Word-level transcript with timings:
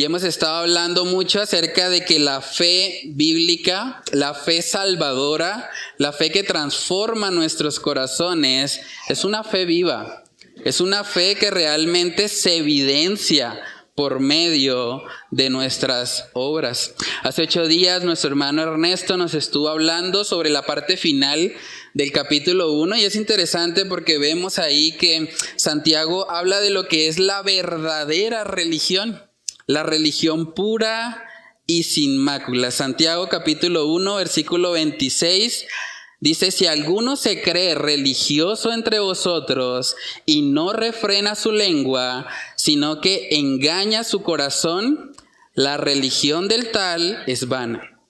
Y 0.00 0.04
hemos 0.04 0.22
estado 0.22 0.58
hablando 0.58 1.04
mucho 1.04 1.40
acerca 1.40 1.90
de 1.90 2.04
que 2.04 2.20
la 2.20 2.40
fe 2.40 3.02
bíblica, 3.06 4.00
la 4.12 4.32
fe 4.32 4.62
salvadora, 4.62 5.68
la 5.96 6.12
fe 6.12 6.30
que 6.30 6.44
transforma 6.44 7.32
nuestros 7.32 7.80
corazones, 7.80 8.80
es 9.08 9.24
una 9.24 9.42
fe 9.42 9.64
viva. 9.64 10.22
Es 10.64 10.80
una 10.80 11.02
fe 11.02 11.34
que 11.34 11.50
realmente 11.50 12.28
se 12.28 12.58
evidencia 12.58 13.60
por 13.96 14.20
medio 14.20 15.02
de 15.32 15.50
nuestras 15.50 16.28
obras. 16.32 16.94
Hace 17.24 17.42
ocho 17.42 17.66
días 17.66 18.04
nuestro 18.04 18.30
hermano 18.30 18.62
Ernesto 18.62 19.16
nos 19.16 19.34
estuvo 19.34 19.68
hablando 19.68 20.22
sobre 20.22 20.48
la 20.48 20.62
parte 20.62 20.96
final 20.96 21.52
del 21.94 22.12
capítulo 22.12 22.70
1 22.70 22.98
y 22.98 23.04
es 23.04 23.16
interesante 23.16 23.84
porque 23.84 24.18
vemos 24.18 24.60
ahí 24.60 24.92
que 24.92 25.34
Santiago 25.56 26.30
habla 26.30 26.60
de 26.60 26.70
lo 26.70 26.86
que 26.86 27.08
es 27.08 27.18
la 27.18 27.42
verdadera 27.42 28.44
religión 28.44 29.27
la 29.68 29.82
religión 29.82 30.54
pura 30.54 31.28
y 31.66 31.82
sin 31.82 32.16
mácula. 32.16 32.70
Santiago 32.70 33.28
capítulo 33.28 33.86
1, 33.86 34.14
versículo 34.16 34.72
26 34.72 35.66
dice, 36.20 36.50
si 36.50 36.66
alguno 36.66 37.16
se 37.16 37.42
cree 37.42 37.74
religioso 37.74 38.72
entre 38.72 38.98
vosotros 38.98 39.94
y 40.24 40.40
no 40.40 40.72
refrena 40.72 41.34
su 41.34 41.52
lengua, 41.52 42.26
sino 42.56 43.02
que 43.02 43.28
engaña 43.32 44.04
su 44.04 44.22
corazón, 44.22 45.12
la 45.54 45.76
religión 45.76 46.48
del 46.48 46.70
tal 46.70 47.22
es 47.26 47.46
vana. 47.46 48.00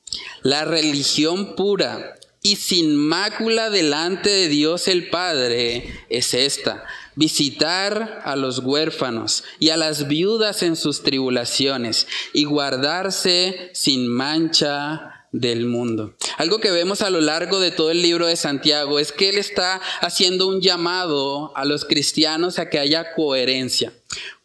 La 0.42 0.64
religión 0.64 1.56
pura 1.56 2.14
y 2.40 2.54
sin 2.54 2.94
mácula 2.94 3.68
delante 3.68 4.30
de 4.30 4.46
Dios 4.46 4.86
el 4.86 5.10
Padre 5.10 6.04
es 6.08 6.34
esta 6.34 6.86
visitar 7.18 8.22
a 8.24 8.36
los 8.36 8.60
huérfanos 8.60 9.42
y 9.58 9.70
a 9.70 9.76
las 9.76 10.06
viudas 10.06 10.62
en 10.62 10.76
sus 10.76 11.02
tribulaciones 11.02 12.06
y 12.32 12.44
guardarse 12.44 13.70
sin 13.74 14.06
mancha 14.06 15.26
del 15.32 15.66
mundo. 15.66 16.14
Algo 16.36 16.60
que 16.60 16.70
vemos 16.70 17.02
a 17.02 17.10
lo 17.10 17.20
largo 17.20 17.58
de 17.58 17.72
todo 17.72 17.90
el 17.90 18.02
libro 18.02 18.28
de 18.28 18.36
Santiago 18.36 19.00
es 19.00 19.10
que 19.10 19.30
él 19.30 19.38
está 19.38 19.80
haciendo 20.00 20.46
un 20.46 20.60
llamado 20.60 21.52
a 21.56 21.64
los 21.64 21.84
cristianos 21.84 22.60
a 22.60 22.70
que 22.70 22.78
haya 22.78 23.12
coherencia 23.14 23.92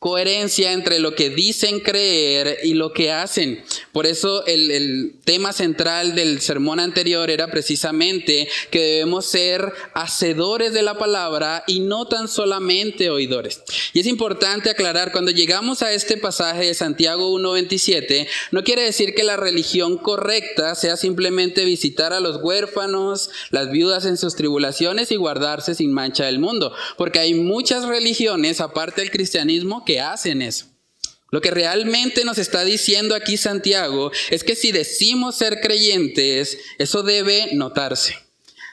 coherencia 0.03 0.73
entre 0.73 0.99
lo 0.99 1.15
que 1.15 1.29
dicen 1.29 1.79
creer 1.79 2.57
y 2.63 2.73
lo 2.73 2.91
que 2.91 3.09
hacen. 3.09 3.63
Por 3.93 4.05
eso 4.05 4.45
el, 4.45 5.15
tema 5.23 5.53
central 5.53 6.15
del 6.15 6.41
sermón 6.41 6.81
anterior 6.81 7.29
era 7.29 7.49
precisamente 7.49 8.49
que 8.69 8.81
debemos 8.81 9.25
ser 9.25 9.71
hacedores 9.93 10.73
de 10.73 10.81
la 10.81 10.97
palabra 10.97 11.63
y 11.67 11.79
no 11.79 12.05
tan 12.05 12.27
solamente 12.27 13.09
oidores. 13.09 13.63
Y 13.93 14.01
es 14.01 14.07
importante 14.07 14.69
aclarar, 14.69 15.13
cuando 15.13 15.31
llegamos 15.31 15.81
a 15.81 15.93
este 15.93 16.17
pasaje 16.17 16.65
de 16.65 16.73
Santiago 16.73 17.33
1.27, 17.39 18.27
no 18.51 18.65
quiere 18.65 18.81
decir 18.81 19.15
que 19.15 19.23
la 19.23 19.37
religión 19.37 19.97
correcta 19.97 20.75
sea 20.75 20.97
simplemente 20.97 21.63
visitar 21.63 22.11
a 22.11 22.19
los 22.19 22.43
huérfanos, 22.43 23.29
las 23.51 23.71
viudas 23.71 24.05
en 24.05 24.17
sus 24.17 24.35
tribulaciones 24.35 25.11
y 25.11 25.15
guardarse 25.15 25.75
sin 25.75 25.93
mancha 25.93 26.25
del 26.25 26.39
mundo, 26.39 26.73
porque 26.97 27.19
hay 27.19 27.33
muchas 27.35 27.85
religiones, 27.85 28.59
aparte 28.59 28.99
del 28.99 29.11
cristianismo, 29.11 29.52
que 29.85 29.99
hacen 29.99 30.41
eso. 30.41 30.65
Lo 31.31 31.41
que 31.41 31.51
realmente 31.51 32.25
nos 32.25 32.37
está 32.37 32.63
diciendo 32.63 33.15
aquí 33.15 33.37
Santiago 33.37 34.11
es 34.29 34.43
que 34.43 34.55
si 34.55 34.71
decimos 34.71 35.35
ser 35.35 35.61
creyentes, 35.61 36.59
eso 36.77 37.01
debe 37.01 37.49
notarse. 37.53 38.15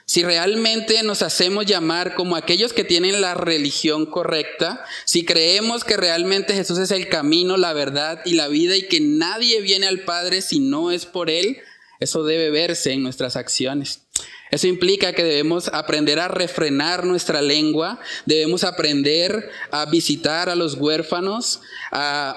Si 0.04 0.24
realmente 0.24 1.02
nos 1.04 1.22
hacemos 1.22 1.66
llamar 1.66 2.14
como 2.16 2.36
aquellos 2.36 2.72
que 2.72 2.84
tienen 2.84 3.20
la 3.20 3.34
religión 3.34 4.06
correcta, 4.06 4.84
si 5.04 5.24
creemos 5.24 5.84
que 5.84 5.96
realmente 5.96 6.52
Jesús 6.52 6.78
es 6.80 6.90
el 6.90 7.08
camino, 7.08 7.56
la 7.56 7.72
verdad 7.72 8.20
y 8.24 8.34
la 8.34 8.48
vida 8.48 8.76
y 8.76 8.88
que 8.88 9.00
nadie 9.00 9.60
viene 9.60 9.86
al 9.86 10.00
Padre 10.00 10.42
si 10.42 10.58
no 10.58 10.90
es 10.90 11.06
por 11.06 11.30
Él, 11.30 11.58
eso 12.00 12.24
debe 12.24 12.50
verse 12.50 12.92
en 12.92 13.02
nuestras 13.02 13.36
acciones. 13.36 14.02
Eso 14.50 14.66
implica 14.66 15.12
que 15.12 15.22
debemos 15.22 15.68
aprender 15.68 16.18
a 16.18 16.28
refrenar 16.28 17.04
nuestra 17.04 17.40
lengua, 17.40 18.00
debemos 18.26 18.64
aprender 18.64 19.50
a 19.70 19.86
visitar 19.86 20.48
a 20.48 20.56
los 20.56 20.74
huérfanos, 20.74 21.60
a 21.92 22.34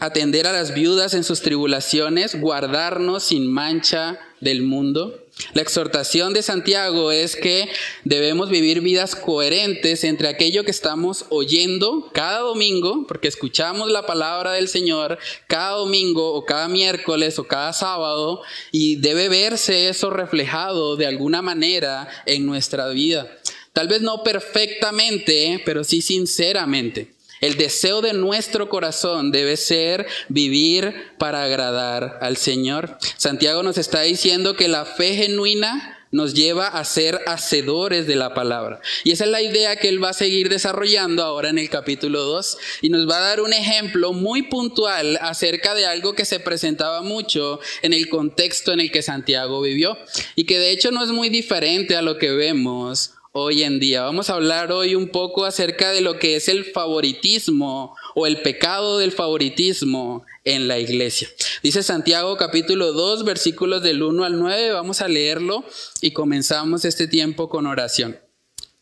atender 0.00 0.46
a 0.46 0.52
las 0.52 0.74
viudas 0.74 1.14
en 1.14 1.24
sus 1.24 1.42
tribulaciones, 1.42 2.40
guardarnos 2.40 3.24
sin 3.24 3.46
mancha 3.50 4.18
del 4.40 4.62
mundo. 4.62 5.19
La 5.52 5.62
exhortación 5.62 6.32
de 6.32 6.42
Santiago 6.42 7.12
es 7.12 7.36
que 7.36 7.68
debemos 8.04 8.50
vivir 8.50 8.80
vidas 8.80 9.16
coherentes 9.16 10.04
entre 10.04 10.28
aquello 10.28 10.64
que 10.64 10.70
estamos 10.70 11.26
oyendo 11.30 12.10
cada 12.12 12.40
domingo, 12.40 13.04
porque 13.06 13.28
escuchamos 13.28 13.90
la 13.90 14.06
palabra 14.06 14.52
del 14.52 14.68
Señor 14.68 15.18
cada 15.46 15.76
domingo 15.76 16.34
o 16.34 16.44
cada 16.44 16.68
miércoles 16.68 17.38
o 17.38 17.44
cada 17.44 17.72
sábado, 17.72 18.42
y 18.72 18.96
debe 18.96 19.28
verse 19.28 19.88
eso 19.88 20.10
reflejado 20.10 20.96
de 20.96 21.06
alguna 21.06 21.42
manera 21.42 22.08
en 22.26 22.46
nuestra 22.46 22.88
vida. 22.88 23.30
Tal 23.72 23.88
vez 23.88 24.02
no 24.02 24.22
perfectamente, 24.22 25.62
pero 25.64 25.84
sí 25.84 26.02
sinceramente. 26.02 27.19
El 27.40 27.56
deseo 27.56 28.02
de 28.02 28.12
nuestro 28.12 28.68
corazón 28.68 29.32
debe 29.32 29.56
ser 29.56 30.06
vivir 30.28 30.94
para 31.18 31.42
agradar 31.42 32.18
al 32.20 32.36
Señor. 32.36 32.98
Santiago 33.16 33.62
nos 33.62 33.78
está 33.78 34.02
diciendo 34.02 34.56
que 34.56 34.68
la 34.68 34.84
fe 34.84 35.14
genuina 35.14 35.96
nos 36.12 36.34
lleva 36.34 36.66
a 36.66 36.84
ser 36.84 37.20
hacedores 37.26 38.06
de 38.06 38.16
la 38.16 38.34
palabra. 38.34 38.80
Y 39.04 39.12
esa 39.12 39.24
es 39.24 39.30
la 39.30 39.42
idea 39.42 39.76
que 39.76 39.88
él 39.88 40.02
va 40.02 40.10
a 40.10 40.14
seguir 40.14 40.48
desarrollando 40.48 41.22
ahora 41.22 41.50
en 41.50 41.58
el 41.58 41.70
capítulo 41.70 42.22
2 42.22 42.58
y 42.82 42.88
nos 42.90 43.08
va 43.08 43.18
a 43.18 43.28
dar 43.28 43.40
un 43.40 43.52
ejemplo 43.52 44.12
muy 44.12 44.42
puntual 44.42 45.18
acerca 45.22 45.74
de 45.74 45.86
algo 45.86 46.14
que 46.14 46.24
se 46.24 46.40
presentaba 46.40 47.02
mucho 47.02 47.60
en 47.82 47.92
el 47.92 48.08
contexto 48.08 48.72
en 48.72 48.80
el 48.80 48.90
que 48.90 49.02
Santiago 49.02 49.62
vivió 49.62 49.96
y 50.34 50.44
que 50.44 50.58
de 50.58 50.72
hecho 50.72 50.90
no 50.90 51.02
es 51.04 51.10
muy 51.10 51.28
diferente 51.28 51.96
a 51.96 52.02
lo 52.02 52.18
que 52.18 52.32
vemos 52.32 53.14
hoy 53.32 53.62
en 53.62 53.78
día. 53.78 54.02
Vamos 54.02 54.28
a 54.28 54.34
hablar 54.34 54.72
hoy 54.72 54.94
un 54.94 55.08
poco 55.08 55.44
acerca 55.44 55.90
de 55.92 56.00
lo 56.00 56.18
que 56.18 56.36
es 56.36 56.48
el 56.48 56.64
favoritismo 56.64 57.96
o 58.14 58.26
el 58.26 58.42
pecado 58.42 58.98
del 58.98 59.12
favoritismo 59.12 60.24
en 60.44 60.68
la 60.68 60.78
iglesia. 60.78 61.28
Dice 61.62 61.82
Santiago 61.82 62.36
capítulo 62.36 62.92
2 62.92 63.24
versículos 63.24 63.82
del 63.82 64.02
1 64.02 64.24
al 64.24 64.38
9, 64.38 64.72
vamos 64.72 65.00
a 65.00 65.08
leerlo 65.08 65.64
y 66.00 66.12
comenzamos 66.12 66.84
este 66.84 67.06
tiempo 67.06 67.48
con 67.48 67.66
oración. 67.66 68.18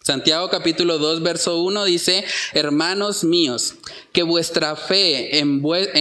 Santiago 0.09 0.49
capítulo 0.49 0.97
2, 0.97 1.23
verso 1.23 1.61
1 1.61 1.85
dice, 1.85 2.25
hermanos 2.55 3.25
míos, 3.25 3.75
que 4.11 4.23
vuestra 4.23 4.75
fe 4.75 5.39
en, 5.39 5.61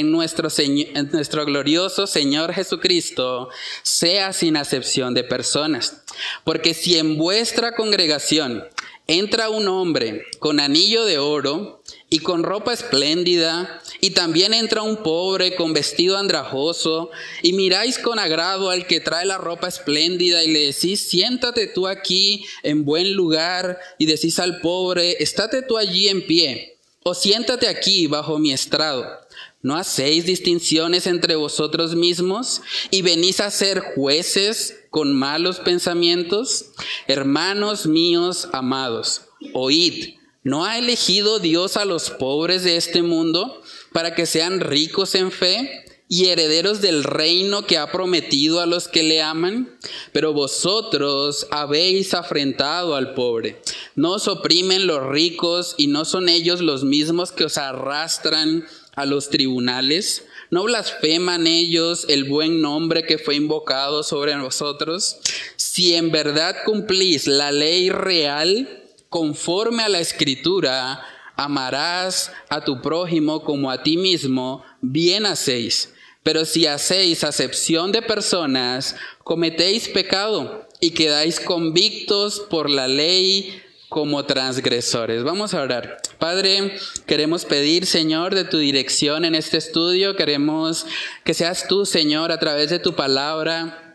nuestro, 0.10 0.48
en 0.58 1.12
nuestro 1.12 1.44
glorioso 1.44 2.08
Señor 2.08 2.54
Jesucristo 2.54 3.50
sea 3.84 4.32
sin 4.32 4.56
acepción 4.56 5.14
de 5.14 5.26
personas. 5.26 6.04
Porque 6.46 6.74
si 6.74 6.98
en 6.98 7.18
vuestra 7.18 7.76
congregación 7.76 8.64
entra 9.08 9.50
un 9.50 9.68
hombre 9.68 10.24
con 10.40 10.62
anillo 10.62 11.04
de 11.04 11.18
oro 11.18 11.77
y 12.10 12.20
con 12.20 12.44
ropa 12.44 12.74
espléndida, 12.74 13.82
y 14.00 14.12
también 14.12 14.54
entra 14.54 14.82
un 14.82 14.98
pobre 14.98 15.56
con 15.56 15.74
vestido 15.74 16.18
andrajoso, 16.18 17.12
y 17.44 17.54
miráis 17.54 18.00
con 18.00 18.18
agrado 18.18 18.70
al 18.70 18.88
que 18.88 19.02
trae 19.02 19.26
la 19.26 19.38
ropa 19.38 19.68
espléndida 19.68 20.44
y 20.44 20.52
le 20.52 20.68
decís, 20.68 21.10
siéntate 21.10 21.68
tú 21.68 21.86
aquí 21.88 22.46
en 22.64 22.86
buen 22.86 23.14
lugar, 23.14 23.80
y 23.98 24.06
decís 24.06 24.40
al 24.40 24.62
pobre, 24.62 25.22
estate 25.22 25.64
tú 25.64 25.78
allí 25.78 26.08
en 26.08 26.26
pie, 26.26 26.78
o 27.04 27.14
siéntate 27.14 27.68
aquí 27.68 28.08
bajo 28.08 28.40
mi 28.40 28.54
estrado. 28.54 29.06
¿No 29.62 29.76
hacéis 29.76 30.26
distinciones 30.26 31.08
entre 31.08 31.36
vosotros 31.36 31.96
mismos 31.96 32.62
y 32.90 33.02
venís 33.02 33.40
a 33.40 33.52
ser 33.52 33.80
jueces 33.80 34.80
con 34.92 35.14
malos 35.14 35.60
pensamientos? 35.60 36.68
Hermanos 37.08 37.86
míos 37.86 38.48
amados, 38.54 39.24
oíd 39.54 40.17
¿No 40.48 40.64
ha 40.64 40.78
elegido 40.78 41.40
Dios 41.40 41.76
a 41.76 41.84
los 41.84 42.10
pobres 42.10 42.64
de 42.64 42.78
este 42.78 43.02
mundo 43.02 43.62
para 43.92 44.16
que 44.16 44.26
sean 44.26 44.62
ricos 44.62 45.14
en 45.14 45.30
fe 45.30 45.84
y 46.08 46.28
herederos 46.28 46.80
del 46.80 47.04
reino 47.04 47.66
que 47.66 47.78
ha 47.78 47.92
prometido 47.92 48.62
a 48.62 48.66
los 48.66 48.88
que 48.88 49.04
le 49.04 49.22
aman? 49.22 49.78
Pero 50.14 50.32
vosotros 50.32 51.48
habéis 51.52 52.14
afrentado 52.14 52.96
al 52.96 53.14
pobre. 53.14 53.62
No 53.96 54.14
os 54.14 54.30
oprimen 54.30 54.88
los 54.88 55.06
ricos 55.06 55.76
y 55.78 55.88
no 55.88 56.06
son 56.06 56.30
ellos 56.30 56.62
los 56.62 56.86
mismos 56.86 57.34
que 57.34 57.44
os 57.44 57.58
arrastran 57.58 58.66
a 58.96 59.06
los 59.06 59.30
tribunales. 59.30 60.24
¿No 60.50 60.64
blasfeman 60.64 61.46
ellos 61.46 62.06
el 62.08 62.24
buen 62.24 62.62
nombre 62.62 63.04
que 63.04 63.18
fue 63.18 63.36
invocado 63.36 64.02
sobre 64.02 64.34
vosotros? 64.38 65.18
Si 65.58 65.94
en 65.96 66.10
verdad 66.10 66.56
cumplís 66.64 67.28
la 67.28 67.52
ley 67.52 67.90
real, 67.90 68.87
conforme 69.10 69.84
a 69.84 69.90
la 69.90 70.00
escritura, 70.00 71.04
amarás 71.36 72.32
a 72.50 72.64
tu 72.64 72.82
prójimo 72.82 73.44
como 73.44 73.72
a 73.72 73.84
ti 73.84 73.98
mismo, 73.98 74.64
bien 74.82 75.26
hacéis. 75.26 75.94
Pero 76.24 76.44
si 76.44 76.66
hacéis 76.66 77.24
acepción 77.24 77.92
de 77.92 78.02
personas, 78.02 78.98
cometéis 79.24 79.88
pecado 79.88 80.68
y 80.82 80.92
quedáis 80.92 81.40
convictos 81.40 82.42
por 82.50 82.70
la 82.70 82.88
ley 82.88 83.62
como 83.88 84.26
transgresores. 84.26 85.24
Vamos 85.24 85.54
a 85.54 85.62
orar. 85.62 86.00
Padre, 86.20 86.76
queremos 87.06 87.46
pedir, 87.46 87.86
Señor, 87.86 88.36
de 88.36 88.44
tu 88.44 88.58
dirección 88.58 89.24
en 89.24 89.36
este 89.36 89.58
estudio. 89.58 90.18
Queremos 90.18 90.86
que 91.24 91.34
seas 91.34 91.68
tú, 91.70 91.86
Señor, 91.86 92.34
a 92.34 92.40
través 92.40 92.70
de 92.70 92.80
tu 92.80 92.94
palabra 92.94 93.87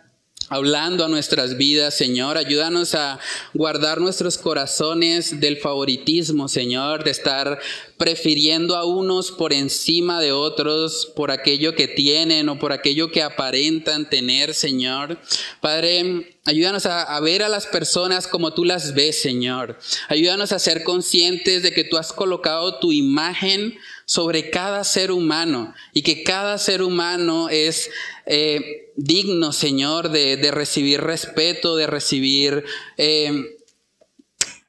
hablando 0.52 1.02
a 1.02 1.08
nuestras 1.08 1.56
vidas, 1.56 1.94
Señor. 1.94 2.36
Ayúdanos 2.36 2.94
a 2.94 3.18
guardar 3.54 4.02
nuestros 4.02 4.36
corazones 4.36 5.40
del 5.40 5.56
favoritismo, 5.56 6.46
Señor, 6.46 7.04
de 7.04 7.10
estar 7.10 7.58
prefiriendo 7.96 8.76
a 8.76 8.84
unos 8.84 9.30
por 9.32 9.54
encima 9.54 10.20
de 10.20 10.32
otros, 10.32 11.10
por 11.16 11.30
aquello 11.30 11.74
que 11.74 11.88
tienen 11.88 12.50
o 12.50 12.58
por 12.58 12.72
aquello 12.72 13.10
que 13.10 13.22
aparentan 13.22 14.10
tener, 14.10 14.52
Señor. 14.52 15.18
Padre, 15.62 16.36
ayúdanos 16.44 16.84
a, 16.84 17.18
ver 17.20 17.42
a 17.42 17.48
las 17.48 17.66
personas 17.66 18.26
como 18.26 18.52
tú 18.52 18.66
las 18.66 18.92
ves, 18.92 19.22
Señor. 19.22 19.78
Ayúdanos 20.08 20.52
a 20.52 20.58
ser 20.58 20.84
conscientes 20.84 21.62
de 21.62 21.72
que 21.72 21.84
tú 21.84 21.96
has 21.96 22.12
colocado 22.12 22.78
tu 22.78 22.92
imagen 22.92 23.78
sobre 24.12 24.50
cada 24.50 24.84
ser 24.84 25.10
humano 25.10 25.72
y 25.94 26.02
que 26.02 26.22
cada 26.22 26.58
ser 26.58 26.82
humano 26.82 27.48
es 27.48 27.88
eh, 28.26 28.92
digno, 28.94 29.52
Señor, 29.52 30.10
de, 30.10 30.50
recibir 30.52 31.00
respeto, 31.00 31.76
de 31.76 31.86
recibir... 31.86 32.62
Eh, 32.98 33.56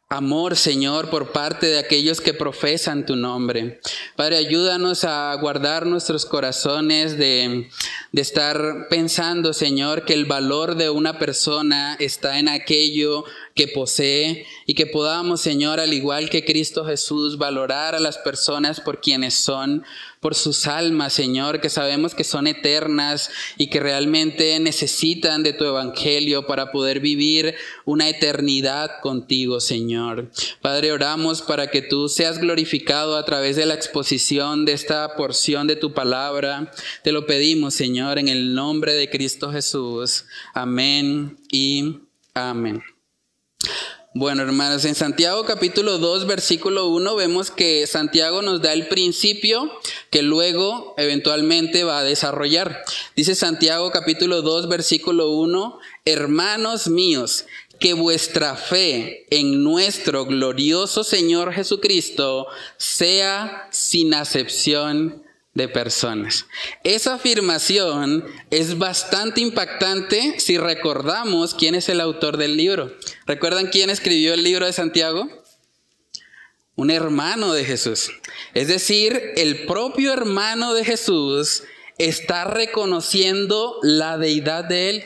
amor, 0.07 0.55
Señor, 0.55 1.09
por 1.09 1.31
parte 1.31 1.65
de 1.65 1.79
aquellos 1.79 2.21
que 2.21 2.35
profesan 2.35 3.03
tu 3.03 3.15
nombre. 3.15 3.81
Padre, 4.15 4.37
ayúdanos 4.37 5.05
a 5.05 5.33
guardar 5.41 5.87
nuestros 5.87 6.27
corazones 6.27 7.17
de, 7.17 7.67
de, 8.11 8.21
estar 8.21 8.87
pensando, 8.91 9.53
Señor, 9.53 10.05
que 10.05 10.13
el 10.13 10.25
valor 10.25 10.75
de 10.75 10.91
una 10.91 11.17
persona 11.17 11.97
está 11.99 12.37
en 12.37 12.47
aquello 12.47 13.25
que 13.55 13.67
posee 13.67 14.45
y 14.65 14.73
que 14.73 14.87
podamos, 14.87 15.41
Señor, 15.41 15.79
al 15.79 15.93
igual 15.93 16.29
que 16.29 16.43
Cristo 16.43 16.85
Jesús, 16.85 17.37
valorar 17.37 17.93
a 17.93 17.99
las 17.99 18.17
personas 18.17 18.79
por 18.81 18.99
quienes 18.99 19.35
son, 19.35 19.83
por 20.19 20.35
sus 20.35 20.67
almas, 20.67 21.13
Señor, 21.13 21.61
que 21.61 21.69
sabemos 21.69 22.15
que 22.15 22.23
son 22.23 22.47
eternas 22.47 23.29
y 23.57 23.67
que 23.67 23.79
realmente 23.79 24.59
necesitan 24.59 25.43
de 25.43 25.53
tu 25.53 25.65
evangelio 25.65 26.47
para 26.47 26.71
poder 26.71 26.99
vivir 26.99 27.55
una 27.85 28.09
eternidad 28.09 29.01
contigo, 29.01 29.59
Señor. 29.59 30.31
Padre, 30.61 30.91
oramos 30.91 31.41
para 31.41 31.67
que 31.67 31.81
tú 31.81 32.09
seas 32.09 32.39
glorificado 32.39 33.17
a 33.17 33.25
través 33.25 33.55
de 33.55 33.65
la 33.65 33.75
exposición 33.75 34.65
de 34.65 34.73
esta 34.73 35.15
porción 35.15 35.67
de 35.67 35.75
tu 35.75 35.93
palabra. 35.93 36.71
Te 37.03 37.11
lo 37.11 37.25
pedimos, 37.25 37.73
Señor, 37.73 38.17
en 38.17 38.29
el 38.29 38.55
nombre 38.55 38.93
de 38.93 39.09
Cristo 39.09 39.51
Jesús. 39.51 40.25
Amén 40.53 41.37
y 41.51 41.97
amén. 42.33 42.92
Bueno, 44.15 44.43
hermanos, 44.43 44.85
en 44.85 44.93
Santiago 44.93 45.43
capítulo 45.43 45.97
2, 45.97 46.27
versículo 46.27 46.87
1 46.89 47.15
vemos 47.15 47.49
que 47.49 47.87
Santiago 47.87 48.43
nos 48.43 48.61
da 48.61 48.71
el 48.71 48.87
principio 48.87 49.71
que 50.11 50.21
luego 50.21 50.93
eventualmente 50.97 51.83
va 51.83 51.97
a 51.97 52.03
desarrollar. 52.03 52.83
Dice 53.15 53.33
Santiago 53.33 53.89
capítulo 53.89 54.43
2, 54.43 54.69
versículo 54.69 55.31
1, 55.31 55.79
hermanos 56.05 56.89
míos, 56.89 57.45
que 57.79 57.93
vuestra 57.93 58.55
fe 58.55 59.25
en 59.31 59.63
nuestro 59.63 60.25
glorioso 60.25 61.03
Señor 61.03 61.51
Jesucristo 61.51 62.45
sea 62.77 63.67
sin 63.71 64.13
acepción 64.13 65.22
de 65.53 65.67
personas. 65.67 66.47
Esa 66.83 67.15
afirmación 67.15 68.25
es 68.49 68.77
bastante 68.77 69.41
impactante 69.41 70.39
si 70.39 70.57
recordamos 70.57 71.53
quién 71.53 71.75
es 71.75 71.89
el 71.89 72.01
autor 72.01 72.37
del 72.37 72.57
libro. 72.57 72.91
¿Recuerdan 73.25 73.67
quién 73.67 73.89
escribió 73.89 74.33
el 74.33 74.43
libro 74.43 74.65
de 74.65 74.73
Santiago? 74.73 75.27
Un 76.75 76.89
hermano 76.89 77.53
de 77.53 77.65
Jesús. 77.65 78.11
Es 78.55 78.67
decir, 78.67 79.33
el 79.35 79.65
propio 79.65 80.11
hermano 80.11 80.73
de 80.73 80.83
Jesús 80.83 81.63
está 81.99 82.45
reconociendo 82.45 83.77
la 83.83 84.17
deidad 84.17 84.63
de 84.63 84.89
él, 84.89 85.05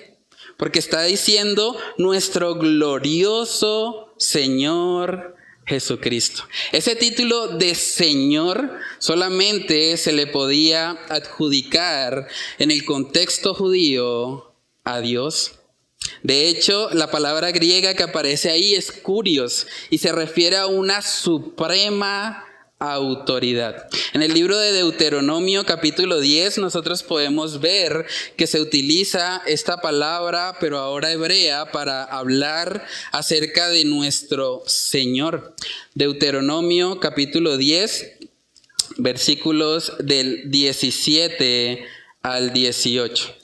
porque 0.58 0.80
está 0.80 1.04
diciendo 1.04 1.78
nuestro 1.98 2.56
glorioso 2.56 4.14
Señor 4.18 5.37
Jesucristo. 5.68 6.44
Ese 6.72 6.96
título 6.96 7.50
de 7.50 7.76
Señor 7.76 8.72
solamente 9.00 9.98
se 9.98 10.14
le 10.14 10.26
podía 10.26 10.92
adjudicar 11.10 12.28
en 12.58 12.72
el 12.72 12.86
contexto 12.86 13.54
judío 13.54 14.56
a 14.86 15.02
Dios. 15.02 15.60
De 16.24 16.48
hecho, 16.48 16.90
la 16.94 17.12
palabra 17.12 17.52
griega 17.52 17.94
que 17.94 18.04
aparece 18.04 18.50
ahí 18.50 18.76
es 18.76 18.92
curios 18.92 19.68
y 19.90 19.98
se 19.98 20.14
refiere 20.14 20.56
a 20.56 20.68
una 20.68 21.02
suprema 21.02 22.47
autoridad. 22.80 23.88
En 24.14 24.22
el 24.22 24.34
libro 24.34 24.58
de 24.58 24.72
Deuteronomio 24.72 25.66
capítulo 25.66 26.20
10 26.20 26.60
nosotros 26.60 27.02
podemos 27.02 27.60
ver 27.60 28.06
que 28.36 28.46
se 28.46 28.62
utiliza 28.62 29.42
esta 29.48 29.82
palabra, 29.82 30.58
pero 30.60 30.78
ahora 30.78 31.12
hebrea, 31.12 31.72
para 31.72 32.04
hablar 32.04 32.86
acerca 33.12 33.70
de 33.70 33.86
nuestro 33.86 34.62
Señor. 34.68 35.56
Deuteronomio 35.96 37.00
capítulo 37.00 37.58
10, 37.58 38.12
versículos 38.98 39.94
del 40.00 40.52
17 40.52 41.84
al 42.22 42.54
18. 42.54 43.36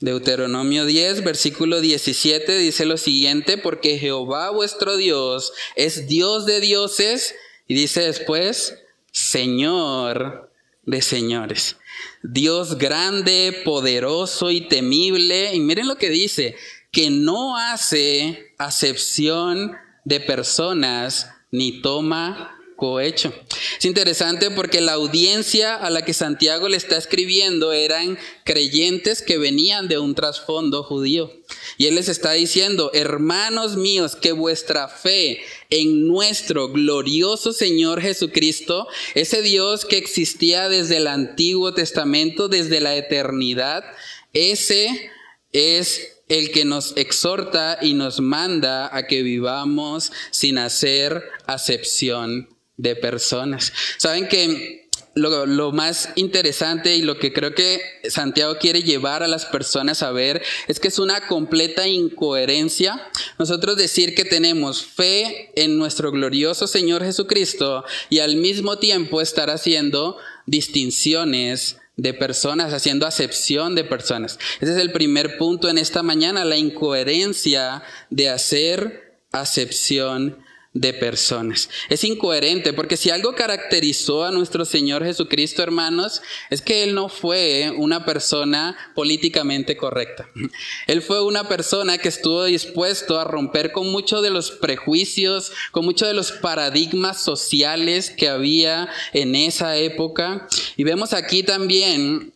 Deuteronomio 0.00 0.84
10, 0.84 1.24
versículo 1.24 1.80
17 1.80 2.56
dice 2.58 2.86
lo 2.86 2.98
siguiente, 2.98 3.58
porque 3.58 3.98
Jehová 3.98 4.50
vuestro 4.50 4.96
Dios 4.96 5.52
es 5.74 6.06
Dios 6.06 6.46
de 6.46 6.60
dioses, 6.60 7.34
y 7.68 7.74
dice 7.74 8.00
después, 8.00 8.74
Señor 9.12 10.50
de 10.88 11.02
señores. 11.02 11.76
Dios 12.22 12.78
grande, 12.78 13.60
poderoso 13.64 14.50
y 14.50 14.62
temible. 14.62 15.54
Y 15.54 15.60
miren 15.60 15.86
lo 15.86 15.96
que 15.96 16.08
dice, 16.08 16.56
que 16.90 17.10
no 17.10 17.58
hace 17.58 18.54
acepción 18.56 19.76
de 20.04 20.20
personas 20.20 21.30
ni 21.50 21.82
toma 21.82 22.58
cohecho. 22.78 23.34
Es 23.76 23.84
interesante 23.84 24.52
porque 24.52 24.80
la 24.80 24.92
audiencia 24.92 25.74
a 25.74 25.90
la 25.90 26.02
que 26.02 26.14
Santiago 26.14 26.68
le 26.68 26.76
está 26.76 26.96
escribiendo 26.96 27.72
eran 27.72 28.16
creyentes 28.44 29.20
que 29.20 29.36
venían 29.36 29.88
de 29.88 29.98
un 29.98 30.14
trasfondo 30.14 30.84
judío. 30.84 31.32
Y 31.76 31.86
él 31.86 31.96
les 31.96 32.08
está 32.08 32.32
diciendo, 32.32 32.92
hermanos 32.94 33.76
míos, 33.76 34.14
que 34.14 34.30
vuestra 34.30 34.86
fe 34.86 35.40
en 35.70 36.06
nuestro 36.06 36.68
glorioso 36.68 37.52
Señor 37.52 38.00
Jesucristo, 38.00 38.88
ese 39.14 39.42
Dios 39.42 39.84
que 39.84 39.98
existía 39.98 40.68
desde 40.68 40.96
el 40.96 41.06
Antiguo 41.06 41.74
Testamento, 41.74 42.48
desde 42.48 42.80
la 42.80 42.96
eternidad, 42.96 43.84
ese 44.32 45.10
es 45.52 46.18
el 46.28 46.50
que 46.50 46.64
nos 46.64 46.96
exhorta 46.96 47.78
y 47.80 47.94
nos 47.94 48.20
manda 48.20 48.94
a 48.94 49.06
que 49.06 49.22
vivamos 49.22 50.12
sin 50.30 50.58
hacer 50.58 51.22
acepción 51.46 52.48
de 52.76 52.96
personas. 52.96 53.72
Saben 53.96 54.28
que 54.28 54.87
lo, 55.18 55.72
más 55.72 56.10
interesante 56.16 56.96
y 56.96 57.02
lo 57.02 57.18
que 57.18 57.32
creo 57.32 57.54
que 57.54 57.80
Santiago 58.08 58.56
quiere 58.58 58.82
llevar 58.82 59.22
a 59.22 59.28
las 59.28 59.46
personas 59.46 60.02
a 60.02 60.10
ver 60.10 60.42
es 60.66 60.80
que 60.80 60.88
es 60.88 60.98
una 60.98 61.26
completa 61.26 61.86
incoherencia 61.86 63.08
nosotros 63.38 63.76
decir 63.76 64.14
que 64.14 64.24
tenemos 64.24 64.84
fe 64.84 65.52
en 65.56 65.78
nuestro 65.78 66.10
glorioso 66.10 66.66
Señor 66.66 67.04
Jesucristo 67.04 67.84
y 68.08 68.20
al 68.20 68.36
mismo 68.36 68.78
tiempo 68.78 69.20
estar 69.20 69.50
haciendo 69.50 70.16
distinciones 70.46 71.76
de 71.96 72.14
personas, 72.14 72.72
haciendo 72.72 73.06
acepción 73.06 73.74
de 73.74 73.82
personas. 73.82 74.38
Ese 74.60 74.72
es 74.72 74.78
el 74.78 74.92
primer 74.92 75.36
punto 75.36 75.68
en 75.68 75.78
esta 75.78 76.04
mañana, 76.04 76.44
la 76.44 76.56
incoherencia 76.56 77.82
de 78.08 78.28
hacer 78.28 79.18
acepción 79.32 80.38
de 80.74 80.92
personas. 80.92 81.70
Es 81.88 82.04
incoherente 82.04 82.72
porque 82.72 82.96
si 82.96 83.10
algo 83.10 83.34
caracterizó 83.34 84.24
a 84.24 84.30
nuestro 84.30 84.64
Señor 84.64 85.04
Jesucristo, 85.04 85.62
hermanos, 85.62 86.22
es 86.50 86.62
que 86.62 86.84
Él 86.84 86.94
no 86.94 87.08
fue 87.08 87.72
una 87.76 88.04
persona 88.04 88.76
políticamente 88.94 89.76
correcta. 89.76 90.28
Él 90.86 91.02
fue 91.02 91.22
una 91.22 91.48
persona 91.48 91.98
que 91.98 92.08
estuvo 92.08 92.44
dispuesto 92.44 93.18
a 93.18 93.24
romper 93.24 93.72
con 93.72 93.90
muchos 93.90 94.22
de 94.22 94.30
los 94.30 94.50
prejuicios, 94.50 95.52
con 95.72 95.84
muchos 95.84 96.06
de 96.08 96.14
los 96.14 96.32
paradigmas 96.32 97.22
sociales 97.22 98.10
que 98.10 98.28
había 98.28 98.88
en 99.12 99.34
esa 99.34 99.76
época. 99.76 100.48
Y 100.76 100.84
vemos 100.84 101.12
aquí 101.12 101.42
también 101.42 102.32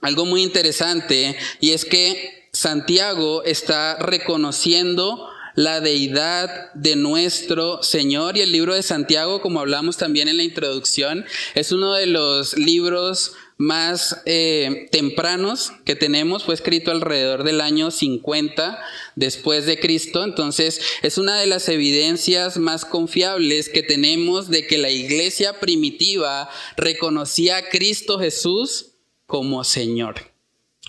algo 0.00 0.24
muy 0.24 0.42
interesante 0.42 1.36
y 1.60 1.70
es 1.70 1.84
que 1.84 2.48
Santiago 2.52 3.44
está 3.44 3.96
reconociendo 3.96 5.31
la 5.54 5.80
deidad 5.80 6.72
de 6.74 6.96
nuestro 6.96 7.82
Señor. 7.82 8.36
Y 8.36 8.40
el 8.40 8.52
libro 8.52 8.74
de 8.74 8.82
Santiago, 8.82 9.40
como 9.40 9.60
hablamos 9.60 9.96
también 9.96 10.28
en 10.28 10.36
la 10.36 10.42
introducción, 10.44 11.24
es 11.54 11.72
uno 11.72 11.94
de 11.94 12.06
los 12.06 12.56
libros 12.56 13.32
más 13.58 14.22
eh, 14.26 14.88
tempranos 14.90 15.72
que 15.84 15.94
tenemos, 15.94 16.42
fue 16.42 16.54
escrito 16.54 16.90
alrededor 16.90 17.44
del 17.44 17.60
año 17.60 17.92
50 17.92 18.82
después 19.14 19.66
de 19.66 19.78
Cristo, 19.78 20.24
entonces 20.24 20.80
es 21.02 21.16
una 21.16 21.38
de 21.38 21.46
las 21.46 21.68
evidencias 21.68 22.56
más 22.56 22.84
confiables 22.84 23.68
que 23.68 23.84
tenemos 23.84 24.48
de 24.48 24.66
que 24.66 24.78
la 24.78 24.90
iglesia 24.90 25.60
primitiva 25.60 26.50
reconocía 26.76 27.58
a 27.58 27.68
Cristo 27.68 28.18
Jesús 28.18 28.94
como 29.26 29.62
Señor, 29.62 30.32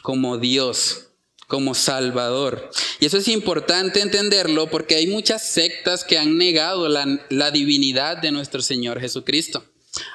como 0.01 0.39
Dios 0.39 1.12
como 1.53 1.75
Salvador. 1.75 2.71
Y 2.99 3.05
eso 3.05 3.19
es 3.19 3.27
importante 3.27 4.01
entenderlo 4.01 4.71
porque 4.71 4.95
hay 4.95 5.05
muchas 5.05 5.45
sectas 5.47 6.03
que 6.03 6.17
han 6.17 6.35
negado 6.35 6.89
la, 6.89 7.51
divinidad 7.51 8.17
de 8.17 8.31
nuestro 8.31 8.63
Señor 8.63 8.99
Jesucristo. 8.99 9.63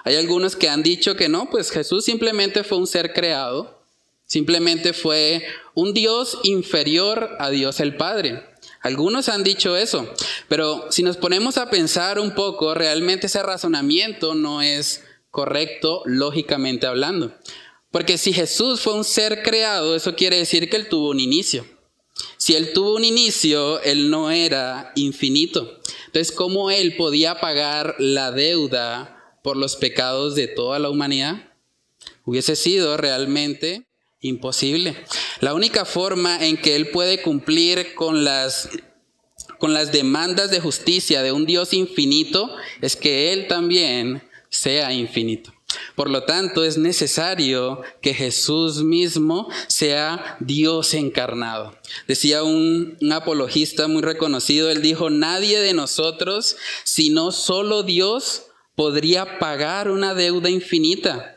Hay 0.03 0.17
algunos 0.17 0.57
que 0.57 0.69
han 0.69 0.83
dicho 0.83 1.15
que 1.15 1.29
no, 1.29 1.49
pues 1.49 1.71
Jesús 1.71 2.05
simplemente 2.05 2.65
fue 2.65 2.79
un 2.79 2.89
ser 2.89 3.13
creado, 3.13 3.81
simplemente 4.27 4.93
fue 4.93 5.47
un 5.75 5.95
Dios 5.95 6.39
inferior 6.43 7.37
a 7.39 7.51
Dios 7.51 7.79
el 7.79 7.95
Padre. 7.95 8.43
Algunos 8.83 9.29
han 9.29 9.45
dicho 9.45 9.77
eso, 9.77 10.13
pero 10.49 10.91
si 10.91 11.05
nos 11.05 11.17
ponemos 11.17 11.57
a 11.57 11.71
pensar 11.71 12.19
un 12.19 12.35
poco, 12.35 12.75
realmente 12.75 13.29
ese 13.29 13.45
razonamiento 13.45 14.35
no 14.35 14.61
es 14.61 15.05
correcto 15.31 16.03
lógicamente 16.05 16.89
hablando. 16.89 17.33
Porque 17.91 18.19
si 18.19 18.33
Jesús 18.33 18.81
fue 18.81 18.95
un 18.95 19.05
ser 19.05 19.43
creado, 19.43 19.97
eso 19.97 20.15
quiere 20.15 20.37
decir 20.37 20.69
que 20.69 20.77
Él 20.77 20.89
tuvo 20.89 21.11
un 21.11 21.21
inicio. 21.21 21.67
Si 22.37 22.55
Él 22.55 22.73
tuvo 22.73 22.97
un 22.97 23.05
inicio, 23.05 23.81
Él 23.83 24.11
no 24.11 24.31
era 24.31 24.93
infinito. 24.95 25.81
Entonces, 26.07 26.33
¿cómo 26.33 26.71
Él 26.71 26.97
podía 26.97 27.41
pagar 27.41 27.95
la 27.99 28.31
deuda 28.31 29.39
por 29.43 29.57
los 29.57 29.77
pecados 29.77 30.35
de 30.35 30.49
toda 30.49 30.79
la 30.79 30.91
humanidad? 30.91 31.53
Hubiese 32.25 32.57
sido 32.57 32.97
realmente 32.97 33.87
imposible. 34.21 34.97
La 35.41 35.55
única 35.55 35.85
forma 35.85 36.45
en 36.45 36.57
que 36.57 36.77
Él 36.77 36.91
puede 36.91 37.23
cumplir 37.23 37.95
con 37.95 38.25
las, 38.25 38.69
con 39.59 39.73
las 39.73 39.93
demandas 39.93 40.51
de 40.51 40.61
justicia 40.61 41.23
de 41.23 41.33
un 41.33 41.47
Dios 41.47 41.73
infinito 41.73 42.55
es 42.83 42.97
que 42.97 43.33
Él 43.33 43.47
también 43.47 44.23
sea 44.51 44.93
infinito. 44.93 45.53
Por 45.95 46.11
lo 46.11 46.23
tanto, 46.23 46.65
es 46.65 46.79
necesario 46.79 47.83
que 48.01 48.15
Jesús 48.15 48.83
mismo 48.83 49.49
sea 49.67 50.37
Dios 50.41 50.95
encarnado. 50.95 51.77
Decía 52.07 52.43
un, 52.43 52.97
apologista 53.13 53.89
muy 53.89 54.03
reconocido, 54.03 54.71
él 54.71 54.81
dijo, 54.81 55.11
nadie 55.11 55.61
de 55.61 55.75
nosotros, 55.75 56.57
sino 56.85 57.33
solo 57.33 57.83
Dios, 57.83 58.45
podría 58.77 59.39
pagar 59.39 59.91
una 59.91 60.15
deuda 60.15 60.49
infinita. 60.51 61.37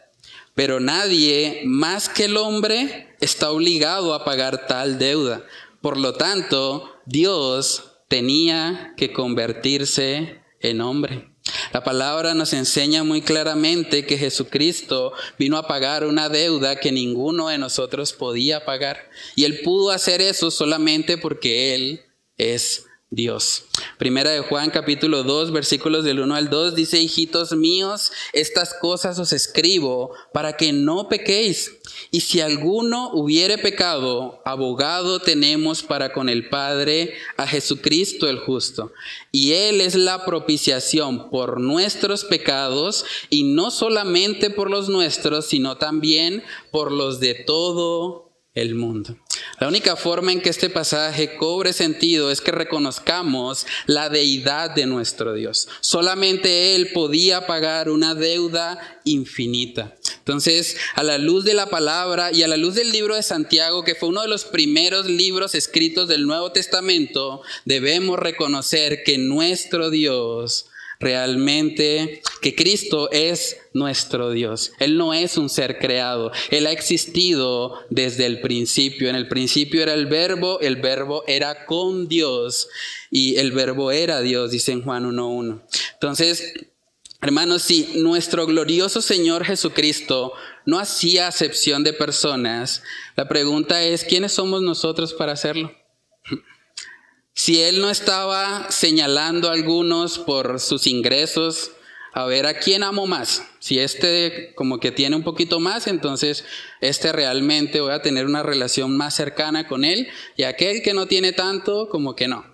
Pero 0.54 0.80
nadie 0.80 1.62
más 1.66 2.08
que 2.08 2.26
el 2.26 2.38
hombre 2.38 3.16
está 3.20 3.52
obligado 3.52 4.14
a 4.14 4.24
pagar 4.24 4.68
tal 4.68 5.00
deuda. 5.00 5.44
Por 5.82 5.98
lo 5.98 6.14
tanto, 6.14 6.94
Dios 7.06 7.94
tenía 8.08 8.94
que 8.96 9.12
convertirse 9.12 10.42
en 10.60 10.82
hombre. 10.82 11.31
La 11.74 11.84
palabra 11.84 12.34
nos 12.34 12.54
enseña 12.54 13.04
muy 13.04 13.22
claramente 13.22 14.06
que 14.06 14.18
Jesucristo 14.18 15.14
vino 15.40 15.58
a 15.58 15.68
pagar 15.68 16.06
una 16.06 16.30
deuda 16.30 16.80
que 16.80 16.92
ninguno 16.92 17.48
de 17.48 17.58
nosotros 17.58 18.14
podía 18.14 18.66
pagar. 18.66 19.10
Y 19.36 19.46
Él 19.46 19.62
pudo 19.64 19.92
hacer 19.92 20.22
eso 20.22 20.52
solamente 20.52 21.18
porque 21.18 21.74
Él 21.74 22.02
es 22.38 22.86
Dios. 23.14 23.66
Primera 23.98 24.32
de 24.32 24.40
Juan 24.40 24.70
capítulo 24.70 25.24
2 25.24 25.52
versículos 25.52 26.06
del 26.06 26.22
1 26.22 26.34
al 26.34 26.50
2 26.50 26.76
dice, 26.76 27.02
hijitos 27.02 27.52
míos, 27.52 28.14
estas 28.32 28.74
cosas 28.74 29.20
os 29.20 29.34
escribo 29.34 30.12
para 30.32 30.56
que 30.56 30.72
no 30.72 31.10
pequéis. 31.10 31.74
Y 32.10 32.22
si 32.22 32.40
alguno 32.40 33.12
hubiere 33.14 33.58
pecado, 33.58 34.42
abogado 34.46 35.20
tenemos 35.20 35.84
para 35.84 36.14
con 36.14 36.30
el 36.30 36.48
Padre 36.48 37.14
a 37.36 37.46
Jesucristo 37.46 38.30
el 38.30 38.40
justo. 38.40 38.94
Y 39.34 39.52
Él 39.52 39.82
es 39.82 39.96
la 39.96 40.24
propiciación 40.24 41.30
por 41.30 41.60
nuestros 41.60 42.24
pecados, 42.24 43.04
y 43.30 43.44
no 43.44 43.72
solamente 43.72 44.50
por 44.50 44.70
los 44.70 44.88
nuestros, 44.88 45.48
sino 45.48 45.78
también 45.78 46.44
por 46.72 46.94
los 46.94 47.20
de 47.20 47.36
todo 47.36 48.31
el 48.54 48.76
mundo. 48.76 49.18
La 49.60 49.68
única 49.68 49.96
forma 49.96 50.32
en 50.32 50.42
que 50.42 50.50
este 50.50 50.70
pasaje 50.70 51.38
cobre 51.38 51.72
sentido 51.72 52.32
es 52.32 52.42
que 52.42 52.52
reconozcamos 52.52 53.66
la 53.86 54.10
deidad 54.10 54.72
de 54.72 54.88
nuestro 54.88 55.34
Dios. 55.34 55.70
Solamente 55.80 56.76
Él 56.76 56.90
podía 56.94 57.48
pagar 57.48 57.90
una 57.90 58.16
deuda 58.16 59.02
infinita. 59.06 59.96
Entonces, 60.18 60.78
a 60.96 61.04
la 61.04 61.18
luz 61.18 61.46
de 61.46 61.54
la 61.54 61.68
palabra 61.68 62.32
y 62.32 62.44
a 62.44 62.48
la 62.48 62.58
luz 62.58 62.76
del 62.76 62.92
libro 62.92 63.16
de 63.16 63.24
Santiago, 63.24 63.84
que 63.84 63.96
fue 63.96 64.10
uno 64.10 64.22
de 64.22 64.28
los 64.28 64.46
primeros 64.46 65.06
libros 65.06 65.56
escritos 65.56 66.08
del 66.08 66.26
Nuevo 66.26 66.52
Testamento, 66.52 67.44
debemos 67.66 68.20
reconocer 68.20 69.04
que 69.04 69.18
nuestro 69.18 69.90
Dios 69.90 70.71
realmente 71.02 72.22
que 72.42 72.56
Cristo 72.56 73.12
es 73.12 73.58
nuestro 73.74 74.32
Dios. 74.32 74.72
Él 74.80 74.98
no 74.98 75.14
es 75.14 75.38
un 75.38 75.50
ser 75.50 75.80
creado. 75.80 76.32
Él 76.50 76.68
ha 76.68 76.72
existido 76.72 77.80
desde 77.90 78.26
el 78.26 78.42
principio. 78.42 79.10
En 79.10 79.16
el 79.16 79.28
principio 79.28 79.82
era 79.82 79.94
el 79.94 80.06
verbo, 80.06 80.60
el 80.62 80.78
verbo 80.78 81.24
era 81.28 81.66
con 81.66 82.08
Dios 82.08 82.70
y 83.10 83.38
el 83.38 83.52
verbo 83.52 83.92
era 83.92 84.22
Dios, 84.22 84.52
dice 84.52 84.72
en 84.72 84.84
Juan 84.84 85.06
1.1. 85.06 85.62
Entonces, 85.94 86.54
hermanos, 87.22 87.64
si 87.64 87.90
nuestro 87.96 88.46
glorioso 88.46 89.02
Señor 89.02 89.46
Jesucristo 89.46 90.34
no 90.66 90.80
hacía 90.80 91.28
acepción 91.28 91.84
de 91.84 91.94
personas, 91.94 92.84
la 93.16 93.28
pregunta 93.28 93.84
es, 93.84 94.04
¿quiénes 94.04 94.34
somos 94.34 94.62
nosotros 94.62 95.14
para 95.14 95.34
hacerlo? 95.34 95.81
Si 97.34 97.62
él 97.62 97.82
no 97.82 97.90
estaba 97.90 98.70
señalando 98.72 99.50
a 99.50 99.54
algunos 99.54 100.20
por 100.20 100.60
sus 100.60 100.86
ingresos, 100.88 101.72
a 102.14 102.26
ver 102.26 102.46
a 102.46 102.60
quién 102.60 102.84
amo 102.84 103.08
más. 103.08 103.44
Si 103.60 103.80
este 103.80 104.54
como 104.56 104.80
que 104.80 104.92
tiene 104.92 105.16
un 105.16 105.24
poquito 105.24 105.60
más, 105.60 105.88
entonces 105.88 106.44
este 106.82 107.12
realmente 107.12 107.80
voy 107.80 107.94
a 107.94 108.02
tener 108.02 108.26
una 108.26 108.44
relación 108.44 108.98
más 108.98 109.16
cercana 109.16 109.68
con 109.68 109.86
él 109.86 110.10
y 110.36 110.44
aquel 110.44 110.82
que 110.82 110.94
no 110.94 111.08
tiene 111.08 111.32
tanto, 111.32 111.88
como 111.90 112.16
que 112.16 112.28
no. 112.28 112.51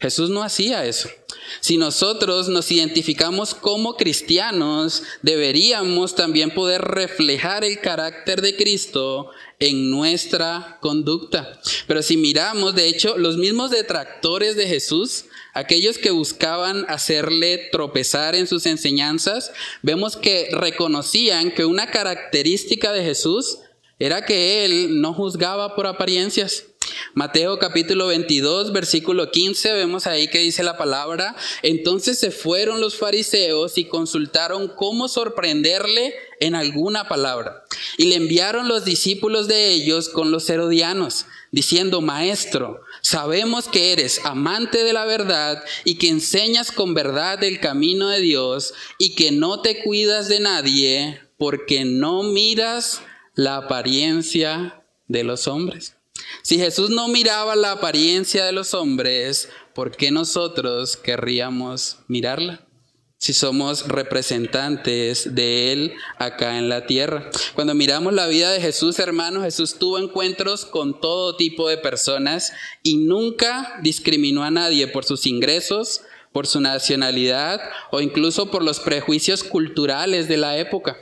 Jesús 0.00 0.30
no 0.30 0.44
hacía 0.44 0.86
eso. 0.86 1.08
Si 1.60 1.76
nosotros 1.76 2.48
nos 2.48 2.70
identificamos 2.70 3.54
como 3.54 3.96
cristianos, 3.96 5.02
deberíamos 5.22 6.14
también 6.14 6.50
poder 6.54 6.82
reflejar 6.82 7.64
el 7.64 7.80
carácter 7.80 8.40
de 8.40 8.54
Cristo 8.54 9.30
en 9.58 9.90
nuestra 9.90 10.78
conducta. 10.80 11.60
Pero 11.88 12.02
si 12.02 12.16
miramos, 12.16 12.76
de 12.76 12.86
hecho, 12.86 13.18
los 13.18 13.38
mismos 13.38 13.72
detractores 13.72 14.54
de 14.54 14.68
Jesús, 14.68 15.24
aquellos 15.52 15.98
que 15.98 16.12
buscaban 16.12 16.84
hacerle 16.88 17.68
tropezar 17.72 18.36
en 18.36 18.46
sus 18.46 18.66
enseñanzas, 18.66 19.50
vemos 19.82 20.16
que 20.16 20.48
reconocían 20.52 21.50
que 21.50 21.64
una 21.64 21.90
característica 21.90 22.92
de 22.92 23.02
Jesús 23.02 23.58
era 23.98 24.24
que 24.24 24.64
él 24.64 25.00
no 25.00 25.12
juzgaba 25.12 25.74
por 25.74 25.88
apariencias. 25.88 26.64
Mateo 27.14 27.58
capítulo 27.58 28.06
22, 28.06 28.72
versículo 28.72 29.30
15, 29.30 29.72
vemos 29.72 30.06
ahí 30.06 30.28
que 30.28 30.38
dice 30.38 30.62
la 30.62 30.76
palabra, 30.76 31.36
entonces 31.62 32.18
se 32.18 32.30
fueron 32.30 32.80
los 32.80 32.96
fariseos 32.96 33.78
y 33.78 33.84
consultaron 33.84 34.68
cómo 34.68 35.08
sorprenderle 35.08 36.14
en 36.40 36.54
alguna 36.54 37.08
palabra. 37.08 37.64
Y 37.96 38.06
le 38.06 38.16
enviaron 38.16 38.68
los 38.68 38.84
discípulos 38.84 39.48
de 39.48 39.70
ellos 39.70 40.08
con 40.08 40.30
los 40.30 40.48
herodianos, 40.48 41.26
diciendo, 41.50 42.00
Maestro, 42.00 42.82
sabemos 43.00 43.68
que 43.68 43.92
eres 43.92 44.20
amante 44.24 44.84
de 44.84 44.92
la 44.92 45.04
verdad 45.04 45.62
y 45.84 45.96
que 45.96 46.08
enseñas 46.08 46.72
con 46.72 46.94
verdad 46.94 47.42
el 47.44 47.60
camino 47.60 48.08
de 48.08 48.20
Dios 48.20 48.74
y 48.98 49.14
que 49.14 49.32
no 49.32 49.60
te 49.60 49.82
cuidas 49.82 50.28
de 50.28 50.40
nadie 50.40 51.20
porque 51.36 51.84
no 51.84 52.22
miras 52.22 53.00
la 53.34 53.56
apariencia 53.56 54.82
de 55.06 55.24
los 55.24 55.46
hombres. 55.46 55.97
Si 56.42 56.58
Jesús 56.58 56.90
no 56.90 57.08
miraba 57.08 57.56
la 57.56 57.72
apariencia 57.72 58.44
de 58.44 58.52
los 58.52 58.74
hombres, 58.74 59.48
¿por 59.74 59.96
qué 59.96 60.10
nosotros 60.10 60.96
querríamos 60.96 61.98
mirarla? 62.08 62.64
Si 63.20 63.32
somos 63.32 63.88
representantes 63.88 65.34
de 65.34 65.72
Él 65.72 65.94
acá 66.18 66.56
en 66.58 66.68
la 66.68 66.86
tierra. 66.86 67.30
Cuando 67.54 67.74
miramos 67.74 68.12
la 68.12 68.28
vida 68.28 68.52
de 68.52 68.60
Jesús, 68.60 68.98
hermanos, 69.00 69.42
Jesús 69.42 69.74
tuvo 69.74 69.98
encuentros 69.98 70.64
con 70.64 71.00
todo 71.00 71.36
tipo 71.36 71.68
de 71.68 71.78
personas 71.78 72.52
y 72.84 72.98
nunca 72.98 73.80
discriminó 73.82 74.44
a 74.44 74.52
nadie 74.52 74.86
por 74.86 75.04
sus 75.04 75.26
ingresos, 75.26 76.02
por 76.32 76.46
su 76.46 76.60
nacionalidad 76.60 77.60
o 77.90 78.00
incluso 78.00 78.50
por 78.50 78.62
los 78.62 78.78
prejuicios 78.78 79.42
culturales 79.42 80.28
de 80.28 80.36
la 80.36 80.56
época. 80.56 80.96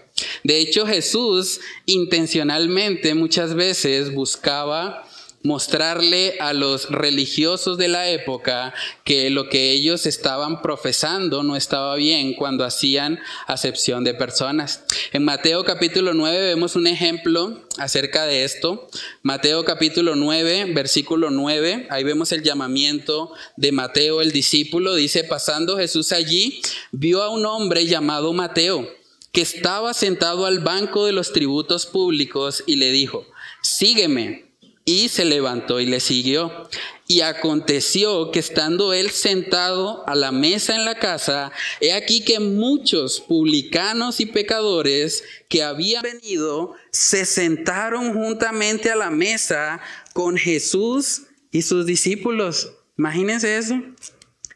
De 0.45 0.59
hecho, 0.59 0.87
Jesús 0.87 1.61
intencionalmente 1.85 3.15
muchas 3.15 3.55
veces 3.55 4.15
buscaba 4.15 5.06
mostrarle 5.47 6.37
a 6.41 6.53
los 6.53 6.91
religiosos 6.91 7.79
de 7.79 7.89
la 7.89 8.11
época 8.11 8.75
que 9.05 9.31
lo 9.31 9.49
que 9.49 9.71
ellos 9.71 10.05
estaban 10.05 10.61
profesando 10.61 11.43
no 11.43 11.57
estaba 11.57 11.95
bien 11.95 12.35
cuando 12.35 12.65
hacían 12.65 13.21
acepción 13.47 14.05
de 14.05 14.15
personas. 14.15 14.85
En 15.13 15.25
Mateo 15.25 15.65
capítulo 15.65 16.13
9 16.15 16.39
vemos 16.47 16.75
un 16.75 16.87
ejemplo 16.89 17.63
acerca 17.79 18.27
de 18.27 18.45
esto. 18.45 18.89
Mateo 19.23 19.65
capítulo 19.65 20.17
9, 20.17 20.73
versículo 20.75 21.31
9, 21.31 21.87
ahí 21.91 22.05
vemos 22.05 22.33
el 22.33 22.43
llamamiento 22.43 23.33
de 23.57 23.73
Mateo 23.73 24.21
el 24.21 24.33
discípulo. 24.33 24.95
Dice, 24.95 25.25
pasando 25.25 25.77
Jesús 25.77 26.13
allí, 26.13 26.61
vio 26.91 27.23
a 27.23 27.31
un 27.31 27.47
hombre 27.47 27.87
llamado 27.87 28.33
Mateo 28.33 28.89
que 29.31 29.43
estaba 29.43 29.95
sentado 29.95 30.47
al 30.47 30.61
banco 30.61 31.05
de 31.05 31.13
los 31.13 31.33
tributos 31.33 31.87
públicos 31.87 32.65
y 32.67 32.77
le 32.77 32.91
dijo, 32.91 33.27
sígueme. 33.63 34.46
Y 34.89 35.09
se 35.09 35.25
levantó 35.25 35.81
y 35.81 35.87
le 35.87 35.99
siguió. 35.99 36.69
Y 37.09 37.21
aconteció 37.21 38.31
que 38.31 38.39
estando 38.39 38.93
él 38.93 39.11
sentado 39.11 40.09
a 40.09 40.15
la 40.15 40.31
mesa 40.31 40.77
en 40.77 40.85
la 40.85 40.99
casa, 40.99 41.51
he 41.81 41.93
aquí 41.93 42.25
que 42.25 42.39
muchos 42.39 43.21
publicanos 43.21 44.21
y 44.21 44.27
pecadores 44.27 45.25
que 45.49 45.65
habían 45.65 46.03
venido 46.03 46.75
se 46.93 47.25
sentaron 47.27 48.15
juntamente 48.15 48.91
a 48.91 48.97
la 48.97 49.11
mesa 49.11 49.81
con 50.15 50.37
Jesús 50.37 51.23
y 51.51 51.63
sus 51.63 51.85
discípulos. 51.85 52.73
Imagínense 52.97 53.59
eso. 53.59 53.83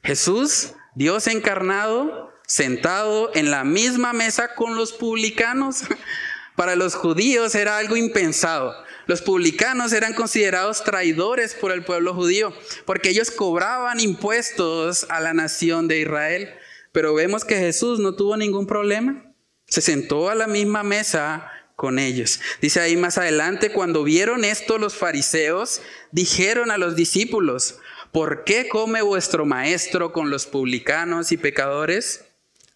Jesús, 0.05 0.75
Dios 0.95 1.27
encarnado, 1.27 2.31
sentado 2.47 3.31
en 3.35 3.51
la 3.51 3.65
misma 3.65 4.13
mesa 4.13 4.55
con 4.55 4.77
los 4.77 4.93
publicanos. 4.93 5.83
Para 6.57 6.77
los 6.77 6.95
judíos 6.95 7.55
era 7.55 7.79
algo 7.79 7.97
impensado. 7.97 8.75
Los 9.07 9.23
publicanos 9.23 9.93
eran 9.93 10.15
considerados 10.15 10.85
traidores 10.85 11.55
por 11.55 11.73
el 11.73 11.85
pueblo 11.85 12.15
judío, 12.15 12.53
porque 12.85 13.11
ellos 13.11 13.31
cobraban 13.31 14.01
impuestos 14.01 15.07
a 15.09 15.21
la 15.21 15.35
nación 15.35 15.89
de 15.89 16.01
Israel. 16.01 16.51
Pero 16.93 17.15
vemos 17.15 17.45
que 17.45 17.57
Jesús 17.57 17.99
no 17.99 18.15
tuvo 18.15 18.37
ningún 18.37 18.67
problema. 18.67 19.35
Se 19.67 19.81
sentó 19.81 20.29
a 20.31 20.35
la 20.35 20.47
misma 20.47 20.83
mesa 20.83 21.51
con 21.77 21.99
ellos. 21.99 22.41
Dice 22.61 22.81
ahí 22.81 22.97
más 22.97 23.17
adelante, 23.17 23.73
cuando 23.73 24.05
vieron 24.05 24.45
esto 24.45 24.77
los 24.77 24.97
fariseos, 24.97 25.81
dijeron 26.13 26.71
a 26.71 26.77
los 26.77 26.95
discípulos, 26.95 27.79
¿por 28.13 28.45
qué 28.45 28.69
come 28.69 29.01
vuestro 29.01 29.47
maestro 29.47 30.13
con 30.13 30.29
los 30.29 30.47
publicanos 30.47 31.33
y 31.33 31.37
pecadores? 31.37 32.27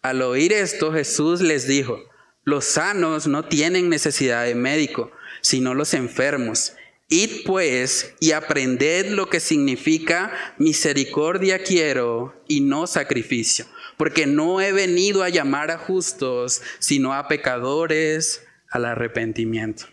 Al 0.00 0.22
oír 0.22 0.52
esto, 0.52 0.92
Jesús 0.92 1.42
les 1.42 1.66
dijo, 1.66 1.98
los 2.44 2.64
sanos 2.64 3.26
no 3.26 3.44
tienen 3.44 3.88
necesidad 3.88 4.44
de 4.44 4.54
médico, 4.54 5.10
sino 5.44 5.74
los 5.74 5.92
enfermos. 5.92 6.72
Id 7.10 7.44
pues 7.44 8.14
y 8.18 8.32
aprended 8.32 9.10
lo 9.10 9.28
que 9.28 9.40
significa 9.40 10.32
misericordia 10.56 11.62
quiero 11.62 12.42
y 12.48 12.62
no 12.62 12.86
sacrificio, 12.86 13.66
porque 13.98 14.26
no 14.26 14.62
he 14.62 14.72
venido 14.72 15.22
a 15.22 15.28
llamar 15.28 15.70
a 15.70 15.76
justos, 15.76 16.62
sino 16.78 17.12
a 17.12 17.28
pecadores 17.28 18.42
al 18.70 18.86
arrepentimiento. 18.86 19.84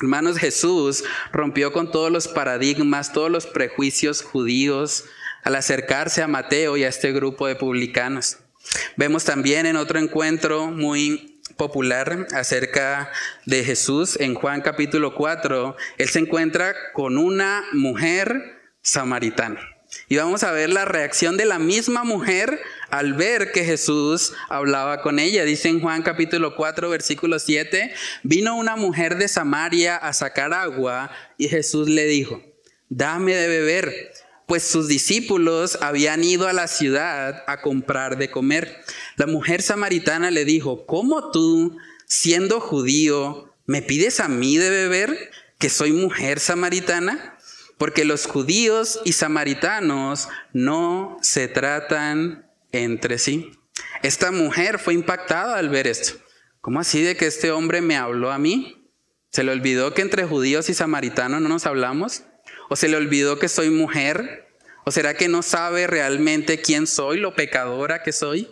Hermanos, 0.00 0.38
Jesús 0.38 1.04
rompió 1.32 1.74
con 1.74 1.92
todos 1.92 2.10
los 2.10 2.26
paradigmas, 2.26 3.12
todos 3.12 3.30
los 3.30 3.46
prejuicios 3.46 4.22
judíos 4.22 5.04
al 5.44 5.54
acercarse 5.54 6.22
a 6.22 6.28
Mateo 6.28 6.78
y 6.78 6.84
a 6.84 6.88
este 6.88 7.12
grupo 7.12 7.46
de 7.46 7.56
publicanos. 7.56 8.38
Vemos 8.96 9.24
también 9.24 9.66
en 9.66 9.76
otro 9.76 9.98
encuentro 9.98 10.68
muy 10.70 11.31
popular 11.56 12.26
acerca 12.32 13.10
de 13.46 13.64
Jesús 13.64 14.18
en 14.20 14.34
Juan 14.34 14.60
capítulo 14.60 15.14
4, 15.14 15.76
él 15.98 16.08
se 16.08 16.18
encuentra 16.18 16.74
con 16.92 17.18
una 17.18 17.64
mujer 17.72 18.60
samaritana. 18.82 19.60
Y 20.08 20.16
vamos 20.16 20.42
a 20.42 20.52
ver 20.52 20.70
la 20.70 20.84
reacción 20.84 21.36
de 21.36 21.44
la 21.44 21.58
misma 21.58 22.04
mujer 22.04 22.60
al 22.90 23.14
ver 23.14 23.52
que 23.52 23.64
Jesús 23.64 24.32
hablaba 24.48 25.02
con 25.02 25.18
ella. 25.18 25.44
Dice 25.44 25.68
en 25.68 25.80
Juan 25.80 26.02
capítulo 26.02 26.56
4, 26.56 26.88
versículo 26.88 27.38
7, 27.38 27.92
vino 28.22 28.56
una 28.56 28.76
mujer 28.76 29.16
de 29.16 29.28
Samaria 29.28 29.96
a 29.96 30.12
sacar 30.12 30.54
agua 30.54 31.10
y 31.36 31.48
Jesús 31.48 31.88
le 31.88 32.06
dijo, 32.06 32.42
dame 32.88 33.34
de 33.34 33.48
beber 33.48 34.12
pues 34.52 34.64
sus 34.64 34.86
discípulos 34.86 35.78
habían 35.80 36.22
ido 36.24 36.46
a 36.46 36.52
la 36.52 36.66
ciudad 36.66 37.42
a 37.46 37.62
comprar 37.62 38.18
de 38.18 38.30
comer. 38.30 38.84
La 39.16 39.26
mujer 39.26 39.62
samaritana 39.62 40.30
le 40.30 40.44
dijo, 40.44 40.86
¿cómo 40.86 41.30
tú, 41.30 41.76
siendo 42.06 42.60
judío, 42.60 43.54
me 43.66 43.82
pides 43.82 44.20
a 44.20 44.28
mí 44.28 44.56
de 44.56 44.70
beber, 44.70 45.30
que 45.58 45.68
soy 45.68 45.92
mujer 45.92 46.40
samaritana? 46.40 47.38
Porque 47.78 48.04
los 48.04 48.26
judíos 48.26 49.00
y 49.04 49.12
samaritanos 49.12 50.28
no 50.52 51.18
se 51.22 51.48
tratan 51.48 52.46
entre 52.72 53.18
sí. 53.18 53.52
Esta 54.02 54.32
mujer 54.32 54.78
fue 54.78 54.94
impactada 54.94 55.58
al 55.58 55.68
ver 55.68 55.86
esto. 55.86 56.18
¿Cómo 56.60 56.80
así 56.80 57.02
de 57.02 57.16
que 57.16 57.26
este 57.26 57.50
hombre 57.50 57.80
me 57.80 57.96
habló 57.96 58.30
a 58.30 58.38
mí? 58.38 58.88
¿Se 59.30 59.42
le 59.42 59.52
olvidó 59.52 59.94
que 59.94 60.02
entre 60.02 60.24
judíos 60.24 60.68
y 60.68 60.74
samaritanos 60.74 61.40
no 61.40 61.48
nos 61.48 61.66
hablamos? 61.66 62.22
¿O 62.68 62.76
se 62.76 62.88
le 62.88 62.96
olvidó 62.96 63.38
que 63.38 63.48
soy 63.48 63.70
mujer? 63.70 64.48
¿O 64.84 64.90
será 64.90 65.14
que 65.14 65.28
no 65.28 65.42
sabe 65.42 65.86
realmente 65.86 66.60
quién 66.60 66.86
soy, 66.86 67.18
lo 67.18 67.34
pecadora 67.34 68.02
que 68.02 68.12
soy? 68.12 68.48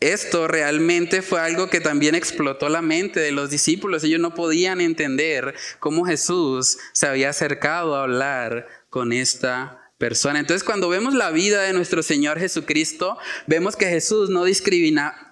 Esto 0.00 0.46
realmente 0.46 1.22
fue 1.22 1.40
algo 1.40 1.70
que 1.70 1.80
también 1.80 2.14
explotó 2.14 2.68
la 2.68 2.82
mente 2.82 3.18
de 3.18 3.32
los 3.32 3.50
discípulos. 3.50 4.04
Ellos 4.04 4.20
no 4.20 4.34
podían 4.34 4.80
entender 4.80 5.54
cómo 5.80 6.04
Jesús 6.04 6.78
se 6.92 7.06
había 7.06 7.30
acercado 7.30 7.96
a 7.96 8.04
hablar 8.04 8.68
con 8.90 9.12
esta 9.12 9.92
persona. 9.98 10.38
Entonces 10.38 10.62
cuando 10.62 10.88
vemos 10.88 11.14
la 11.14 11.30
vida 11.30 11.62
de 11.62 11.72
nuestro 11.72 12.04
Señor 12.04 12.38
Jesucristo, 12.38 13.18
vemos 13.48 13.74
que 13.74 13.86
Jesús 13.86 14.30
no, 14.30 14.44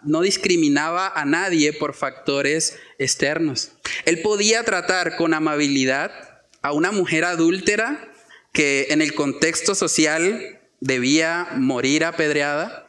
no 0.03 0.21
discriminaba 0.21 1.09
a 1.09 1.25
nadie 1.25 1.73
por 1.73 1.95
factores 1.95 2.77
externos. 2.99 3.73
Él 4.05 4.21
podía 4.23 4.65
tratar 4.65 5.17
con 5.17 5.33
amabilidad 5.33 6.11
a 6.63 6.73
una 6.73 6.91
mujer 6.91 7.25
adúltera 7.25 8.13
que 8.53 8.89
en 8.91 9.03
el 9.03 9.15
contexto 9.15 9.77
social 9.77 10.61
debía 10.81 11.49
morir 11.57 12.05
apedreada, 12.05 12.86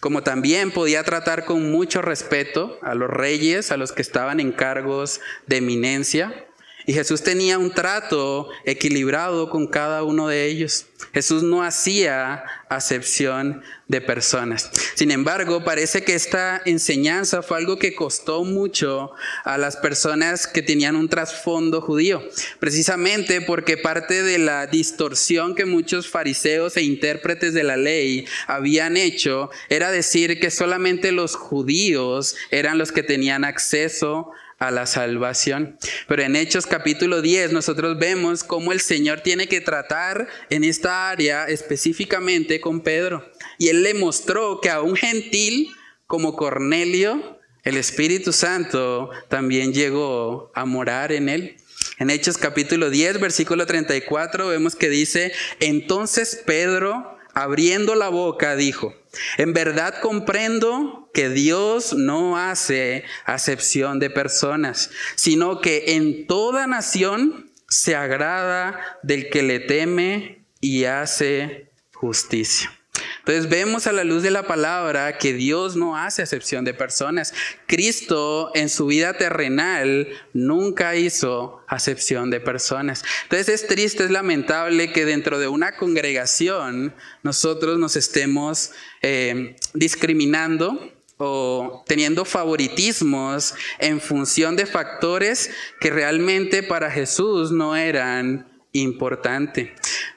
como 0.00 0.22
también 0.22 0.70
podía 0.70 1.02
tratar 1.02 1.44
con 1.44 1.70
mucho 1.70 2.02
respeto 2.02 2.78
a 2.82 2.94
los 2.94 3.10
reyes, 3.10 3.72
a 3.72 3.76
los 3.76 3.92
que 3.92 4.02
estaban 4.02 4.40
en 4.40 4.52
cargos 4.52 5.20
de 5.46 5.56
eminencia, 5.56 6.47
y 6.88 6.94
Jesús 6.94 7.22
tenía 7.22 7.58
un 7.58 7.70
trato 7.70 8.48
equilibrado 8.64 9.50
con 9.50 9.66
cada 9.66 10.04
uno 10.04 10.26
de 10.28 10.46
ellos. 10.46 10.86
Jesús 11.12 11.42
no 11.42 11.62
hacía 11.62 12.42
acepción 12.70 13.62
de 13.88 14.00
personas. 14.00 14.70
Sin 14.94 15.10
embargo, 15.10 15.64
parece 15.64 16.02
que 16.02 16.14
esta 16.14 16.62
enseñanza 16.64 17.42
fue 17.42 17.58
algo 17.58 17.78
que 17.78 17.94
costó 17.94 18.42
mucho 18.42 19.12
a 19.44 19.58
las 19.58 19.76
personas 19.76 20.46
que 20.46 20.62
tenían 20.62 20.96
un 20.96 21.10
trasfondo 21.10 21.82
judío, 21.82 22.26
precisamente 22.58 23.42
porque 23.42 23.76
parte 23.76 24.22
de 24.22 24.38
la 24.38 24.66
distorsión 24.66 25.54
que 25.54 25.66
muchos 25.66 26.08
fariseos 26.08 26.78
e 26.78 26.82
intérpretes 26.84 27.52
de 27.52 27.64
la 27.64 27.76
ley 27.76 28.24
habían 28.46 28.96
hecho 28.96 29.50
era 29.68 29.90
decir 29.90 30.40
que 30.40 30.50
solamente 30.50 31.12
los 31.12 31.36
judíos 31.36 32.34
eran 32.50 32.78
los 32.78 32.92
que 32.92 33.02
tenían 33.02 33.44
acceso 33.44 34.32
a 34.32 34.47
la 34.58 34.86
salvación. 34.86 35.78
Pero 36.06 36.22
en 36.22 36.36
Hechos 36.36 36.66
capítulo 36.66 37.22
10 37.22 37.52
nosotros 37.52 37.98
vemos 37.98 38.44
cómo 38.44 38.72
el 38.72 38.80
Señor 38.80 39.20
tiene 39.20 39.46
que 39.46 39.60
tratar 39.60 40.28
en 40.50 40.64
esta 40.64 41.10
área 41.10 41.46
específicamente 41.46 42.60
con 42.60 42.80
Pedro. 42.80 43.30
Y 43.58 43.68
él 43.68 43.82
le 43.82 43.94
mostró 43.94 44.60
que 44.60 44.70
a 44.70 44.82
un 44.82 44.96
gentil 44.96 45.70
como 46.06 46.34
Cornelio, 46.34 47.38
el 47.64 47.76
Espíritu 47.76 48.32
Santo 48.32 49.10
también 49.28 49.72
llegó 49.72 50.50
a 50.54 50.64
morar 50.64 51.12
en 51.12 51.28
él. 51.28 51.56
En 51.98 52.10
Hechos 52.10 52.38
capítulo 52.38 52.90
10, 52.90 53.20
versículo 53.20 53.66
34 53.66 54.48
vemos 54.48 54.74
que 54.74 54.88
dice, 54.88 55.32
entonces 55.60 56.42
Pedro, 56.46 57.16
abriendo 57.34 57.94
la 57.94 58.08
boca, 58.08 58.56
dijo, 58.56 58.94
en 59.36 59.52
verdad 59.52 60.00
comprendo 60.00 61.07
que 61.12 61.28
Dios 61.28 61.94
no 61.94 62.36
hace 62.36 63.04
acepción 63.24 63.98
de 63.98 64.10
personas, 64.10 64.90
sino 65.16 65.60
que 65.60 65.96
en 65.96 66.26
toda 66.26 66.66
nación 66.66 67.50
se 67.68 67.96
agrada 67.96 68.98
del 69.02 69.30
que 69.30 69.42
le 69.42 69.60
teme 69.60 70.44
y 70.60 70.84
hace 70.84 71.70
justicia. 71.92 72.72
Entonces 73.18 73.50
vemos 73.50 73.86
a 73.86 73.92
la 73.92 74.04
luz 74.04 74.22
de 74.22 74.30
la 74.30 74.46
palabra 74.46 75.18
que 75.18 75.34
Dios 75.34 75.76
no 75.76 75.98
hace 75.98 76.22
acepción 76.22 76.64
de 76.64 76.72
personas. 76.72 77.34
Cristo 77.66 78.50
en 78.54 78.70
su 78.70 78.86
vida 78.86 79.18
terrenal 79.18 80.08
nunca 80.32 80.96
hizo 80.96 81.62
acepción 81.68 82.30
de 82.30 82.40
personas. 82.40 83.04
Entonces 83.24 83.48
es 83.50 83.66
triste, 83.66 84.04
es 84.04 84.10
lamentable 84.10 84.92
que 84.92 85.04
dentro 85.04 85.38
de 85.38 85.46
una 85.46 85.76
congregación 85.76 86.94
nosotros 87.22 87.78
nos 87.78 87.96
estemos 87.96 88.72
eh, 89.02 89.56
discriminando 89.74 90.90
o 91.18 91.84
teniendo 91.86 92.24
favoritismos 92.24 93.54
en 93.78 94.00
función 94.00 94.56
de 94.56 94.66
factores 94.66 95.50
que 95.80 95.90
realmente 95.90 96.62
para 96.62 96.90
Jesús 96.90 97.50
no 97.50 97.76
eran 97.76 98.48
importante. 98.72 99.74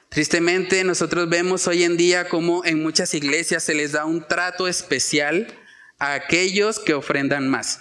Tristemente 0.08 0.84
nosotros 0.84 1.28
vemos 1.28 1.66
hoy 1.66 1.84
en 1.84 1.96
día 1.96 2.28
como 2.28 2.64
en 2.64 2.82
muchas 2.82 3.14
iglesias 3.14 3.64
se 3.64 3.74
les 3.74 3.92
da 3.92 4.04
un 4.04 4.26
trato 4.26 4.68
especial 4.68 5.46
a 5.98 6.14
aquellos 6.14 6.78
que 6.78 6.94
ofrendan 6.94 7.48
más. 7.48 7.80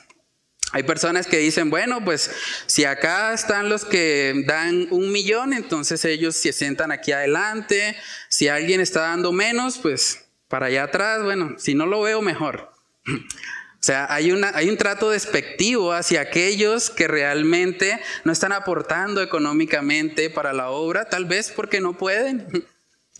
Hay 0.73 0.83
personas 0.83 1.27
que 1.27 1.37
dicen, 1.37 1.69
bueno, 1.69 2.03
pues 2.05 2.31
si 2.65 2.85
acá 2.85 3.33
están 3.33 3.67
los 3.67 3.83
que 3.83 4.45
dan 4.47 4.87
un 4.91 5.11
millón, 5.11 5.51
entonces 5.51 6.05
ellos 6.05 6.35
se 6.37 6.53
sientan 6.53 6.93
aquí 6.93 7.11
adelante. 7.11 7.97
Si 8.29 8.47
alguien 8.47 8.79
está 8.79 9.01
dando 9.01 9.33
menos, 9.33 9.77
pues 9.79 10.29
para 10.47 10.67
allá 10.67 10.83
atrás, 10.83 11.23
bueno, 11.23 11.55
si 11.57 11.75
no 11.75 11.85
lo 11.85 12.01
veo 12.01 12.21
mejor. 12.21 12.70
O 13.07 13.83
sea, 13.83 14.05
hay, 14.13 14.31
una, 14.31 14.51
hay 14.53 14.69
un 14.69 14.77
trato 14.77 15.09
despectivo 15.09 15.91
hacia 15.91 16.21
aquellos 16.21 16.91
que 16.91 17.07
realmente 17.07 17.99
no 18.23 18.31
están 18.31 18.51
aportando 18.51 19.23
económicamente 19.23 20.29
para 20.29 20.53
la 20.53 20.69
obra, 20.69 21.05
tal 21.05 21.25
vez 21.25 21.51
porque 21.51 21.81
no 21.81 21.97
pueden. 21.97 22.67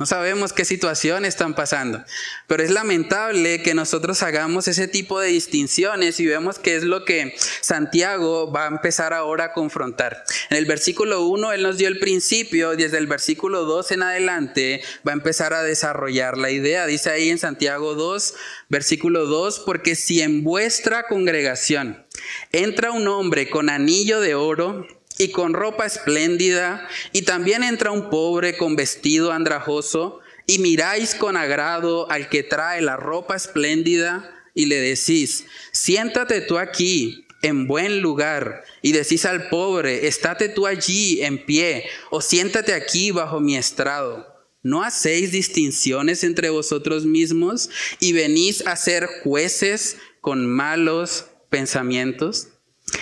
No 0.01 0.07
sabemos 0.07 0.51
qué 0.51 0.65
situación 0.65 1.25
están 1.25 1.53
pasando, 1.53 2.03
pero 2.47 2.63
es 2.63 2.71
lamentable 2.71 3.61
que 3.61 3.75
nosotros 3.75 4.23
hagamos 4.23 4.67
ese 4.67 4.87
tipo 4.87 5.19
de 5.19 5.27
distinciones 5.27 6.19
y 6.19 6.25
vemos 6.25 6.57
que 6.57 6.75
es 6.75 6.81
lo 6.81 7.05
que 7.05 7.35
Santiago 7.61 8.51
va 8.51 8.63
a 8.63 8.69
empezar 8.69 9.13
ahora 9.13 9.43
a 9.43 9.53
confrontar. 9.53 10.23
En 10.49 10.57
el 10.57 10.65
versículo 10.65 11.27
1 11.27 11.53
él 11.53 11.61
nos 11.61 11.77
dio 11.77 11.87
el 11.87 11.99
principio, 11.99 12.75
desde 12.75 12.97
el 12.97 13.05
versículo 13.05 13.63
2 13.65 13.91
en 13.91 14.01
adelante 14.01 14.81
va 15.07 15.11
a 15.11 15.13
empezar 15.13 15.53
a 15.53 15.61
desarrollar 15.61 16.35
la 16.35 16.49
idea. 16.49 16.87
Dice 16.87 17.11
ahí 17.11 17.29
en 17.29 17.37
Santiago 17.37 17.93
2, 17.93 18.33
versículo 18.69 19.27
2, 19.27 19.59
porque 19.59 19.93
si 19.93 20.23
en 20.23 20.43
vuestra 20.43 21.05
congregación 21.05 22.07
entra 22.51 22.89
un 22.89 23.07
hombre 23.07 23.51
con 23.51 23.69
anillo 23.69 24.19
de 24.19 24.33
oro, 24.33 24.87
y 25.17 25.32
con 25.32 25.54
ropa 25.54 25.86
espléndida, 25.86 26.88
y 27.12 27.24
también 27.24 27.63
entra 27.63 27.91
un 27.91 28.10
pobre 28.10 28.58
con 28.58 28.76
vestido 28.76 29.32
andrajoso, 29.32 30.19
y 30.47 30.60
miráis 30.60 31.15
con 31.15 31.38
agrado 31.38 32.10
al 32.12 32.30
que 32.30 32.43
trae 32.43 32.82
la 32.82 32.97
ropa 32.97 33.36
espléndida, 33.36 34.34
y 34.54 34.65
le 34.65 34.78
decís, 34.82 35.45
siéntate 35.71 36.41
tú 36.41 36.58
aquí 36.58 37.26
en 37.41 37.67
buen 37.67 38.02
lugar, 38.02 38.63
y 38.82 38.91
decís 38.91 39.26
al 39.26 39.50
pobre, 39.50 40.08
estate 40.08 40.50
tú 40.50 40.67
allí 40.67 41.21
en 41.21 41.45
pie, 41.45 41.86
o 42.10 42.21
siéntate 42.21 42.74
aquí 42.74 43.12
bajo 43.12 43.39
mi 43.39 43.56
estrado. 43.58 44.32
¿No 44.63 44.84
hacéis 44.84 45.32
distinciones 45.32 46.24
entre 46.24 46.52
vosotros 46.52 47.06
mismos 47.06 47.71
y 48.00 48.13
venís 48.13 48.65
a 48.67 48.76
ser 48.76 49.08
jueces 49.24 49.97
con 50.21 50.45
malos 50.45 51.26
pensamientos? 51.50 52.50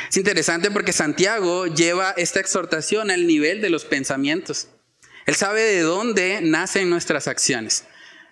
Es 0.10 0.18
interesante 0.18 0.72
porque 0.72 0.94
Santiago 0.94 1.68
lleva 1.68 2.14
esta 2.18 2.40
exhortación 2.40 3.12
al 3.12 3.28
nivel 3.28 3.62
de 3.62 3.70
los 3.70 3.86
pensamientos. 3.86 4.68
Él 5.26 5.36
sabe 5.36 5.62
de 5.62 5.82
dónde 5.82 6.40
nacen 6.42 6.90
nuestras 6.90 7.28
acciones. 7.28 7.86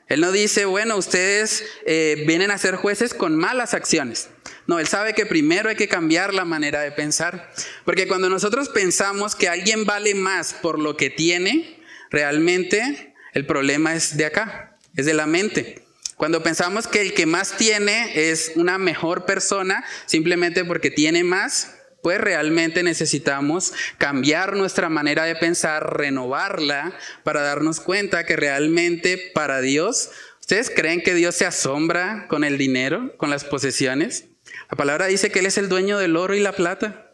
Él 0.07 0.21
no 0.21 0.31
dice, 0.31 0.65
bueno, 0.65 0.95
ustedes 0.95 1.65
eh, 1.85 2.23
vienen 2.25 2.49
a 2.49 2.57
ser 2.57 2.75
jueces 2.75 3.13
con 3.13 3.35
malas 3.35 3.73
acciones. 3.73 4.29
No, 4.65 4.79
él 4.79 4.87
sabe 4.87 5.13
que 5.13 5.25
primero 5.25 5.69
hay 5.69 5.75
que 5.75 5.89
cambiar 5.89 6.33
la 6.33 6.45
manera 6.45 6.81
de 6.81 6.91
pensar. 6.91 7.51
Porque 7.83 8.07
cuando 8.07 8.29
nosotros 8.29 8.69
pensamos 8.69 9.35
que 9.35 9.49
alguien 9.49 9.85
vale 9.85 10.15
más 10.15 10.53
por 10.53 10.79
lo 10.79 10.95
que 10.95 11.09
tiene, 11.09 11.81
realmente 12.09 13.13
el 13.33 13.45
problema 13.45 13.95
es 13.95 14.15
de 14.15 14.25
acá, 14.25 14.77
es 14.95 15.05
de 15.05 15.13
la 15.13 15.25
mente. 15.27 15.86
Cuando 16.17 16.41
pensamos 16.41 16.87
que 16.87 17.01
el 17.01 17.13
que 17.13 17.27
más 17.27 17.55
tiene 17.57 18.31
es 18.31 18.53
una 18.55 18.79
mejor 18.79 19.25
persona 19.25 19.85
simplemente 20.07 20.65
porque 20.65 20.89
tiene 20.89 21.23
más, 21.23 21.75
pues 22.01 22.19
realmente 22.19 22.81
necesitamos 22.81 23.71
cambiar 23.99 24.55
nuestra 24.55 24.89
manera 24.89 25.25
de 25.25 25.35
pensar, 25.35 25.95
renovarla 25.95 26.97
para 27.23 27.41
darnos 27.41 27.79
cuenta 27.79 28.25
que 28.25 28.35
realmente 28.35 29.31
para 29.35 29.61
Dios, 29.61 30.09
¿ustedes 30.39 30.71
creen 30.71 31.03
que 31.03 31.13
Dios 31.13 31.35
se 31.35 31.45
asombra 31.45 32.25
con 32.27 32.43
el 32.43 32.57
dinero, 32.57 33.15
con 33.17 33.29
las 33.29 33.43
posesiones? 33.43 34.25
La 34.71 34.75
palabra 34.77 35.05
dice 35.05 35.29
que 35.29 35.39
Él 35.39 35.45
es 35.45 35.59
el 35.59 35.69
dueño 35.69 35.99
del 35.99 36.17
oro 36.17 36.33
y 36.33 36.39
la 36.39 36.53
plata. 36.53 37.11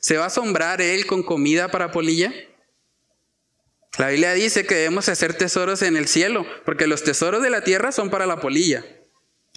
¿Se 0.00 0.16
va 0.16 0.24
a 0.24 0.28
asombrar 0.28 0.80
Él 0.80 1.04
con 1.04 1.22
comida 1.22 1.68
para 1.68 1.90
polilla? 1.90 2.32
La 3.98 4.08
Biblia 4.08 4.32
dice 4.32 4.64
que 4.64 4.76
debemos 4.76 5.08
hacer 5.08 5.34
tesoros 5.34 5.82
en 5.82 5.96
el 5.96 6.06
cielo, 6.06 6.46
porque 6.64 6.86
los 6.86 7.02
tesoros 7.02 7.42
de 7.42 7.50
la 7.50 7.64
tierra 7.64 7.90
son 7.90 8.10
para 8.10 8.26
la 8.26 8.40
polilla. 8.40 8.84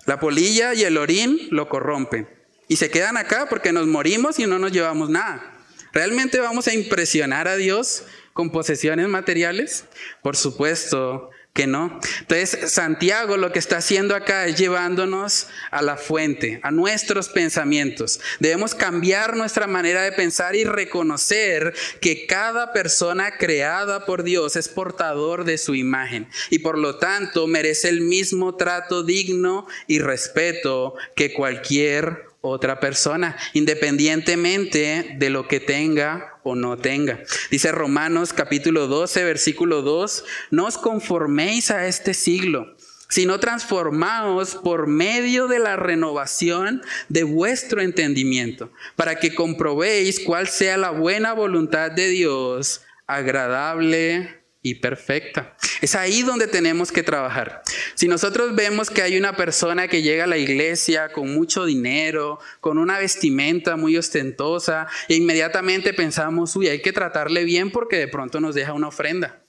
La 0.08 0.20
polilla 0.20 0.74
y 0.74 0.84
el 0.84 0.98
orín 0.98 1.48
lo 1.52 1.70
corrompen. 1.70 2.28
Y 2.68 2.78
se 2.78 2.90
quedan 2.90 3.18
acá 3.18 3.48
porque 3.50 3.72
nos 3.72 3.86
morimos 3.86 4.40
y 4.40 4.48
no 4.48 4.58
nos 4.58 4.72
llevamos 4.72 5.12
nada. 5.12 5.60
¿Realmente 5.94 6.40
vamos 6.40 6.68
a 6.68 6.74
impresionar 6.74 7.48
a 7.48 7.56
Dios 7.56 8.04
con 8.34 8.52
posesiones 8.52 9.08
materiales? 9.10 9.86
Por 10.24 10.36
supuesto 10.36 11.30
que 11.54 11.68
no. 11.68 12.00
Entonces, 12.22 12.72
Santiago 12.72 13.36
lo 13.36 13.52
que 13.52 13.60
está 13.60 13.78
haciendo 13.78 14.16
acá 14.16 14.46
es 14.46 14.58
llevándonos 14.58 15.48
a 15.70 15.82
la 15.82 15.98
fuente, 15.98 16.60
a 16.64 16.72
nuestros 16.72 17.28
pensamientos. 17.28 18.22
Debemos 18.40 18.74
cambiar 18.74 19.36
nuestra 19.36 19.68
manera 19.68 20.02
de 20.04 20.14
pensar 20.14 20.56
y 20.56 20.64
reconocer 20.64 21.74
que 22.00 22.26
cada 22.26 22.72
persona 22.72 23.38
creada 23.38 24.06
por 24.06 24.24
Dios 24.24 24.56
es 24.56 24.70
portador 24.70 25.44
de 25.44 25.58
su 25.58 25.76
imagen 25.76 26.30
y 26.50 26.60
por 26.60 26.78
lo 26.78 26.98
tanto 26.98 27.48
merece 27.48 27.90
el 27.90 28.02
mismo 28.02 28.56
trato 28.56 29.04
digno 29.04 29.68
y 29.88 30.00
respeto 30.00 30.96
que 31.16 31.34
cualquier 31.34 32.26
otra 32.42 32.80
persona, 32.80 33.38
independientemente 33.54 35.16
de 35.18 35.30
lo 35.30 35.48
que 35.48 35.60
tenga 35.60 36.31
o 36.44 36.56
no 36.56 36.78
tenga. 36.78 37.20
Dice 37.50 37.72
Romanos 37.72 38.34
capítulo 38.34 38.88
12, 38.88 39.24
versículo 39.24 39.82
2, 39.82 40.26
no 40.52 40.66
os 40.66 40.78
conforméis 40.78 41.72
a 41.72 41.88
este 41.88 42.14
siglo, 42.14 42.76
sino 43.10 43.40
transformaos 43.40 44.56
por 44.56 44.88
medio 44.88 45.48
de 45.48 45.60
la 45.60 45.76
renovación 45.76 46.82
de 47.10 47.24
vuestro 47.24 47.82
entendimiento, 47.82 48.72
para 48.96 49.20
que 49.20 49.36
comprobéis 49.36 50.20
cuál 50.20 50.48
sea 50.48 50.78
la 50.78 50.92
buena 50.92 51.34
voluntad 51.34 51.92
de 51.92 52.08
Dios, 52.08 52.82
agradable 53.08 54.41
y 54.64 54.76
perfecta. 54.76 55.56
Es 55.82 55.96
ahí 55.96 56.22
donde 56.22 56.48
tenemos 56.48 56.92
que 56.92 57.02
trabajar. 57.02 57.64
Si 57.96 58.08
nosotros 58.08 58.56
vemos 58.56 58.90
que 58.90 59.02
hay 59.02 59.18
una 59.18 59.36
persona 59.36 59.88
que 59.88 60.04
llega 60.04 60.26
a 60.26 60.28
la 60.28 60.38
iglesia 60.38 61.12
con 61.12 61.34
mucho 61.34 61.66
dinero, 61.66 62.40
con 62.60 62.78
una 62.78 63.00
vestimenta 63.00 63.76
muy 63.76 63.98
ostentosa, 63.98 64.88
e 65.08 65.16
inmediatamente 65.16 65.94
pensamos, 65.94 66.56
uy, 66.56 66.68
hay 66.68 66.82
que 66.82 66.94
tratarle 66.94 67.44
bien 67.44 67.72
porque 67.72 67.98
de 67.98 68.08
pronto 68.08 68.40
nos 68.40 68.54
deja 68.54 68.74
una 68.74 68.90
ofrenda. 68.90 69.42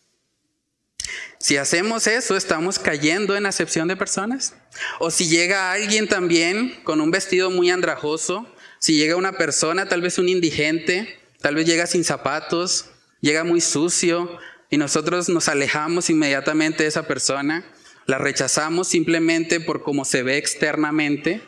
Si 1.39 1.57
hacemos 1.57 2.07
eso, 2.07 2.37
estamos 2.37 2.79
cayendo 2.79 3.37
en 3.37 3.47
acepción 3.47 3.89
de 3.89 3.97
personas. 3.97 4.55
O 5.01 5.11
si 5.11 5.29
llega 5.29 5.73
alguien 5.73 6.09
también 6.09 6.81
con 6.85 7.01
un 7.01 7.11
vestido 7.11 7.51
muy 7.51 7.69
andrajoso, 7.69 8.47
si 8.79 8.95
llega 8.95 9.17
una 9.17 9.33
persona, 9.33 9.89
tal 9.89 10.03
vez 10.03 10.19
un 10.19 10.29
indigente, 10.29 11.19
tal 11.41 11.57
vez 11.57 11.67
llega 11.67 11.87
sin 11.87 12.05
zapatos, 12.05 12.87
llega 13.21 13.43
muy 13.43 13.61
sucio, 13.61 14.39
y 14.73 14.79
nosotros 14.79 15.29
nos 15.29 15.51
alejamos 15.51 16.09
inmediatamente 16.09 16.85
de 16.85 16.89
esa 16.89 17.07
persona, 17.07 17.63
la 18.07 18.17
rechazamos 18.17 18.89
simplemente 18.89 19.61
por 19.61 19.83
cómo 19.83 20.07
se 20.07 20.23
ve 20.23 20.39
externamente, 20.39 21.43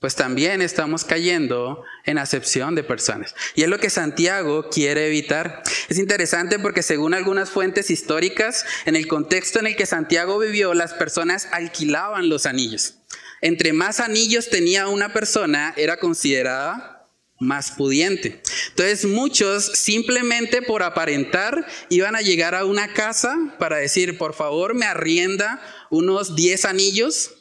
pues 0.00 0.14
también 0.14 0.60
estamos 0.60 1.06
cayendo 1.06 1.82
en 2.04 2.18
acepción 2.18 2.74
de 2.74 2.84
personas. 2.84 3.34
Y 3.54 3.62
es 3.62 3.68
lo 3.68 3.80
que 3.80 3.88
Santiago 3.88 4.68
quiere 4.68 5.06
evitar. 5.06 5.62
Es 5.88 5.96
interesante 5.96 6.58
porque 6.58 6.82
según 6.82 7.14
algunas 7.14 7.48
fuentes 7.48 7.90
históricas, 7.90 8.66
en 8.84 8.96
el 8.96 9.08
contexto 9.08 9.60
en 9.60 9.68
el 9.68 9.74
que 9.74 9.86
Santiago 9.86 10.38
vivió, 10.38 10.74
las 10.74 10.92
personas 10.92 11.48
alquilaban 11.52 12.28
los 12.28 12.44
anillos. 12.44 12.96
Entre 13.40 13.72
más 13.72 13.98
anillos 13.98 14.50
tenía 14.50 14.88
una 14.88 15.14
persona, 15.14 15.72
era 15.78 15.96
considerada 15.96 16.97
más 17.38 17.70
pudiente. 17.70 18.42
Entonces 18.68 19.04
muchos 19.04 19.64
simplemente 19.64 20.62
por 20.62 20.82
aparentar 20.82 21.66
iban 21.88 22.16
a 22.16 22.22
llegar 22.22 22.54
a 22.54 22.64
una 22.64 22.92
casa 22.92 23.54
para 23.58 23.76
decir, 23.76 24.18
por 24.18 24.34
favor 24.34 24.74
me 24.74 24.86
arrienda 24.86 25.60
unos 25.90 26.34
10 26.34 26.64
anillos, 26.64 27.34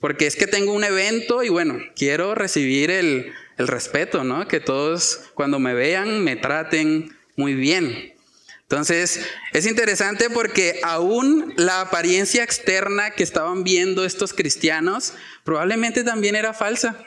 porque 0.00 0.26
es 0.26 0.36
que 0.36 0.46
tengo 0.46 0.72
un 0.72 0.84
evento 0.84 1.42
y 1.42 1.48
bueno, 1.48 1.78
quiero 1.94 2.34
recibir 2.34 2.90
el, 2.90 3.32
respeto, 3.58 4.22
¿no? 4.22 4.46
Que 4.46 4.60
todos 4.60 5.20
cuando 5.32 5.58
me 5.58 5.72
vean 5.72 6.22
me 6.22 6.36
traten 6.36 7.16
muy 7.36 7.54
bien. 7.54 8.12
Entonces, 8.60 9.24
es 9.54 9.64
interesante 9.64 10.28
porque 10.28 10.80
aún 10.82 11.54
la 11.56 11.80
apariencia 11.80 12.44
externa 12.44 13.12
que 13.12 13.22
estaban 13.22 13.64
viendo 13.64 14.04
estos 14.04 14.34
cristianos 14.34 15.14
probablemente 15.42 16.04
también 16.04 16.34
era 16.36 16.52
falsa. 16.52 17.02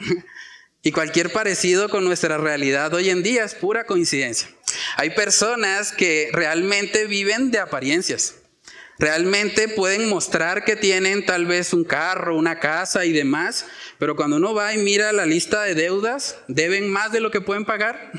Y 0.81 0.91
cualquier 0.91 1.31
parecido 1.31 1.89
con 1.89 2.05
nuestra 2.05 2.37
realidad 2.37 2.93
hoy 2.93 3.09
en 3.09 3.21
día 3.21 3.43
es 3.43 3.53
pura 3.53 3.85
coincidencia. 3.85 4.49
Hay 4.95 5.09
personas 5.09 5.91
que 5.91 6.29
realmente 6.31 7.05
viven 7.05 7.51
de 7.51 7.59
apariencias. 7.59 8.35
Realmente 8.97 9.67
pueden 9.69 10.09
mostrar 10.09 10.63
que 10.63 10.75
tienen 10.75 11.25
tal 11.25 11.45
vez 11.45 11.73
un 11.73 11.83
carro, 11.83 12.35
una 12.35 12.59
casa 12.59 13.05
y 13.05 13.13
demás, 13.13 13.65
pero 13.97 14.15
cuando 14.15 14.37
uno 14.37 14.53
va 14.53 14.73
y 14.73 14.77
mira 14.77 15.13
la 15.13 15.25
lista 15.25 15.63
de 15.63 15.75
deudas, 15.75 16.37
deben 16.47 16.89
más 16.89 17.11
de 17.11 17.21
lo 17.21 17.31
que 17.31 17.41
pueden 17.41 17.65
pagar. 17.65 18.11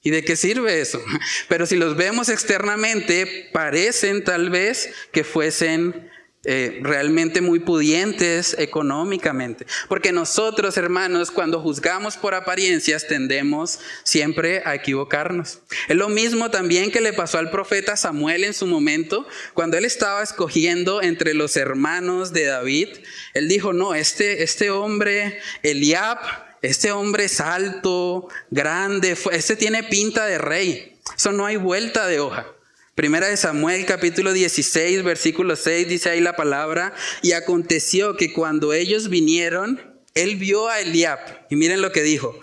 ¿Y 0.00 0.10
de 0.10 0.24
qué 0.24 0.34
sirve 0.34 0.80
eso? 0.80 1.00
Pero 1.48 1.64
si 1.64 1.76
los 1.76 1.96
vemos 1.96 2.28
externamente, 2.28 3.48
parecen 3.52 4.24
tal 4.24 4.50
vez 4.50 4.92
que 5.12 5.22
fuesen 5.22 6.10
eh, 6.44 6.80
realmente 6.82 7.40
muy 7.40 7.60
pudientes 7.60 8.56
económicamente. 8.58 9.64
Porque 9.88 10.10
nosotros, 10.10 10.76
hermanos, 10.76 11.30
cuando 11.30 11.60
juzgamos 11.60 12.16
por 12.16 12.34
apariencias, 12.34 13.06
tendemos 13.06 13.78
siempre 14.02 14.62
a 14.64 14.74
equivocarnos. 14.74 15.60
Es 15.88 15.96
lo 15.96 16.08
mismo 16.08 16.50
también 16.50 16.90
que 16.90 17.00
le 17.00 17.12
pasó 17.12 17.38
al 17.38 17.50
profeta 17.50 17.96
Samuel 17.96 18.42
en 18.42 18.54
su 18.54 18.66
momento, 18.66 19.26
cuando 19.54 19.76
él 19.76 19.84
estaba 19.84 20.22
escogiendo 20.22 21.00
entre 21.00 21.34
los 21.34 21.56
hermanos 21.56 22.32
de 22.32 22.46
David. 22.46 22.88
Él 23.34 23.48
dijo, 23.48 23.72
no, 23.72 23.94
este, 23.94 24.42
este 24.42 24.70
hombre, 24.70 25.38
Eliab, 25.62 26.18
este 26.60 26.90
hombre 26.90 27.24
es 27.24 27.40
alto, 27.40 28.28
grande, 28.50 29.16
este 29.30 29.54
tiene 29.54 29.84
pinta 29.84 30.26
de 30.26 30.38
rey. 30.38 30.96
Eso 31.16 31.30
no 31.30 31.46
hay 31.46 31.56
vuelta 31.56 32.06
de 32.06 32.18
hoja. 32.20 32.46
Primera 32.94 33.28
de 33.28 33.38
Samuel 33.38 33.86
capítulo 33.86 34.34
16 34.34 35.02
versículo 35.02 35.56
6 35.56 35.88
dice 35.88 36.10
ahí 36.10 36.20
la 36.20 36.36
palabra, 36.36 36.92
y 37.22 37.32
aconteció 37.32 38.18
que 38.18 38.34
cuando 38.34 38.74
ellos 38.74 39.08
vinieron, 39.08 39.80
él 40.14 40.36
vio 40.36 40.68
a 40.68 40.78
Eliab, 40.78 41.18
y 41.48 41.56
miren 41.56 41.80
lo 41.80 41.90
que 41.90 42.02
dijo, 42.02 42.38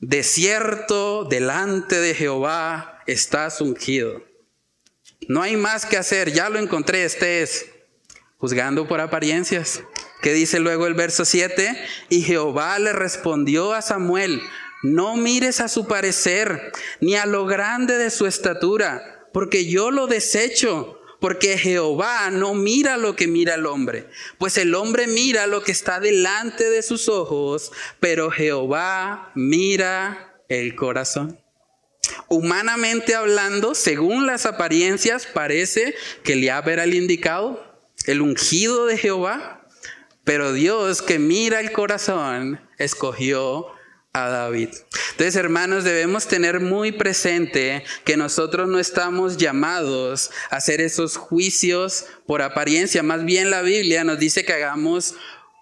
desierto 0.00 1.24
delante 1.24 2.00
de 2.00 2.14
Jehová 2.14 3.02
estás 3.06 3.62
ungido. 3.62 4.22
No 5.26 5.40
hay 5.40 5.56
más 5.56 5.86
que 5.86 5.96
hacer, 5.96 6.34
ya 6.34 6.50
lo 6.50 6.58
encontré, 6.58 7.04
este 7.04 7.40
es, 7.40 7.64
juzgando 8.36 8.86
por 8.86 9.00
apariencias. 9.00 9.82
¿Qué 10.20 10.34
dice 10.34 10.60
luego 10.60 10.86
el 10.86 10.92
verso 10.92 11.24
7? 11.24 11.82
Y 12.10 12.20
Jehová 12.20 12.78
le 12.78 12.92
respondió 12.92 13.72
a 13.72 13.80
Samuel, 13.80 14.42
no 14.82 15.16
mires 15.16 15.60
a 15.60 15.68
su 15.68 15.86
parecer, 15.86 16.72
ni 17.00 17.16
a 17.16 17.24
lo 17.24 17.46
grande 17.46 17.96
de 17.96 18.10
su 18.10 18.26
estatura 18.26 19.13
porque 19.34 19.66
yo 19.66 19.90
lo 19.90 20.06
desecho, 20.06 21.00
porque 21.18 21.58
Jehová 21.58 22.30
no 22.30 22.54
mira 22.54 22.96
lo 22.96 23.16
que 23.16 23.26
mira 23.26 23.56
el 23.56 23.66
hombre, 23.66 24.08
pues 24.38 24.56
el 24.58 24.76
hombre 24.76 25.08
mira 25.08 25.48
lo 25.48 25.64
que 25.64 25.72
está 25.72 25.98
delante 25.98 26.70
de 26.70 26.84
sus 26.84 27.08
ojos, 27.08 27.72
pero 27.98 28.30
Jehová 28.30 29.32
mira 29.34 30.38
el 30.48 30.76
corazón. 30.76 31.40
Humanamente 32.28 33.16
hablando, 33.16 33.74
según 33.74 34.24
las 34.24 34.46
apariencias, 34.46 35.26
parece 35.26 35.96
que 36.22 36.34
Eliab 36.34 36.68
era 36.68 36.84
el 36.84 36.94
indicado, 36.94 37.82
el 38.06 38.20
ungido 38.20 38.86
de 38.86 38.98
Jehová, 38.98 39.66
pero 40.22 40.52
Dios 40.52 41.02
que 41.02 41.18
mira 41.18 41.58
el 41.58 41.72
corazón 41.72 42.60
escogió 42.78 43.73
a 44.14 44.28
David. 44.28 44.68
Entonces, 45.10 45.34
hermanos, 45.34 45.82
debemos 45.82 46.28
tener 46.28 46.60
muy 46.60 46.92
presente 46.92 47.84
que 48.04 48.16
nosotros 48.16 48.68
no 48.68 48.78
estamos 48.78 49.36
llamados 49.36 50.30
a 50.50 50.56
hacer 50.56 50.80
esos 50.80 51.16
juicios 51.16 52.06
por 52.24 52.40
apariencia. 52.40 53.02
Más 53.02 53.24
bien 53.24 53.50
la 53.50 53.62
Biblia 53.62 54.04
nos 54.04 54.20
dice 54.20 54.44
que 54.44 54.52
hagamos, 54.52 55.16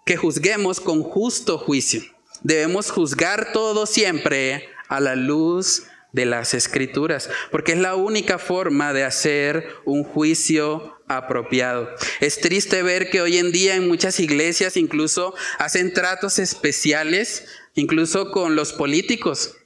que 0.05 0.19
juzguemos 0.19 0.81
con 0.81 1.03
justo 1.03 1.57
juicio. 1.57 2.03
Debemos 2.43 2.91
juzgar 2.91 3.53
todo 3.53 3.87
siempre 3.87 4.69
a 4.89 5.01
la 5.01 5.17
luz 5.17 5.85
de 6.13 6.27
las 6.27 6.53
escrituras, 6.53 7.31
porque 7.51 7.73
es 7.73 7.79
la 7.79 7.95
única 7.95 8.39
forma 8.39 8.93
de 8.93 9.05
hacer 9.05 9.67
un 9.87 10.05
juicio 10.05 10.99
apropiado. 11.09 11.89
Es 12.21 12.41
triste 12.41 12.83
ver 12.83 13.09
que 13.09 13.23
hoy 13.23 13.39
en 13.39 13.51
día 13.51 13.77
en 13.77 13.89
muchas 13.89 14.21
iglesias 14.21 14.77
incluso 14.77 15.35
hacen 15.59 15.95
tratos 15.95 16.39
especiales 16.39 17.47
incluso 17.75 18.31
con 18.31 18.57
los 18.57 18.73
políticos. 18.73 19.57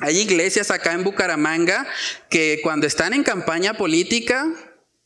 Hay 0.00 0.18
iglesias 0.18 0.70
acá 0.70 0.92
en 0.92 1.04
Bucaramanga 1.04 1.86
que 2.30 2.60
cuando 2.62 2.86
están 2.86 3.12
en 3.12 3.22
campaña 3.22 3.74
política, 3.74 4.50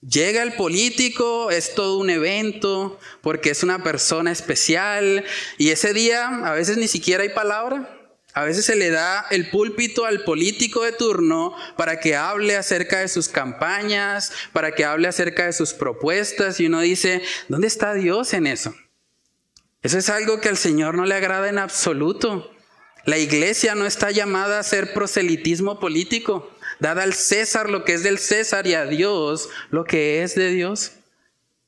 llega 0.01 0.43
el 0.43 0.53
político, 0.53 1.51
es 1.51 1.75
todo 1.75 1.99
un 1.99 2.11
evento, 2.11 2.99
porque 3.21 3.51
es 3.51 3.63
una 3.63 3.83
persona 3.83 4.31
especial, 4.31 5.25
y 5.57 5.71
ese 5.71 5.93
día 5.93 6.29
a 6.45 6.53
veces 6.53 6.77
ni 6.77 6.89
siquiera 6.89 7.23
hay 7.25 7.31
palabra. 7.31 7.95
A 8.35 8.45
veces 8.45 8.67
se 8.67 8.77
le 8.77 8.91
da 8.91 9.27
el 9.31 9.51
púlpito 9.51 10.05
al 10.05 10.23
político 10.23 10.85
de 10.85 10.93
turno 10.93 11.57
para 11.77 11.99
que 11.99 12.15
hable 12.15 12.57
acerca 12.57 13.01
de 13.01 13.09
sus 13.09 13.27
campañas, 13.27 14.33
para 14.53 14.73
que 14.73 14.85
hable 14.85 15.09
acerca 15.09 15.47
de 15.47 15.53
sus 15.53 15.73
propuestas, 15.73 16.61
y 16.61 16.67
uno 16.67 16.81
dice, 16.81 17.21
¿dónde 17.49 17.67
está 17.67 17.95
Dios 17.95 18.33
en 18.35 18.47
eso? 18.47 18.75
Eso 19.89 19.97
es 19.97 20.11
algo 20.11 20.39
que 20.43 20.51
al 20.51 20.59
Señor 20.59 20.97
no 20.97 21.07
le 21.07 21.15
agrada 21.15 21.49
en 21.49 21.57
absoluto. 21.57 22.53
La 23.07 23.17
iglesia 23.17 23.75
no 23.75 23.87
está 23.87 24.11
llamada 24.11 24.59
a 24.59 24.61
hacer 24.61 24.93
proselitismo 24.93 25.81
político. 25.81 26.51
Dada 26.79 27.05
al 27.05 27.15
César 27.15 27.71
lo 27.71 27.87
que 27.87 27.95
es 27.95 28.03
del 28.03 28.19
César 28.19 28.67
y 28.67 28.75
a 28.75 28.85
Dios 28.85 29.49
lo 29.71 29.85
que 29.85 30.23
es 30.23 30.35
de 30.35 30.51
Dios. 30.51 30.93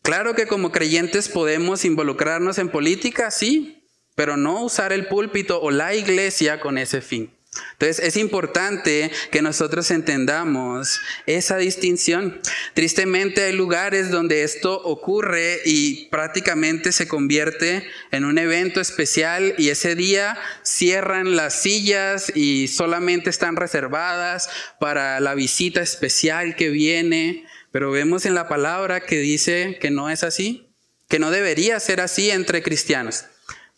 Claro 0.02 0.34
que 0.34 0.46
como 0.46 0.70
creyentes 0.70 1.30
podemos 1.30 1.86
involucrarnos 1.86 2.58
en 2.58 2.68
política, 2.68 3.30
sí, 3.30 3.88
pero 4.16 4.36
no 4.36 4.64
usar 4.64 4.92
el 4.92 5.06
púlpito 5.08 5.58
o 5.62 5.70
la 5.70 5.94
iglesia 5.94 6.60
con 6.60 6.76
ese 6.76 7.00
fin. 7.00 7.34
Entonces 7.72 7.98
es 8.04 8.16
importante 8.16 9.10
que 9.32 9.42
nosotros 9.42 9.90
entendamos 9.90 11.00
esa 11.26 11.56
distinción. 11.56 12.40
Tristemente 12.74 13.42
hay 13.42 13.52
lugares 13.52 14.10
donde 14.10 14.44
esto 14.44 14.80
ocurre 14.84 15.60
y 15.64 16.06
prácticamente 16.10 16.92
se 16.92 17.08
convierte 17.08 17.88
en 18.12 18.24
un 18.24 18.38
evento 18.38 18.80
especial 18.80 19.54
y 19.58 19.70
ese 19.70 19.96
día 19.96 20.38
cierran 20.62 21.34
las 21.34 21.62
sillas 21.62 22.30
y 22.36 22.68
solamente 22.68 23.30
están 23.30 23.56
reservadas 23.56 24.48
para 24.78 25.18
la 25.18 25.34
visita 25.34 25.80
especial 25.80 26.54
que 26.54 26.68
viene. 26.68 27.46
Pero 27.72 27.90
vemos 27.90 28.26
en 28.26 28.34
la 28.34 28.48
palabra 28.48 29.00
que 29.00 29.18
dice 29.18 29.78
que 29.80 29.90
no 29.90 30.08
es 30.08 30.22
así, 30.22 30.68
que 31.08 31.18
no 31.18 31.30
debería 31.32 31.80
ser 31.80 32.00
así 32.00 32.30
entre 32.30 32.62
cristianos. 32.62 33.24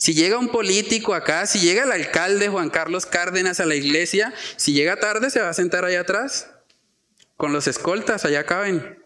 Si 0.03 0.15
llega 0.15 0.37
un 0.37 0.49
político 0.49 1.15
acá, 1.15 1.47
si 1.47 1.61
llega 1.61 1.85
el 1.85 1.93
alcalde 1.93 2.49
Juan 2.49 2.71
Carlos 2.71 3.07
Cárdenas 3.07 3.61
a 3.61 3.67
la 3.67 3.77
iglesia, 3.77 4.35
si 4.57 4.73
llega 4.73 4.99
tarde 4.99 5.31
se 5.31 5.41
va 5.41 5.49
a 5.49 5.55
sentar 5.55 5.85
allá 5.85 6.01
atrás, 6.01 6.51
con 7.37 7.53
los 7.53 7.69
escoltas, 7.69 8.25
allá 8.25 8.43
caben. 8.43 8.99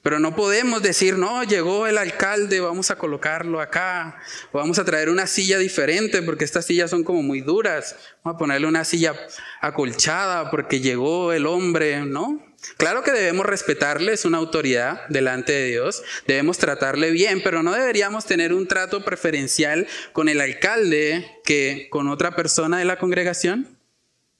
Pero 0.00 0.20
no 0.20 0.34
podemos 0.34 0.82
decir, 0.82 1.18
no, 1.18 1.44
llegó 1.44 1.86
el 1.86 1.98
alcalde, 1.98 2.60
vamos 2.60 2.90
a 2.90 2.96
colocarlo 2.96 3.60
acá, 3.60 4.22
o 4.52 4.58
vamos 4.58 4.78
a 4.78 4.86
traer 4.86 5.10
una 5.10 5.26
silla 5.26 5.58
diferente, 5.58 6.22
porque 6.22 6.46
estas 6.46 6.64
sillas 6.64 6.88
son 6.88 7.04
como 7.04 7.22
muy 7.22 7.42
duras, 7.42 7.94
vamos 8.24 8.36
a 8.36 8.38
ponerle 8.38 8.66
una 8.66 8.86
silla 8.86 9.14
acolchada 9.60 10.50
porque 10.50 10.80
llegó 10.80 11.34
el 11.34 11.44
hombre, 11.44 12.06
¿no? 12.06 12.51
Claro 12.76 13.02
que 13.02 13.10
debemos 13.10 13.46
respetarle, 13.46 14.12
es 14.12 14.24
una 14.24 14.38
autoridad 14.38 15.06
delante 15.08 15.52
de 15.52 15.66
Dios, 15.66 16.02
debemos 16.26 16.58
tratarle 16.58 17.10
bien, 17.10 17.42
pero 17.42 17.62
no 17.62 17.72
deberíamos 17.72 18.24
tener 18.24 18.52
un 18.52 18.68
trato 18.68 19.04
preferencial 19.04 19.86
con 20.12 20.28
el 20.28 20.40
alcalde 20.40 21.40
que 21.44 21.88
con 21.90 22.08
otra 22.08 22.36
persona 22.36 22.78
de 22.78 22.84
la 22.84 22.98
congregación. 22.98 23.78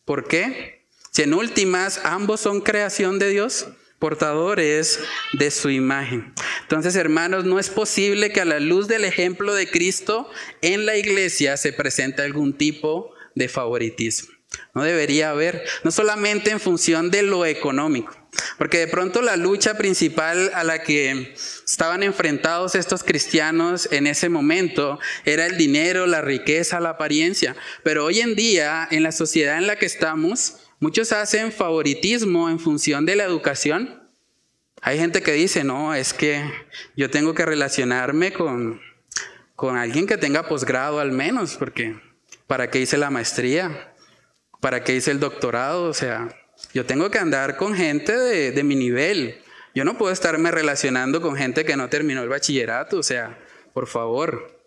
¿Por 0.05 0.29
qué? 0.29 0.87
Si 1.11 1.23
en 1.23 1.35
últimas 1.35 2.01
ambos 2.05 2.41
son 2.41 2.61
creación 2.61 3.19
de 3.19 3.29
Dios, 3.31 3.69
portadores 4.03 4.99
de 5.35 5.53
su 5.53 5.71
imagen. 5.71 6.33
Entonces, 6.63 6.97
hermanos, 6.97 7.45
no 7.45 7.61
es 7.61 7.71
posible 7.71 8.33
que 8.33 8.41
a 8.41 8.45
la 8.45 8.59
luz 8.59 8.89
del 8.89 9.05
ejemplo 9.05 9.55
de 9.55 9.71
Cristo 9.71 10.29
en 10.61 10.87
la 10.87 10.97
iglesia 10.97 11.57
se 11.57 11.73
presente 11.73 12.23
algún 12.23 12.57
tipo 12.57 13.15
de 13.37 13.49
favoritismo. 13.49 14.32
No 14.75 14.83
debería 14.83 15.31
haber, 15.31 15.65
no 15.85 15.91
solamente 15.91 16.51
en 16.51 16.61
función 16.61 17.11
de 17.11 17.23
lo 17.23 17.45
económico, 17.45 18.17
porque 18.57 18.79
de 18.79 18.89
pronto 18.89 19.21
la 19.21 19.37
lucha 19.37 19.77
principal 19.77 20.51
a 20.55 20.65
la 20.65 20.83
que 20.83 21.35
estaban 21.67 22.03
enfrentados 22.03 22.75
estos 22.75 23.05
cristianos 23.05 23.89
en 23.93 24.07
ese 24.07 24.31
momento 24.31 24.99
era 25.25 25.47
el 25.47 25.59
dinero, 25.59 26.07
la 26.07 26.23
riqueza, 26.23 26.81
la 26.81 26.91
apariencia. 26.91 27.55
Pero 27.83 28.07
hoy 28.07 28.21
en 28.21 28.35
día, 28.35 28.89
en 28.91 29.03
la 29.03 29.13
sociedad 29.13 29.59
en 29.59 29.67
la 29.67 29.77
que 29.77 29.87
estamos, 29.87 30.57
muchos 30.81 31.13
hacen 31.13 31.53
favoritismo 31.53 32.49
en 32.49 32.59
función 32.59 33.05
de 33.05 33.17
la 33.17 33.25
educación. 33.25 34.03
Hay 34.81 34.99
gente 34.99 35.23
que 35.23 35.33
dice, 35.33 35.65
no, 35.65 35.95
es 35.95 36.15
que 36.15 36.43
yo 36.97 37.11
tengo 37.11 37.35
que 37.35 37.45
relacionarme 37.45 38.33
con, 38.33 38.81
con 39.55 39.77
alguien 39.77 40.07
que 40.07 40.17
tenga 40.17 40.49
posgrado 40.49 40.99
al 40.99 41.13
menos, 41.13 41.57
porque 41.57 42.01
¿para 42.47 42.71
qué 42.71 42.81
hice 42.81 42.97
la 42.97 43.11
maestría? 43.11 43.92
¿Para 44.63 44.85
qué 44.85 44.95
hice 44.95 45.11
el 45.11 45.19
doctorado? 45.19 45.87
O 45.87 45.93
sea, 45.93 46.29
yo 46.73 46.87
tengo 46.87 47.11
que 47.11 47.19
andar 47.19 47.57
con 47.57 47.75
gente 47.75 48.17
de, 48.17 48.63
mi 48.63 48.77
nivel. 48.77 49.43
Yo 49.75 49.85
no 49.85 49.99
puedo 49.99 50.13
estarme 50.13 50.53
relacionando 50.53 51.21
con 51.21 51.35
gente 51.35 51.65
que 51.65 51.77
no 51.77 51.89
terminó 51.89 52.23
el 52.23 52.29
bachillerato. 52.29 52.97
O 52.97 53.03
sea, 53.03 53.37
por 53.75 53.89
favor. 53.89 54.63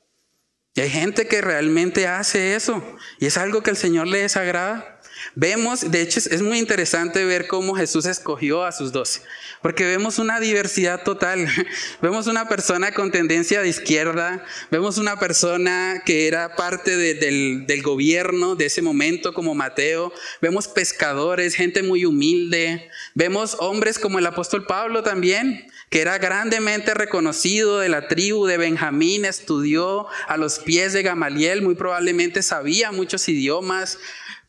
Y 0.74 0.82
hay 0.82 0.90
gente 0.90 1.30
que 1.30 1.40
realmente 1.40 2.10
hace 2.10 2.58
eso. 2.58 2.84
Y 3.22 3.28
es 3.28 3.38
algo 3.38 3.64
que 3.64 3.70
al 3.70 3.78
Señor 3.78 4.08
le 4.08 4.20
desagrada. 4.20 4.95
Vemos, 5.34 5.92
de 5.92 6.02
hecho 6.02 6.20
es 6.20 6.42
muy 6.42 6.60
interesante 6.60 7.26
ver 7.26 7.48
cómo 7.48 7.76
Jesús 7.76 8.06
escogió 8.06 8.64
a 8.64 8.72
sus 8.72 8.92
doce, 8.92 9.22
porque 9.62 9.86
vemos 9.86 10.20
una 10.20 10.40
diversidad 10.40 11.04
total. 11.04 11.48
Vemos 12.02 12.28
una 12.28 12.48
persona 12.48 12.92
con 12.92 13.12
tendencia 13.12 13.62
de 13.62 13.70
izquierda, 13.70 14.44
vemos 14.70 14.98
una 14.98 15.18
persona 15.18 16.04
que 16.06 16.28
era 16.28 16.56
parte 16.56 16.98
del, 16.98 17.66
del 17.66 17.82
gobierno 17.82 18.56
de 18.56 18.66
ese 18.66 18.82
momento 18.82 19.34
como 19.34 19.56
Mateo, 19.56 20.14
vemos 20.42 20.68
pescadores, 20.68 21.56
gente 21.56 21.84
muy 21.84 22.06
humilde, 22.06 22.90
vemos 23.14 23.58
hombres 23.60 23.98
como 23.98 24.20
el 24.20 24.26
apóstol 24.26 24.66
Pablo 24.66 25.04
también, 25.04 25.66
que 25.90 26.02
era 26.02 26.18
grandemente 26.18 26.94
reconocido 26.94 27.80
de 27.80 27.90
la 27.90 28.08
tribu 28.08 28.46
de 28.46 28.58
Benjamín, 28.58 29.26
estudió 29.26 30.08
a 30.28 30.38
los 30.38 30.60
pies 30.60 30.94
de 30.94 31.04
Gamaliel, 31.04 31.62
muy 31.62 31.76
probablemente 31.76 32.42
sabía 32.44 32.92
muchos 32.92 33.28
idiomas, 33.30 33.98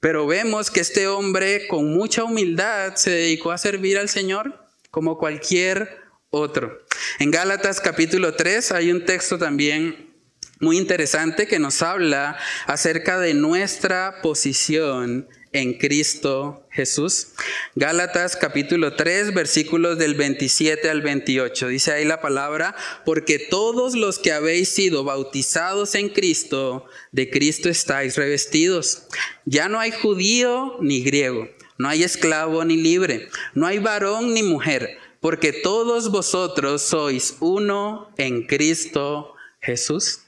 pero 0.01 0.27
vemos 0.27 0.71
que 0.71 0.81
este 0.81 1.09
hombre 1.09 1.67
con 1.69 1.93
mucha 1.93 2.25
humildad 2.25 2.95
se 2.97 3.11
dedicó 3.11 3.53
a 3.53 3.59
servir 3.59 3.99
al 3.99 4.09
Señor 4.09 4.67
como 4.91 5.19
cualquier 5.19 5.99
otro. 6.31 6.79
En 7.19 7.31
Gálatas 7.31 7.81
capítulo 7.81 8.35
3 8.35 8.73
hay 8.73 8.91
un 8.91 9.05
texto 9.05 9.39
también 9.39 10.15
muy 10.61 10.79
interesante 10.79 11.47
que 11.47 11.59
nos 11.59 11.83
habla 11.83 12.39
acerca 12.67 13.19
de 13.19 13.35
nuestra 13.35 14.21
posición 14.23 15.29
en 15.57 15.73
Cristo 15.73 16.67
Jesús. 16.71 17.29
Gálatas 17.75 18.37
capítulo 18.37 18.95
3 18.95 19.33
versículos 19.33 19.97
del 19.97 20.15
27 20.15 20.91
al 20.91 21.01
28. 21.01 21.69
Dice 21.69 21.93
ahí 21.93 22.05
la 22.05 22.21
palabra, 22.21 22.77
porque 23.07 23.39
todos 23.39 23.95
los 23.95 24.19
que 24.19 24.33
habéis 24.33 24.69
sido 24.69 25.03
bautizados 25.03 25.95
en 25.95 26.11
Cristo, 26.11 26.85
de 27.11 27.31
Cristo 27.31 27.71
estáis 27.71 28.17
revestidos. 28.17 29.07
Ya 29.47 29.69
no 29.69 29.81
hay 29.81 29.93
judío 29.93 30.77
ni 30.81 31.03
griego, 31.03 31.49
no 31.79 31.89
hay 31.89 32.03
esclavo 32.03 32.63
ni 32.65 32.77
libre, 32.77 33.29
no 33.55 33.67
hay 33.67 33.79
varón 33.79 34.35
ni 34.35 34.43
mujer, 34.43 34.99
porque 35.21 35.55
todos 35.55 36.11
vosotros 36.11 36.83
sois 36.83 37.37
uno 37.41 38.13
en 38.19 38.47
Cristo 38.47 39.33
Jesús. 39.61 40.26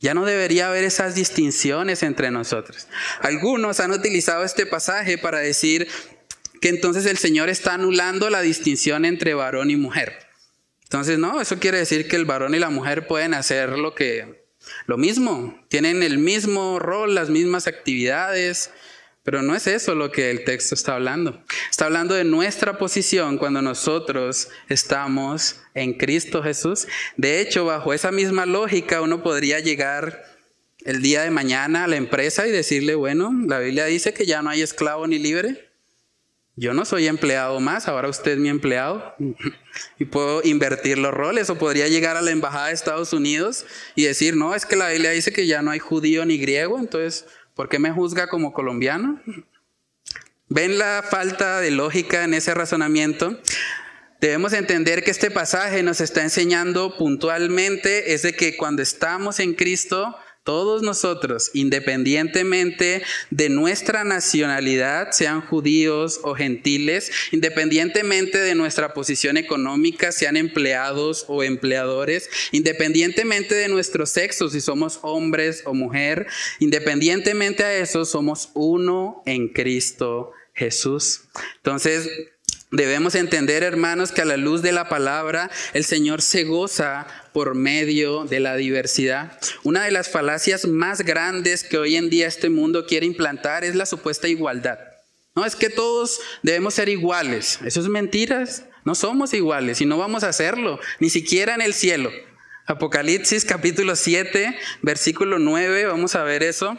Ya 0.00 0.14
no 0.14 0.24
debería 0.24 0.68
haber 0.68 0.84
esas 0.84 1.14
distinciones 1.14 2.02
entre 2.02 2.30
nosotros. 2.30 2.88
Algunos 3.20 3.80
han 3.80 3.92
utilizado 3.92 4.44
este 4.44 4.64
pasaje 4.66 5.18
para 5.18 5.38
decir 5.38 5.88
que 6.60 6.70
entonces 6.70 7.06
el 7.06 7.18
Señor 7.18 7.50
está 7.50 7.74
anulando 7.74 8.30
la 8.30 8.40
distinción 8.40 9.04
entre 9.04 9.34
varón 9.34 9.70
y 9.70 9.76
mujer. 9.76 10.26
Entonces, 10.84 11.18
no, 11.18 11.40
eso 11.40 11.58
quiere 11.58 11.78
decir 11.78 12.08
que 12.08 12.16
el 12.16 12.24
varón 12.24 12.54
y 12.54 12.58
la 12.58 12.70
mujer 12.70 13.06
pueden 13.06 13.34
hacer 13.34 13.78
lo 13.78 13.94
que 13.94 14.40
lo 14.86 14.98
mismo, 14.98 15.58
tienen 15.68 16.02
el 16.02 16.18
mismo 16.18 16.78
rol, 16.78 17.14
las 17.14 17.30
mismas 17.30 17.66
actividades, 17.66 18.70
pero 19.22 19.42
no 19.42 19.54
es 19.54 19.66
eso 19.66 19.94
lo 19.94 20.10
que 20.10 20.30
el 20.30 20.44
texto 20.44 20.74
está 20.74 20.94
hablando. 20.94 21.42
Está 21.70 21.86
hablando 21.86 22.14
de 22.14 22.24
nuestra 22.24 22.78
posición 22.78 23.36
cuando 23.36 23.60
nosotros 23.60 24.48
estamos 24.68 25.60
en 25.74 25.94
Cristo 25.94 26.42
Jesús. 26.42 26.86
De 27.16 27.40
hecho, 27.40 27.66
bajo 27.66 27.92
esa 27.92 28.12
misma 28.12 28.46
lógica, 28.46 29.02
uno 29.02 29.22
podría 29.22 29.60
llegar 29.60 30.24
el 30.84 31.02
día 31.02 31.22
de 31.22 31.30
mañana 31.30 31.84
a 31.84 31.88
la 31.88 31.96
empresa 31.96 32.46
y 32.46 32.50
decirle, 32.50 32.94
bueno, 32.94 33.32
la 33.46 33.58
Biblia 33.58 33.84
dice 33.84 34.14
que 34.14 34.24
ya 34.24 34.40
no 34.40 34.50
hay 34.50 34.62
esclavo 34.62 35.06
ni 35.06 35.18
libre. 35.18 35.68
Yo 36.56 36.74
no 36.74 36.84
soy 36.84 37.06
empleado 37.06 37.58
más, 37.60 37.88
ahora 37.88 38.08
usted 38.08 38.32
es 38.32 38.38
mi 38.38 38.48
empleado 38.48 39.14
y 39.98 40.04
puedo 40.04 40.42
invertir 40.44 40.98
los 40.98 41.12
roles 41.12 41.48
o 41.48 41.56
podría 41.56 41.88
llegar 41.88 42.16
a 42.16 42.22
la 42.22 42.32
embajada 42.32 42.66
de 42.66 42.74
Estados 42.74 43.12
Unidos 43.12 43.66
y 43.94 44.04
decir, 44.04 44.36
no, 44.36 44.54
es 44.54 44.66
que 44.66 44.76
la 44.76 44.90
Biblia 44.90 45.10
dice 45.10 45.32
que 45.32 45.46
ya 45.46 45.62
no 45.62 45.70
hay 45.70 45.78
judío 45.78 46.24
ni 46.24 46.38
griego, 46.38 46.78
entonces 46.78 47.26
¿Por 47.60 47.68
qué 47.68 47.78
me 47.78 47.92
juzga 47.92 48.28
como 48.28 48.54
colombiano? 48.54 49.20
¿Ven 50.48 50.78
la 50.78 51.04
falta 51.06 51.60
de 51.60 51.70
lógica 51.70 52.24
en 52.24 52.32
ese 52.32 52.54
razonamiento? 52.54 53.38
Debemos 54.18 54.54
entender 54.54 55.04
que 55.04 55.10
este 55.10 55.30
pasaje 55.30 55.82
nos 55.82 56.00
está 56.00 56.22
enseñando 56.22 56.96
puntualmente 56.96 58.14
es 58.14 58.22
de 58.22 58.32
que 58.32 58.56
cuando 58.56 58.80
estamos 58.80 59.40
en 59.40 59.52
Cristo, 59.52 60.16
todos 60.50 60.82
nosotros, 60.82 61.52
independientemente 61.54 63.04
de 63.30 63.48
nuestra 63.48 64.02
nacionalidad, 64.02 65.12
sean 65.12 65.42
judíos 65.42 66.18
o 66.24 66.34
gentiles, 66.34 67.12
independientemente 67.30 68.38
de 68.38 68.56
nuestra 68.56 68.92
posición 68.92 69.36
económica, 69.36 70.10
sean 70.10 70.36
empleados 70.36 71.24
o 71.28 71.44
empleadores, 71.44 72.28
independientemente 72.50 73.54
de 73.54 73.68
nuestro 73.68 74.06
sexo, 74.06 74.48
si 74.48 74.60
somos 74.60 74.98
hombres 75.02 75.62
o 75.66 75.72
mujer, 75.72 76.26
independientemente 76.58 77.62
a 77.62 77.76
eso, 77.76 78.04
somos 78.04 78.50
uno 78.54 79.22
en 79.26 79.52
Cristo 79.52 80.32
Jesús. 80.52 81.28
Entonces, 81.58 82.10
Debemos 82.72 83.16
entender, 83.16 83.64
hermanos, 83.64 84.12
que 84.12 84.22
a 84.22 84.24
la 84.24 84.36
luz 84.36 84.62
de 84.62 84.70
la 84.70 84.88
palabra 84.88 85.50
el 85.74 85.82
Señor 85.82 86.22
se 86.22 86.44
goza 86.44 87.08
por 87.32 87.54
medio 87.54 88.24
de 88.24 88.40
la 88.40 88.56
diversidad. 88.56 89.38
Una 89.62 89.84
de 89.84 89.90
las 89.90 90.08
falacias 90.08 90.66
más 90.66 91.02
grandes 91.02 91.64
que 91.64 91.78
hoy 91.78 91.96
en 91.96 92.10
día 92.10 92.26
este 92.26 92.50
mundo 92.50 92.86
quiere 92.86 93.06
implantar 93.06 93.64
es 93.64 93.74
la 93.74 93.86
supuesta 93.86 94.28
igualdad. 94.28 94.78
No 95.34 95.44
es 95.44 95.56
que 95.56 95.70
todos 95.70 96.20
debemos 96.42 96.74
ser 96.74 96.88
iguales. 96.88 97.60
Eso 97.64 97.80
es 97.80 97.88
mentiras. 97.88 98.64
No 98.84 98.94
somos 98.94 99.34
iguales 99.34 99.80
y 99.80 99.86
no 99.86 99.98
vamos 99.98 100.24
a 100.24 100.28
hacerlo, 100.28 100.80
ni 101.00 101.10
siquiera 101.10 101.54
en 101.54 101.60
el 101.60 101.74
cielo. 101.74 102.10
Apocalipsis 102.66 103.44
capítulo 103.44 103.94
7, 103.94 104.56
versículo 104.82 105.38
9, 105.38 105.86
vamos 105.86 106.14
a 106.14 106.24
ver 106.24 106.42
eso. 106.42 106.78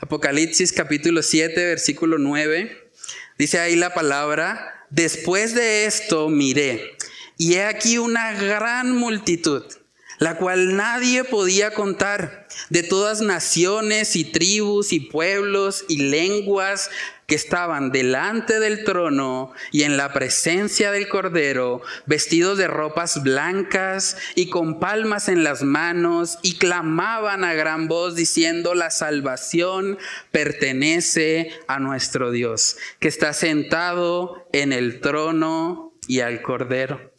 Apocalipsis 0.00 0.72
capítulo 0.72 1.22
7, 1.22 1.66
versículo 1.66 2.16
9. 2.18 2.90
Dice 3.38 3.58
ahí 3.58 3.76
la 3.76 3.92
palabra, 3.92 4.82
Después 4.92 5.54
de 5.54 5.86
esto 5.86 6.28
miré, 6.28 6.98
y 7.38 7.54
he 7.54 7.64
aquí 7.64 7.96
una 7.96 8.34
gran 8.34 8.94
multitud, 8.94 9.64
la 10.18 10.36
cual 10.36 10.76
nadie 10.76 11.24
podía 11.24 11.72
contar, 11.72 12.46
de 12.68 12.82
todas 12.82 13.20
naciones 13.20 14.16
y 14.16 14.24
tribus 14.24 14.92
y 14.92 15.00
pueblos 15.00 15.84
y 15.88 16.10
lenguas 16.10 16.90
que 17.26 17.36
estaban 17.36 17.92
delante 17.92 18.60
del 18.60 18.84
trono 18.84 19.52
y 19.70 19.84
en 19.84 19.96
la 19.96 20.12
presencia 20.12 20.90
del 20.90 21.08
Cordero, 21.08 21.80
vestidos 22.04 22.58
de 22.58 22.68
ropas 22.68 23.22
blancas 23.22 24.18
y 24.34 24.50
con 24.50 24.80
palmas 24.80 25.28
en 25.28 25.42
las 25.42 25.62
manos, 25.62 26.38
y 26.42 26.56
clamaban 26.58 27.44
a 27.44 27.54
gran 27.54 27.88
voz 27.88 28.16
diciendo, 28.16 28.74
la 28.74 28.90
salvación 28.90 29.98
pertenece 30.30 31.52
a 31.68 31.78
nuestro 31.78 32.30
Dios, 32.30 32.76
que 32.98 33.08
está 33.08 33.32
sentado 33.32 34.46
en 34.52 34.72
el 34.72 35.00
trono 35.00 35.94
y 36.06 36.20
al 36.20 36.42
Cordero. 36.42 37.12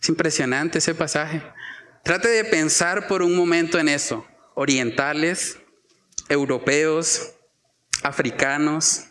Es 0.00 0.08
impresionante 0.08 0.78
ese 0.78 0.94
pasaje. 0.94 1.42
Trate 2.06 2.28
de 2.28 2.44
pensar 2.44 3.08
por 3.08 3.20
un 3.20 3.34
momento 3.34 3.80
en 3.80 3.88
eso. 3.88 4.24
Orientales, 4.54 5.58
europeos, 6.28 7.32
africanos, 8.04 9.06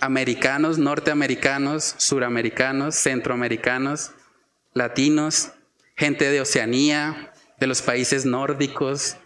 americanos, 0.00 0.76
norteamericanos, 0.76 1.94
suramericanos, 1.98 2.96
centroamericanos, 2.96 4.10
latinos, 4.74 5.52
gente 5.94 6.28
de 6.28 6.40
Oceanía, 6.40 7.32
de 7.60 7.68
los 7.68 7.80
países 7.80 8.24
nórdicos, 8.26 9.16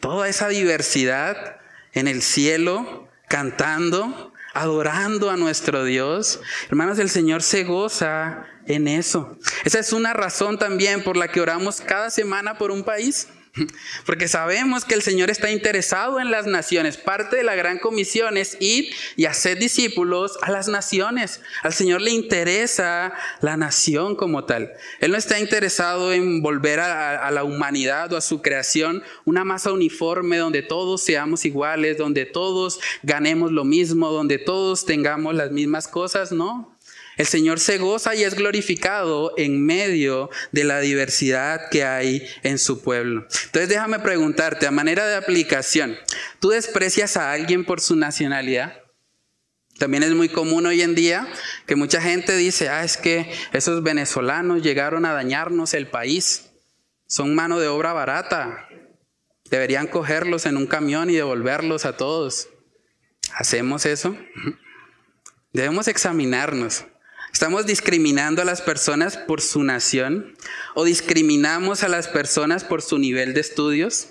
toda 0.00 0.28
esa 0.28 0.48
diversidad 0.48 1.60
en 1.92 2.08
el 2.08 2.22
cielo, 2.22 3.08
cantando, 3.28 4.31
adorando 4.54 5.30
a 5.30 5.36
nuestro 5.36 5.84
Dios. 5.84 6.40
Hermanos, 6.68 6.98
el 6.98 7.10
Señor 7.10 7.42
se 7.42 7.64
goza 7.64 8.46
en 8.66 8.88
eso. 8.88 9.38
Esa 9.64 9.78
es 9.78 9.92
una 9.92 10.12
razón 10.12 10.58
también 10.58 11.02
por 11.02 11.16
la 11.16 11.28
que 11.28 11.40
oramos 11.40 11.80
cada 11.80 12.10
semana 12.10 12.58
por 12.58 12.70
un 12.70 12.84
país. 12.84 13.28
Porque 14.06 14.28
sabemos 14.28 14.84
que 14.84 14.94
el 14.94 15.02
Señor 15.02 15.30
está 15.30 15.50
interesado 15.50 16.20
en 16.20 16.30
las 16.30 16.46
naciones. 16.46 16.96
Parte 16.96 17.36
de 17.36 17.44
la 17.44 17.54
gran 17.54 17.78
comisión 17.78 18.36
es 18.38 18.56
ir 18.60 18.94
y 19.16 19.26
hacer 19.26 19.58
discípulos 19.58 20.38
a 20.42 20.50
las 20.50 20.68
naciones. 20.68 21.42
Al 21.62 21.74
Señor 21.74 22.00
le 22.00 22.12
interesa 22.12 23.12
la 23.40 23.58
nación 23.58 24.16
como 24.16 24.44
tal. 24.44 24.72
Él 25.00 25.10
no 25.10 25.18
está 25.18 25.38
interesado 25.38 26.12
en 26.12 26.40
volver 26.40 26.80
a, 26.80 27.30
la 27.30 27.44
humanidad 27.44 28.12
o 28.12 28.16
a 28.16 28.20
su 28.20 28.42
creación 28.42 29.02
una 29.24 29.44
masa 29.44 29.72
uniforme 29.72 30.38
donde 30.38 30.62
todos 30.62 31.02
seamos 31.02 31.44
iguales, 31.44 31.98
donde 31.98 32.26
todos 32.26 32.80
ganemos 33.02 33.52
lo 33.52 33.64
mismo, 33.64 34.10
donde 34.10 34.38
todos 34.38 34.86
tengamos 34.86 35.34
las 35.34 35.50
mismas 35.50 35.88
cosas. 35.88 36.32
No, 36.32 36.71
el 37.16 37.26
Señor 37.26 37.60
se 37.60 37.78
goza 37.78 38.14
y 38.14 38.24
es 38.24 38.34
glorificado 38.34 39.34
en 39.36 39.64
medio 39.64 40.30
de 40.52 40.64
la 40.64 40.80
diversidad 40.80 41.68
que 41.70 41.84
hay 41.84 42.26
en 42.42 42.58
su 42.58 42.82
pueblo. 42.82 43.26
Entonces 43.44 43.68
déjame 43.68 43.98
preguntarte, 43.98 44.66
a 44.66 44.70
manera 44.70 45.06
de 45.06 45.16
aplicación, 45.16 45.96
¿tú 46.40 46.50
desprecias 46.50 47.16
a 47.16 47.32
alguien 47.32 47.64
por 47.64 47.80
su 47.80 47.96
nacionalidad? 47.96 48.82
También 49.78 50.02
es 50.02 50.12
muy 50.12 50.28
común 50.28 50.66
hoy 50.66 50.82
en 50.82 50.94
día 50.94 51.26
que 51.66 51.76
mucha 51.76 52.00
gente 52.00 52.36
dice, 52.36 52.68
ah, 52.68 52.84
es 52.84 52.96
que 52.96 53.32
esos 53.52 53.82
venezolanos 53.82 54.62
llegaron 54.62 55.04
a 55.04 55.12
dañarnos 55.12 55.74
el 55.74 55.88
país, 55.88 56.50
son 57.06 57.34
mano 57.34 57.58
de 57.58 57.68
obra 57.68 57.92
barata, 57.92 58.68
deberían 59.50 59.86
cogerlos 59.86 60.46
en 60.46 60.56
un 60.56 60.66
camión 60.66 61.10
y 61.10 61.14
devolverlos 61.14 61.84
a 61.84 61.96
todos. 61.96 62.48
¿Hacemos 63.34 63.86
eso? 63.86 64.16
Debemos 65.52 65.88
examinarnos. 65.88 66.86
¿Estamos 67.32 67.64
discriminando 67.64 68.42
a 68.42 68.44
las 68.44 68.60
personas 68.60 69.16
por 69.16 69.40
su 69.40 69.64
nación? 69.64 70.36
¿O 70.74 70.84
discriminamos 70.84 71.82
a 71.82 71.88
las 71.88 72.06
personas 72.06 72.62
por 72.62 72.82
su 72.82 72.98
nivel 72.98 73.32
de 73.32 73.40
estudios? 73.40 74.10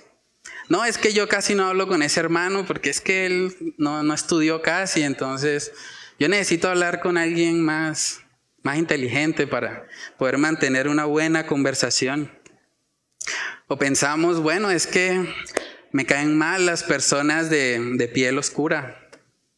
No, 0.70 0.86
es 0.86 0.98
que 0.98 1.14
yo 1.14 1.30
casi 1.30 1.54
no 1.54 1.66
hablo 1.66 1.88
con 1.88 2.02
ese 2.02 2.20
hermano 2.20 2.66
porque 2.66 2.90
es 2.90 3.00
que 3.00 3.28
él 3.28 3.76
no, 3.78 4.02
no 4.02 4.14
estudió 4.14 4.62
casi, 4.62 5.04
entonces 5.04 5.72
yo 6.20 6.30
necesito 6.30 6.68
hablar 6.68 7.00
con 7.00 7.18
alguien 7.18 7.62
más, 7.62 8.22
más 8.64 8.78
inteligente 8.78 9.46
para 9.46 9.86
poder 10.18 10.40
mantener 10.40 10.88
una 10.88 11.06
buena 11.06 11.46
conversación. 11.46 12.32
O 13.68 13.78
pensamos, 13.78 14.40
bueno, 14.40 14.72
es 14.72 14.88
que 14.88 15.32
me 15.92 16.06
caen 16.06 16.38
mal 16.38 16.66
las 16.66 16.84
personas 16.84 17.50
de, 17.52 17.80
de 17.98 18.08
piel 18.08 18.40
oscura. 18.40 19.10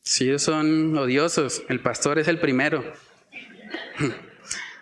Si 0.01 0.25
ellos 0.25 0.43
son 0.43 0.97
odiosos, 0.97 1.63
el 1.69 1.79
pastor 1.79 2.19
es 2.19 2.27
el 2.27 2.39
primero. 2.39 2.83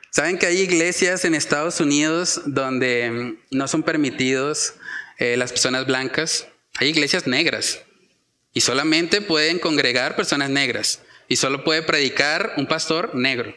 Saben 0.09 0.37
que 0.37 0.45
hay 0.45 0.59
iglesias 0.59 1.23
en 1.23 1.35
Estados 1.35 1.79
Unidos 1.79 2.41
donde 2.45 3.37
no 3.49 3.67
son 3.67 3.83
permitidos 3.83 4.73
eh, 5.17 5.37
las 5.37 5.51
personas 5.51 5.85
blancas. 5.85 6.47
Hay 6.75 6.89
iglesias 6.89 7.27
negras 7.27 7.81
y 8.53 8.61
solamente 8.61 9.21
pueden 9.21 9.59
congregar 9.59 10.15
personas 10.15 10.49
negras 10.49 11.01
y 11.27 11.37
solo 11.37 11.63
puede 11.63 11.81
predicar 11.81 12.55
un 12.57 12.67
pastor 12.67 13.15
negro. 13.15 13.55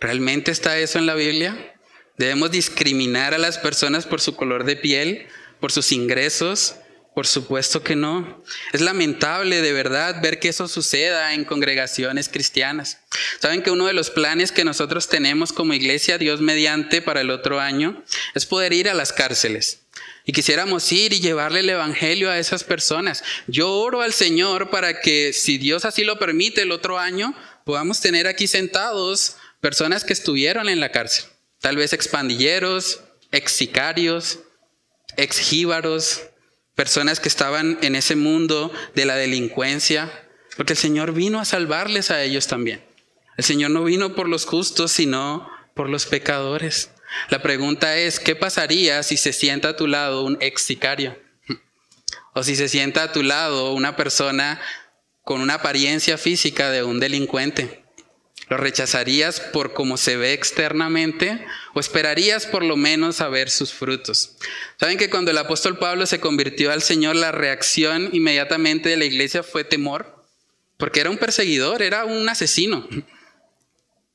¿Realmente 0.00 0.50
está 0.50 0.78
eso 0.78 0.98
en 0.98 1.06
la 1.06 1.14
Biblia? 1.14 1.74
¿Debemos 2.16 2.50
discriminar 2.50 3.32
a 3.32 3.38
las 3.38 3.58
personas 3.58 4.06
por 4.06 4.20
su 4.20 4.34
color 4.34 4.64
de 4.64 4.74
piel, 4.74 5.28
por 5.60 5.70
sus 5.70 5.92
ingresos, 5.92 6.74
por 7.18 7.26
supuesto 7.26 7.82
que 7.82 7.96
no. 7.96 8.44
Es 8.72 8.80
lamentable 8.80 9.60
de 9.60 9.72
verdad 9.72 10.22
ver 10.22 10.38
que 10.38 10.50
eso 10.50 10.68
suceda 10.68 11.34
en 11.34 11.44
congregaciones 11.44 12.28
cristianas. 12.28 13.00
Saben 13.40 13.64
que 13.64 13.72
uno 13.72 13.86
de 13.86 13.92
los 13.92 14.10
planes 14.10 14.52
que 14.52 14.64
nosotros 14.64 15.08
tenemos 15.08 15.52
como 15.52 15.74
iglesia, 15.74 16.16
Dios 16.16 16.40
mediante, 16.40 17.02
para 17.02 17.22
el 17.22 17.30
otro 17.30 17.58
año, 17.58 18.04
es 18.36 18.46
poder 18.46 18.72
ir 18.72 18.88
a 18.88 18.94
las 18.94 19.12
cárceles. 19.12 19.80
Y 20.26 20.32
quisiéramos 20.32 20.92
ir 20.92 21.12
y 21.12 21.18
llevarle 21.18 21.58
el 21.58 21.70
Evangelio 21.70 22.30
a 22.30 22.38
esas 22.38 22.62
personas. 22.62 23.24
Yo 23.48 23.68
oro 23.68 24.00
al 24.00 24.12
Señor 24.12 24.70
para 24.70 25.00
que, 25.00 25.32
si 25.32 25.58
Dios 25.58 25.84
así 25.84 26.04
lo 26.04 26.20
permite, 26.20 26.62
el 26.62 26.70
otro 26.70 27.00
año 27.00 27.34
podamos 27.64 28.00
tener 28.00 28.28
aquí 28.28 28.46
sentados 28.46 29.38
personas 29.60 30.04
que 30.04 30.12
estuvieron 30.12 30.68
en 30.68 30.78
la 30.78 30.92
cárcel. 30.92 31.24
Tal 31.60 31.74
vez 31.74 31.92
expandilleros, 31.92 33.00
ex 33.32 33.50
sicarios, 33.50 34.38
ex 35.16 35.40
jíbaros, 35.40 36.28
personas 36.78 37.18
que 37.18 37.28
estaban 37.28 37.76
en 37.82 37.96
ese 37.96 38.14
mundo 38.14 38.72
de 38.94 39.04
la 39.04 39.16
delincuencia, 39.16 40.12
porque 40.56 40.74
el 40.74 40.78
Señor 40.78 41.12
vino 41.12 41.40
a 41.40 41.44
salvarles 41.44 42.12
a 42.12 42.22
ellos 42.22 42.46
también. 42.46 42.84
El 43.36 43.42
Señor 43.42 43.72
no 43.72 43.82
vino 43.82 44.14
por 44.14 44.28
los 44.28 44.44
justos, 44.44 44.92
sino 44.92 45.50
por 45.74 45.88
los 45.88 46.06
pecadores. 46.06 46.92
La 47.30 47.42
pregunta 47.42 47.96
es, 47.96 48.20
¿qué 48.20 48.36
pasaría 48.36 49.02
si 49.02 49.16
se 49.16 49.32
sienta 49.32 49.70
a 49.70 49.76
tu 49.76 49.88
lado 49.88 50.22
un 50.22 50.38
ex 50.40 50.62
sicario? 50.62 51.18
O 52.34 52.44
si 52.44 52.54
se 52.54 52.68
sienta 52.68 53.02
a 53.02 53.12
tu 53.12 53.24
lado 53.24 53.72
una 53.72 53.96
persona 53.96 54.60
con 55.22 55.40
una 55.40 55.54
apariencia 55.54 56.16
física 56.16 56.70
de 56.70 56.84
un 56.84 57.00
delincuente. 57.00 57.82
¿Lo 58.48 58.56
rechazarías 58.56 59.40
por 59.40 59.74
cómo 59.74 59.98
se 59.98 60.16
ve 60.16 60.32
externamente 60.32 61.44
o 61.74 61.80
esperarías 61.80 62.46
por 62.46 62.64
lo 62.64 62.76
menos 62.76 63.20
a 63.20 63.28
ver 63.28 63.50
sus 63.50 63.74
frutos? 63.74 64.36
Saben 64.80 64.96
que 64.96 65.10
cuando 65.10 65.30
el 65.30 65.38
apóstol 65.38 65.78
Pablo 65.78 66.06
se 66.06 66.20
convirtió 66.20 66.72
al 66.72 66.82
Señor, 66.82 67.16
la 67.16 67.30
reacción 67.30 68.08
inmediatamente 68.12 68.88
de 68.88 68.96
la 68.96 69.04
iglesia 69.04 69.42
fue 69.42 69.64
temor, 69.64 70.24
porque 70.78 71.00
era 71.00 71.10
un 71.10 71.18
perseguidor, 71.18 71.82
era 71.82 72.06
un 72.06 72.26
asesino. 72.28 72.88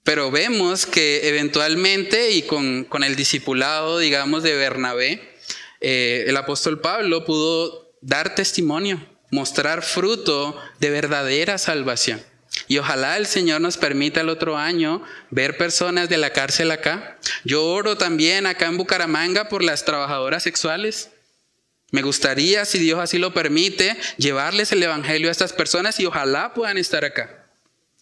Pero 0.03 0.31
vemos 0.31 0.87
que 0.87 1.29
eventualmente 1.29 2.31
y 2.31 2.41
con, 2.41 2.87
el 3.03 3.15
discipulado, 3.15 3.99
digamos, 3.99 4.41
de 4.41 4.55
Bernabé, 4.55 5.21
eh, 5.79 6.25
el 6.27 6.35
apóstol 6.37 6.81
Pablo 6.81 7.23
pudo 7.23 7.95
dar 8.01 8.33
testimonio, 8.33 9.05
mostrar 9.29 9.83
fruto 9.83 10.57
de 10.79 10.89
verdadera 10.89 11.59
salvación. 11.59 12.32
Y 12.67 12.77
ojalá 12.77 13.17
el 13.17 13.25
Señor 13.25 13.61
nos 13.61 13.77
permita 13.77 14.21
el 14.21 14.29
otro 14.29 14.57
año 14.57 15.03
ver 15.29 15.57
personas 15.57 16.09
de 16.09 16.17
la 16.17 16.31
cárcel 16.31 16.71
acá. 16.71 17.17
Yo 17.43 17.65
oro 17.65 17.97
también 17.97 18.45
acá 18.45 18.67
en 18.67 18.77
Bucaramanga 18.77 19.49
por 19.49 19.63
las 19.63 19.85
trabajadoras 19.85 20.43
sexuales. 20.43 21.09
Me 21.91 22.01
gustaría, 22.01 22.65
si 22.65 22.79
Dios 22.79 22.99
así 22.99 23.19
lo 23.19 23.33
permite, 23.33 23.95
llevarles 24.17 24.71
el 24.71 24.81
Evangelio 24.81 25.29
a 25.29 25.31
estas 25.31 25.53
personas 25.53 25.99
y 25.99 26.05
ojalá 26.05 26.53
puedan 26.53 26.77
estar 26.77 27.05
acá. 27.05 27.45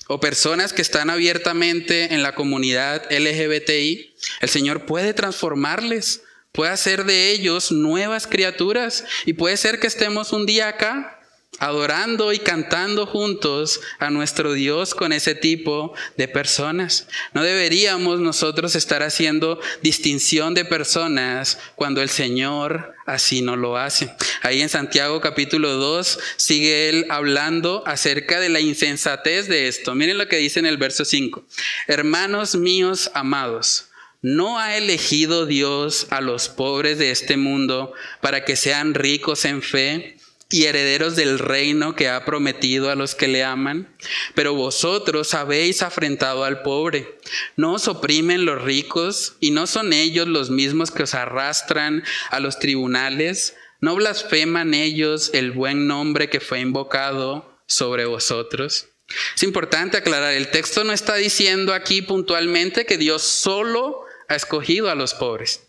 O 0.08 0.20
personas 0.20 0.74
que 0.74 0.82
están 0.82 1.10
abiertamente 1.10 2.14
en 2.14 2.24
la 2.24 2.36
comunidad 2.36 3.04
LGBTI. 3.12 4.16
El 4.41 4.49
Señor 4.49 4.86
puede 4.86 5.14
transformarles, 5.14 6.22
puede 6.52 6.72
hacer 6.72 7.06
de 7.06 7.32
ellos 7.32 7.72
nuevas 7.72 8.28
criaturas 8.28 9.06
y 9.26 9.34
puede 9.34 9.58
ser 9.58 9.80
que 9.80 9.88
estemos 9.88 10.34
un 10.34 10.45
día 10.45 10.68
acá 10.68 11.20
adorando 11.60 12.34
y 12.34 12.39
cantando 12.39 13.06
juntos 13.06 13.82
a 13.99 14.10
nuestro 14.10 14.54
Dios 14.54 14.95
con 14.95 15.14
ese 15.14 15.36
tipo 15.36 15.93
de 16.18 16.28
personas. 16.28 17.08
No 17.34 17.43
deberíamos 17.43 18.20
nosotros 18.20 18.76
estar 18.76 19.04
haciendo 19.04 19.60
distinción 19.82 20.54
de 20.54 20.66
personas 20.66 21.60
cuando 21.76 22.02
el 22.02 22.10
Señor 22.10 22.95
así 23.06 23.41
no 23.41 23.58
lo 23.58 23.78
hace. 23.78 24.12
Ahí 24.41 24.62
en 24.62 24.70
Santiago 24.70 25.20
capítulo 25.22 25.74
2 25.74 26.20
sigue 26.38 26.89
él 26.89 27.06
hablando 27.10 27.84
acerca 27.86 28.39
de 28.39 28.49
la 28.49 28.60
insensatez 28.60 29.47
de 29.47 29.68
esto. 29.68 29.93
Miren 29.93 30.18
lo 30.18 30.28
que 30.28 30.38
dice 30.38 30.60
en 30.60 30.66
el 30.66 30.78
verso 30.78 31.06
5. 31.06 31.43
Hermanos 31.88 32.56
míos 32.56 33.12
amados. 33.14 33.88
¿No 34.24 34.60
ha 34.60 34.78
elegido 34.78 35.47
Dios 35.47 36.08
a 36.12 36.22
los 36.22 36.47
pobres 36.47 36.99
de 36.99 37.10
este 37.10 37.38
mundo 37.38 37.93
para 38.22 38.45
que 38.45 38.56
sean 38.56 38.93
ricos 38.93 39.45
en 39.45 39.64
fe 39.64 40.20
y 40.52 40.66
herederos 40.66 41.16
del 41.16 41.39
reino 41.39 41.95
que 41.95 42.10
ha 42.10 42.26
prometido 42.26 42.91
a 42.91 42.95
los 42.95 43.16
que 43.16 43.28
le 43.28 43.43
aman. 43.43 43.95
Pero 44.36 44.54
vosotros 44.54 45.34
habéis 45.34 45.82
afrentado 45.82 46.43
al 46.43 46.62
pobre. 46.62 47.18
No 47.56 47.74
os 47.74 47.88
oprimen 47.88 48.45
los 48.45 48.62
ricos 48.62 49.38
y 49.39 49.52
no 49.52 49.66
son 49.66 49.93
ellos 49.93 50.28
los 50.28 50.49
mismos 50.49 50.91
que 50.91 51.04
os 51.04 51.16
arrastran 51.16 52.04
a 52.30 52.39
los 52.39 52.60
tribunales. 52.60 53.56
No 53.80 53.95
blasfeman 53.95 54.74
ellos 54.74 55.32
el 55.34 55.52
buen 55.52 55.88
nombre 55.88 56.30
que 56.30 56.41
fue 56.41 56.60
invocado 56.60 57.58
sobre 57.66 58.06
vosotros. 58.06 58.89
Es 59.36 59.43
importante 59.43 59.97
aclarar, 59.97 60.34
el 60.34 60.49
texto 60.49 60.84
no 60.84 60.93
está 60.93 61.16
diciendo 61.16 61.74
aquí 61.74 62.02
puntualmente 62.02 62.86
que 62.86 62.97
Dios 62.97 63.24
solo 63.24 64.06
ha 64.28 64.36
escogido 64.36 64.89
a 64.89 64.95
los 64.95 65.14
pobres. 65.14 65.68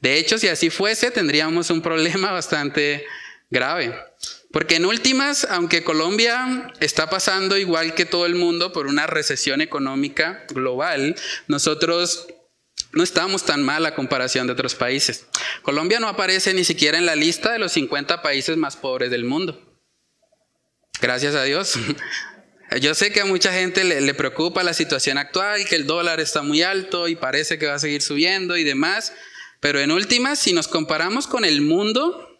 De 0.00 0.18
hecho, 0.18 0.36
si 0.38 0.48
así 0.48 0.68
fuese, 0.68 1.10
tendríamos 1.10 1.70
un 1.70 1.80
problema 1.80 2.32
bastante 2.32 3.06
grave. 3.52 3.94
Porque 4.50 4.76
en 4.76 4.86
últimas, 4.86 5.46
aunque 5.50 5.84
Colombia 5.84 6.72
está 6.80 7.08
pasando 7.08 7.56
igual 7.56 7.94
que 7.94 8.04
todo 8.04 8.26
el 8.26 8.34
mundo 8.34 8.72
por 8.72 8.86
una 8.86 9.06
recesión 9.06 9.60
económica 9.60 10.44
global, 10.48 11.14
nosotros 11.46 12.26
no 12.92 13.02
estamos 13.02 13.44
tan 13.44 13.62
mal 13.62 13.86
a 13.86 13.94
comparación 13.94 14.46
de 14.46 14.54
otros 14.54 14.74
países. 14.74 15.26
Colombia 15.62 16.00
no 16.00 16.08
aparece 16.08 16.52
ni 16.52 16.64
siquiera 16.64 16.98
en 16.98 17.06
la 17.06 17.14
lista 17.14 17.52
de 17.52 17.58
los 17.58 17.72
50 17.72 18.20
países 18.22 18.56
más 18.56 18.76
pobres 18.76 19.10
del 19.10 19.24
mundo. 19.24 19.78
Gracias 21.00 21.34
a 21.34 21.44
Dios. 21.44 21.74
Yo 22.80 22.94
sé 22.94 23.12
que 23.12 23.20
a 23.20 23.26
mucha 23.26 23.52
gente 23.52 23.84
le, 23.84 24.14
preocupa 24.14 24.62
la 24.62 24.72
situación 24.72 25.18
actual, 25.18 25.66
que 25.66 25.76
el 25.76 25.86
dólar 25.86 26.20
está 26.20 26.42
muy 26.42 26.62
alto 26.62 27.06
y 27.06 27.16
parece 27.16 27.58
que 27.58 27.66
va 27.66 27.74
a 27.74 27.78
seguir 27.78 28.00
subiendo 28.00 28.56
y 28.56 28.64
demás, 28.64 29.12
pero 29.60 29.78
en 29.78 29.90
últimas, 29.90 30.38
si 30.38 30.54
nos 30.54 30.68
comparamos 30.68 31.26
con 31.26 31.44
el 31.44 31.60
mundo, 31.60 32.32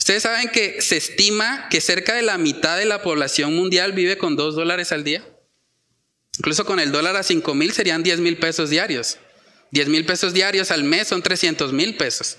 Ustedes 0.00 0.22
saben 0.22 0.48
que 0.48 0.80
se 0.80 0.96
estima 0.96 1.68
que 1.68 1.82
cerca 1.82 2.14
de 2.14 2.22
la 2.22 2.38
mitad 2.38 2.78
de 2.78 2.86
la 2.86 3.02
población 3.02 3.54
mundial 3.54 3.92
vive 3.92 4.16
con 4.16 4.34
dos 4.34 4.56
dólares 4.56 4.92
al 4.92 5.04
día. 5.04 5.22
Incluso 6.38 6.64
con 6.64 6.80
el 6.80 6.90
dólar 6.90 7.16
a 7.16 7.22
5 7.22 7.54
mil 7.54 7.72
serían 7.72 8.02
10 8.02 8.20
mil 8.20 8.38
pesos 8.38 8.70
diarios. 8.70 9.18
10 9.72 9.88
mil 9.88 10.06
pesos 10.06 10.32
diarios 10.32 10.70
al 10.70 10.84
mes 10.84 11.06
son 11.06 11.22
300 11.22 11.74
mil 11.74 11.98
pesos. 11.98 12.38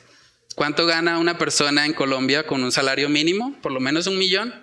¿Cuánto 0.56 0.88
gana 0.88 1.20
una 1.20 1.38
persona 1.38 1.86
en 1.86 1.94
Colombia 1.94 2.48
con 2.48 2.64
un 2.64 2.72
salario 2.72 3.10
mínimo? 3.10 3.56
Por 3.62 3.72
lo 3.72 3.80
menos 3.80 4.08
un 4.08 4.18
millón. 4.18 4.54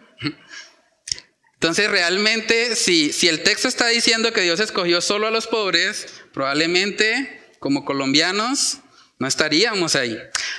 Entonces 1.54 1.88
realmente 1.88 2.74
si, 2.74 3.12
si 3.12 3.28
el 3.28 3.44
texto 3.44 3.68
está 3.68 3.86
diciendo 3.86 4.32
que 4.32 4.42
Dios 4.42 4.58
escogió 4.58 5.00
solo 5.00 5.28
a 5.28 5.30
los 5.30 5.46
pobres, 5.46 6.08
probablemente 6.32 7.54
como 7.60 7.84
colombianos 7.84 8.80
no 9.18 9.26
estaríamos 9.26 9.96
ahí. 9.96 10.18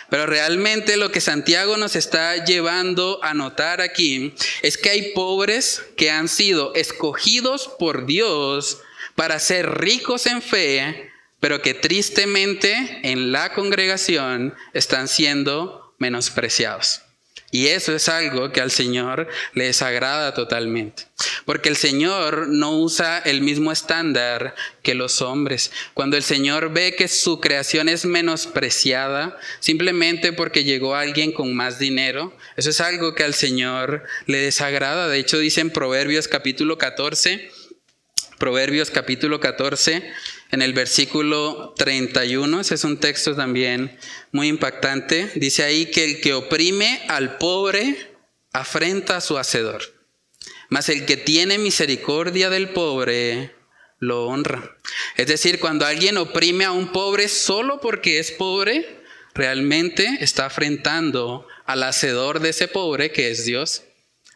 Pero 0.10 0.26
realmente 0.26 0.98
lo 0.98 1.12
que 1.12 1.22
Santiago 1.22 1.78
nos 1.78 1.96
está 1.96 2.44
llevando 2.44 3.20
a 3.24 3.34
notar 3.34 3.82
aquí 3.82 4.34
es 4.62 4.78
que 4.78 4.90
hay 4.90 5.14
pobres 5.14 5.84
que 5.96 6.12
han 6.12 6.28
sido 6.28 6.74
escogidos 6.76 7.70
por 7.80 8.06
Dios 8.06 8.82
para 9.16 9.40
ser 9.40 9.80
ricos 9.80 10.26
en 10.26 10.42
fe, 10.42 11.12
pero 11.40 11.62
que 11.62 11.74
tristemente 11.74 13.00
en 13.04 13.32
la 13.32 13.54
congregación 13.54 14.56
están 14.74 15.08
siendo 15.08 15.94
menospreciados. 15.98 17.02
Y 17.52 17.68
eso 17.68 17.96
es 17.96 18.10
algo 18.10 18.52
que 18.52 18.62
al 18.62 18.70
Señor 18.70 19.28
le 19.54 19.66
desagrada 19.66 20.34
totalmente. 20.34 21.08
Porque 21.46 21.70
el 21.70 21.76
Señor 21.76 22.48
no 22.48 22.78
usa 22.78 23.18
el 23.20 23.42
mismo 23.42 23.72
estándar 23.72 24.56
que 24.84 24.94
los 24.94 25.22
hombres. 25.22 25.72
Cuando 25.96 26.16
el 26.16 26.24
Señor 26.24 26.72
ve 26.72 26.96
que 26.96 27.08
su 27.08 27.40
creación 27.40 27.90
es 27.90 28.06
menospreciada 28.06 29.38
simplemente 29.60 30.32
porque 30.32 30.64
llegó 30.64 30.96
alguien 30.96 31.32
con 31.32 31.56
más 31.56 31.80
dinero, 31.80 32.36
eso 32.56 32.70
es 32.70 32.82
algo 32.82 33.16
que 33.16 33.24
al 33.24 33.34
Señor 33.34 34.04
le 34.28 34.38
desagrada. 34.38 35.08
De 35.08 35.18
hecho 35.18 35.40
dice 35.40 35.62
en 35.62 35.72
Proverbios 35.72 36.28
capítulo 36.28 36.78
14, 36.78 37.52
Proverbios 38.38 38.92
capítulo 38.92 39.40
14, 39.40 40.04
en 40.52 40.62
el 40.62 40.74
versículo 40.74 41.74
31, 41.78 42.62
ese 42.62 42.76
es 42.76 42.84
un 42.84 42.98
texto 42.98 43.36
también 43.36 43.98
muy 44.32 44.48
impactante, 44.48 45.32
dice 45.36 45.64
ahí 45.64 45.88
que 45.88 46.04
el 46.04 46.22
que 46.22 46.34
oprime 46.34 47.04
al 47.08 47.38
pobre 47.38 47.96
afrenta 48.52 49.18
a 49.18 49.22
su 49.22 49.38
hacedor, 49.38 49.84
mas 50.70 50.90
el 50.90 51.06
que 51.06 51.18
tiene 51.18 51.60
misericordia 51.60 52.50
del 52.50 52.70
pobre 52.70 53.54
lo 54.00 54.26
honra. 54.26 54.78
Es 55.18 55.28
decir, 55.28 55.60
cuando 55.60 55.86
alguien 55.86 56.18
oprime 56.18 56.66
a 56.66 56.72
un 56.72 56.92
pobre 56.92 57.28
solo 57.28 57.80
porque 57.80 58.20
es 58.20 58.32
pobre, 58.32 59.04
realmente 59.36 60.18
está 60.22 60.46
afrentando 60.48 61.48
al 61.66 61.84
hacedor 61.84 62.40
de 62.40 62.50
ese 62.50 62.68
pobre 62.68 63.12
que 63.12 63.30
es 63.30 63.46
Dios. 63.46 63.84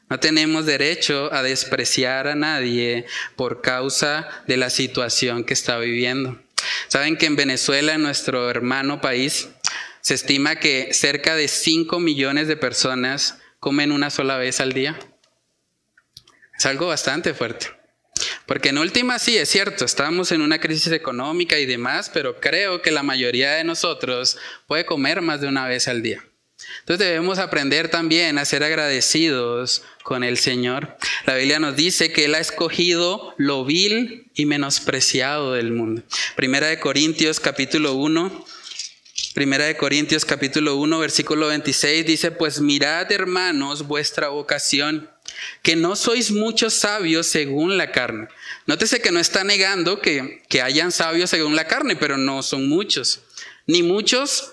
No 0.10 0.20
tenemos 0.20 0.66
derecho 0.66 1.34
a 1.34 1.42
despreciar 1.42 2.28
a 2.28 2.36
nadie 2.36 3.06
por 3.36 3.62
causa 3.62 4.28
de 4.48 4.58
la 4.58 4.70
situación 4.70 5.44
que 5.44 5.54
está 5.54 5.78
viviendo. 5.78 6.40
Saben 6.88 7.18
que 7.18 7.26
en 7.26 7.36
Venezuela, 7.36 7.94
en 7.94 8.04
nuestro 8.04 8.50
hermano 8.50 9.02
país, 9.02 9.50
se 10.02 10.14
estima 10.14 10.58
que 10.58 10.94
cerca 10.94 11.36
de 11.36 11.48
5 11.48 12.00
millones 12.00 12.48
de 12.48 12.58
personas 12.58 13.40
comen 13.60 13.92
una 13.92 14.10
sola 14.10 14.38
vez 14.38 14.60
al 14.60 14.74
día. 14.74 15.00
Es 16.58 16.66
algo 16.66 16.88
bastante 16.88 17.34
fuerte. 17.34 17.68
Porque 18.46 18.70
en 18.70 18.78
última 18.78 19.20
sí, 19.20 19.38
es 19.38 19.50
cierto, 19.50 19.86
estamos 19.86 20.32
en 20.32 20.42
una 20.42 20.60
crisis 20.60 20.92
económica 20.92 21.58
y 21.58 21.66
demás, 21.66 22.12
pero 22.14 22.40
creo 22.40 22.82
que 22.82 22.92
la 22.92 23.04
mayoría 23.04 23.54
de 23.54 23.64
nosotros 23.64 24.38
puede 24.68 24.86
comer 24.86 25.22
más 25.22 25.42
de 25.42 25.48
una 25.48 25.68
vez 25.68 25.88
al 25.88 26.04
día. 26.04 26.24
Entonces 26.80 27.08
debemos 27.08 27.40
aprender 27.40 27.90
también 27.90 28.38
a 28.38 28.46
ser 28.46 28.64
agradecidos 28.64 29.84
con 30.04 30.24
el 30.24 30.38
Señor. 30.38 30.98
La 31.26 31.36
Biblia 31.36 31.60
nos 31.60 31.76
dice 31.76 32.12
que 32.12 32.26
Él 32.26 32.36
ha 32.36 32.40
escogido 32.40 33.34
lo 33.38 33.64
vil 33.66 34.30
y 34.36 34.46
menospreciado 34.46 35.54
del 35.54 35.72
mundo. 35.72 36.04
Primera 36.36 36.68
de 36.68 36.80
Corintios 36.80 37.40
capítulo 37.40 37.94
1. 37.94 38.46
Primera 39.34 39.66
de 39.66 39.78
Corintios 39.78 40.26
capítulo 40.26 40.76
1 40.76 41.00
versículo 41.00 41.48
26 41.48 42.06
dice, 42.06 42.32
pues 42.32 42.62
mirad 42.62 43.12
hermanos 43.12 43.88
vuestra 43.88 44.28
vocación, 44.28 45.10
que 45.64 45.76
no 45.76 45.96
sois 45.96 46.32
muchos 46.32 46.74
sabios 46.76 47.28
según 47.28 47.78
la 47.78 47.92
carne. 47.92 48.28
Nótese 48.68 49.02
que 49.02 49.12
no 49.12 49.20
está 49.20 49.44
negando 49.44 50.02
que, 50.02 50.44
que 50.50 50.62
hayan 50.62 50.92
sabios 50.92 51.30
según 51.30 51.56
la 51.56 51.66
carne, 51.66 51.96
pero 51.96 52.18
no 52.18 52.44
son 52.44 52.68
muchos, 52.68 53.22
ni 53.66 53.82
muchos 53.82 54.53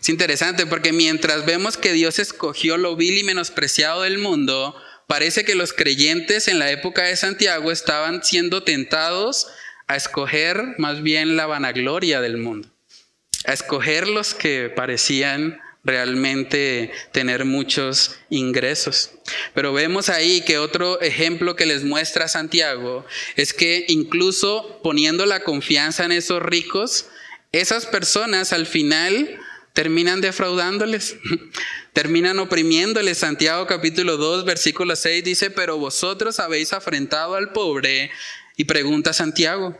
Es 0.00 0.08
interesante 0.08 0.66
porque 0.66 0.92
mientras 0.92 1.46
vemos 1.46 1.76
que 1.76 1.92
Dios 1.92 2.18
escogió 2.18 2.76
lo 2.76 2.96
vil 2.96 3.18
y 3.18 3.24
menospreciado 3.24 4.02
del 4.02 4.18
mundo, 4.18 4.74
parece 5.06 5.44
que 5.44 5.54
los 5.54 5.72
creyentes 5.72 6.48
en 6.48 6.58
la 6.58 6.70
época 6.70 7.04
de 7.04 7.16
Santiago 7.16 7.70
estaban 7.70 8.24
siendo 8.24 8.62
tentados 8.62 9.48
a 9.86 9.96
escoger 9.96 10.74
más 10.78 11.02
bien 11.02 11.36
la 11.36 11.46
vanagloria 11.46 12.20
del 12.20 12.38
mundo, 12.38 12.68
a 13.46 13.52
escoger 13.52 14.08
los 14.08 14.34
que 14.34 14.72
parecían 14.74 15.60
realmente 15.84 16.90
tener 17.12 17.44
muchos 17.44 18.16
ingresos. 18.30 19.10
Pero 19.52 19.72
vemos 19.72 20.08
ahí 20.08 20.40
que 20.40 20.58
otro 20.58 21.00
ejemplo 21.02 21.56
que 21.56 21.66
les 21.66 21.84
muestra 21.84 22.26
Santiago 22.26 23.04
es 23.36 23.52
que 23.52 23.84
incluso 23.88 24.80
poniendo 24.82 25.26
la 25.26 25.40
confianza 25.40 26.04
en 26.06 26.12
esos 26.12 26.42
ricos, 26.42 27.06
esas 27.52 27.86
personas 27.86 28.52
al 28.52 28.66
final 28.66 29.38
terminan 29.74 30.22
defraudándoles, 30.22 31.16
terminan 31.92 32.38
oprimiéndoles. 32.38 33.18
Santiago 33.18 33.66
capítulo 33.66 34.16
2, 34.16 34.46
versículo 34.46 34.96
6 34.96 35.22
dice, 35.22 35.50
pero 35.50 35.76
vosotros 35.76 36.40
habéis 36.40 36.72
afrentado 36.72 37.34
al 37.34 37.52
pobre. 37.52 38.10
Y 38.56 38.64
pregunta 38.64 39.12
Santiago, 39.12 39.76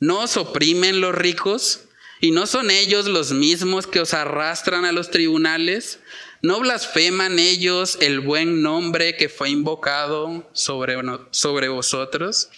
¿no 0.00 0.20
os 0.20 0.36
oprimen 0.36 1.00
los 1.00 1.14
ricos? 1.14 1.82
¿Y 2.20 2.30
no 2.30 2.46
son 2.46 2.70
ellos 2.70 3.06
los 3.06 3.32
mismos 3.32 3.86
que 3.86 4.00
os 4.00 4.14
arrastran 4.14 4.86
a 4.86 4.92
los 4.92 5.10
tribunales? 5.10 6.00
¿No 6.40 6.60
blasfeman 6.60 7.38
ellos 7.38 7.98
el 8.00 8.20
buen 8.20 8.62
nombre 8.62 9.16
que 9.16 9.28
fue 9.28 9.50
invocado 9.50 10.48
sobre, 10.54 10.96
sobre 11.32 11.68
vosotros? 11.68 12.48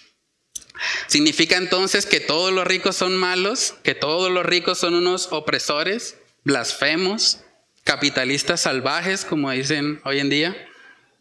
¿Significa 1.07 1.57
entonces 1.57 2.05
que 2.05 2.21
todos 2.21 2.53
los 2.53 2.65
ricos 2.65 2.95
son 2.95 3.17
malos? 3.17 3.73
¿Que 3.83 3.93
todos 3.93 4.31
los 4.31 4.45
ricos 4.45 4.77
son 4.77 4.93
unos 4.93 5.29
opresores? 5.31 6.15
Blasfemos, 6.47 7.39
capitalistas 7.83 8.61
salvajes, 8.61 9.25
como 9.25 9.51
dicen 9.51 9.99
hoy 10.05 10.19
en 10.19 10.29
día. 10.29 10.55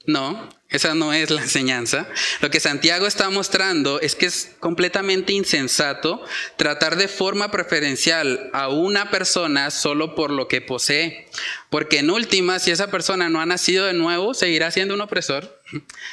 No, 0.06 0.48
esa 0.68 0.94
no 0.94 1.12
es 1.12 1.30
la 1.32 1.42
enseñanza. 1.42 2.08
Lo 2.40 2.48
que 2.48 2.60
Santiago 2.60 3.08
está 3.08 3.28
mostrando 3.28 4.00
es 4.00 4.14
que 4.14 4.26
es 4.26 4.52
completamente 4.60 5.32
insensato 5.32 6.24
tratar 6.56 6.94
de 6.94 7.08
forma 7.08 7.50
preferencial 7.50 8.50
a 8.52 8.68
una 8.68 9.10
persona 9.10 9.72
solo 9.72 10.14
por 10.14 10.30
lo 10.30 10.46
que 10.46 10.60
posee. 10.60 11.26
Porque 11.70 11.98
en 11.98 12.10
última, 12.10 12.60
si 12.60 12.70
esa 12.70 12.88
persona 12.92 13.28
no 13.28 13.40
ha 13.40 13.46
nacido 13.46 13.86
de 13.86 13.94
nuevo, 13.94 14.32
seguirá 14.32 14.70
siendo 14.70 14.94
un 14.94 15.00
opresor, 15.00 15.60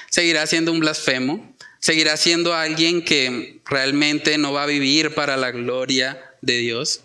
seguirá 0.09 0.47
siendo 0.47 0.71
un 0.71 0.79
blasfemo, 0.79 1.55
seguirá 1.77 2.17
siendo 2.17 2.55
alguien 2.55 3.05
que 3.05 3.61
realmente 3.65 4.39
no 4.39 4.53
va 4.53 4.63
a 4.63 4.67
vivir 4.67 5.13
para 5.13 5.37
la 5.37 5.51
gloria 5.51 6.19
de 6.41 6.57
Dios. 6.57 7.01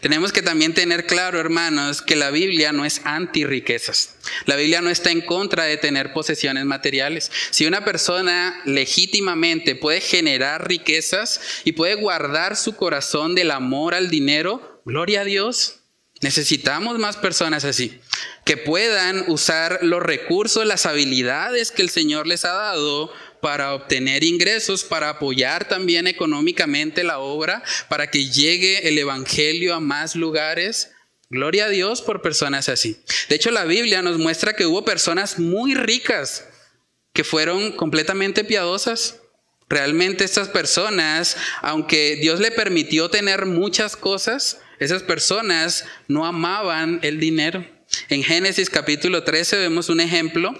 Tenemos 0.00 0.32
que 0.32 0.42
también 0.42 0.74
tener 0.74 1.06
claro, 1.06 1.38
hermanos, 1.38 2.02
que 2.02 2.16
la 2.16 2.30
Biblia 2.30 2.72
no 2.72 2.84
es 2.84 3.00
anti 3.04 3.44
riquezas. 3.44 4.16
La 4.44 4.56
Biblia 4.56 4.80
no 4.80 4.90
está 4.90 5.10
en 5.10 5.20
contra 5.20 5.64
de 5.64 5.76
tener 5.76 6.12
posesiones 6.12 6.64
materiales. 6.64 7.30
Si 7.50 7.66
una 7.66 7.84
persona 7.84 8.60
legítimamente 8.64 9.76
puede 9.76 10.00
generar 10.00 10.66
riquezas 10.66 11.40
y 11.64 11.72
puede 11.72 11.94
guardar 11.94 12.56
su 12.56 12.74
corazón 12.74 13.34
del 13.34 13.52
amor 13.52 13.94
al 13.94 14.10
dinero, 14.10 14.82
gloria 14.84 15.20
a 15.20 15.24
Dios. 15.24 15.76
Necesitamos 16.20 16.98
más 16.98 17.16
personas 17.16 17.64
así, 17.64 18.00
que 18.44 18.56
puedan 18.56 19.24
usar 19.28 19.78
los 19.82 20.02
recursos, 20.02 20.66
las 20.66 20.84
habilidades 20.84 21.70
que 21.70 21.82
el 21.82 21.90
Señor 21.90 22.26
les 22.26 22.44
ha 22.44 22.52
dado 22.52 23.12
para 23.40 23.74
obtener 23.74 24.24
ingresos, 24.24 24.84
para 24.84 25.10
apoyar 25.10 25.68
también 25.68 26.06
económicamente 26.06 27.04
la 27.04 27.18
obra, 27.18 27.62
para 27.88 28.10
que 28.10 28.26
llegue 28.26 28.88
el 28.88 28.98
Evangelio 28.98 29.74
a 29.74 29.80
más 29.80 30.16
lugares. 30.16 30.90
Gloria 31.30 31.66
a 31.66 31.68
Dios 31.68 32.02
por 32.02 32.22
personas 32.22 32.68
así. 32.68 32.96
De 33.28 33.36
hecho, 33.36 33.50
la 33.50 33.64
Biblia 33.64 34.02
nos 34.02 34.18
muestra 34.18 34.54
que 34.54 34.66
hubo 34.66 34.84
personas 34.84 35.38
muy 35.38 35.74
ricas 35.74 36.48
que 37.12 37.24
fueron 37.24 37.72
completamente 37.72 38.44
piadosas. 38.44 39.20
Realmente 39.68 40.24
estas 40.24 40.48
personas, 40.48 41.36
aunque 41.60 42.16
Dios 42.16 42.40
le 42.40 42.50
permitió 42.50 43.10
tener 43.10 43.44
muchas 43.44 43.96
cosas, 43.96 44.60
esas 44.78 45.02
personas 45.02 45.84
no 46.06 46.24
amaban 46.24 47.00
el 47.02 47.20
dinero. 47.20 47.66
En 48.08 48.22
Génesis 48.22 48.70
capítulo 48.70 49.24
13 49.24 49.56
vemos 49.56 49.88
un 49.88 50.00
ejemplo. 50.00 50.54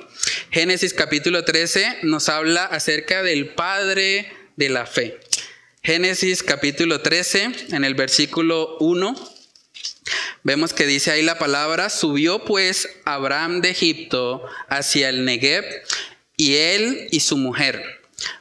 Génesis 0.50 0.94
capítulo 0.94 1.44
13 1.44 1.98
nos 2.02 2.28
habla 2.28 2.64
acerca 2.64 3.22
del 3.22 3.54
padre 3.54 4.32
de 4.56 4.68
la 4.68 4.86
fe. 4.86 5.18
Génesis 5.82 6.42
capítulo 6.42 7.00
13, 7.00 7.50
en 7.70 7.84
el 7.84 7.94
versículo 7.94 8.76
1, 8.80 9.14
vemos 10.42 10.72
que 10.72 10.86
dice 10.86 11.10
ahí 11.10 11.22
la 11.22 11.38
palabra, 11.38 11.88
subió 11.88 12.44
pues 12.44 12.88
Abraham 13.04 13.60
de 13.60 13.70
Egipto 13.70 14.42
hacia 14.68 15.08
el 15.08 15.24
Negev 15.24 15.64
y 16.36 16.56
él 16.56 17.08
y 17.10 17.20
su 17.20 17.36
mujer, 17.36 17.82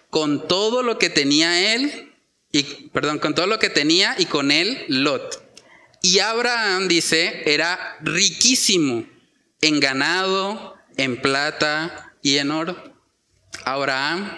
con 0.10 0.48
todo 0.48 0.82
lo 0.82 0.98
que 0.98 1.10
tenía 1.10 1.74
él, 1.74 2.12
y, 2.52 2.64
perdón, 2.64 3.20
con 3.20 3.36
todo 3.36 3.48
lo 3.48 3.60
que 3.60 3.70
tenía 3.70 4.16
y 4.18 4.26
con 4.26 4.52
él 4.52 4.86
Lot 4.88 5.47
y 6.10 6.20
Abraham, 6.20 6.88
dice, 6.88 7.43
era 7.45 7.97
riquísimo 7.99 9.05
en 9.60 9.82
ganado, 9.82 10.78
en 10.95 11.22
plata 11.22 12.14
y 12.22 12.38
en 12.38 12.51
oro. 12.51 12.93
Abraham, 13.66 14.38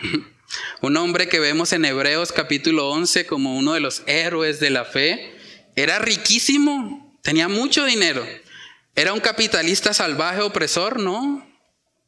un 0.81 0.97
hombre 0.97 1.29
que 1.29 1.39
vemos 1.39 1.71
en 1.71 1.85
Hebreos 1.85 2.31
capítulo 2.31 2.89
11 2.89 3.27
como 3.27 3.55
uno 3.55 3.73
de 3.73 3.81
los 3.81 4.01
héroes 4.07 4.59
de 4.59 4.71
la 4.71 4.83
fe, 4.83 5.37
era 5.75 5.99
riquísimo, 5.99 7.15
tenía 7.21 7.47
mucho 7.47 7.85
dinero. 7.85 8.25
Era 8.95 9.13
un 9.13 9.19
capitalista 9.19 9.93
salvaje 9.93 10.41
opresor, 10.41 10.99
¿no? 10.99 11.47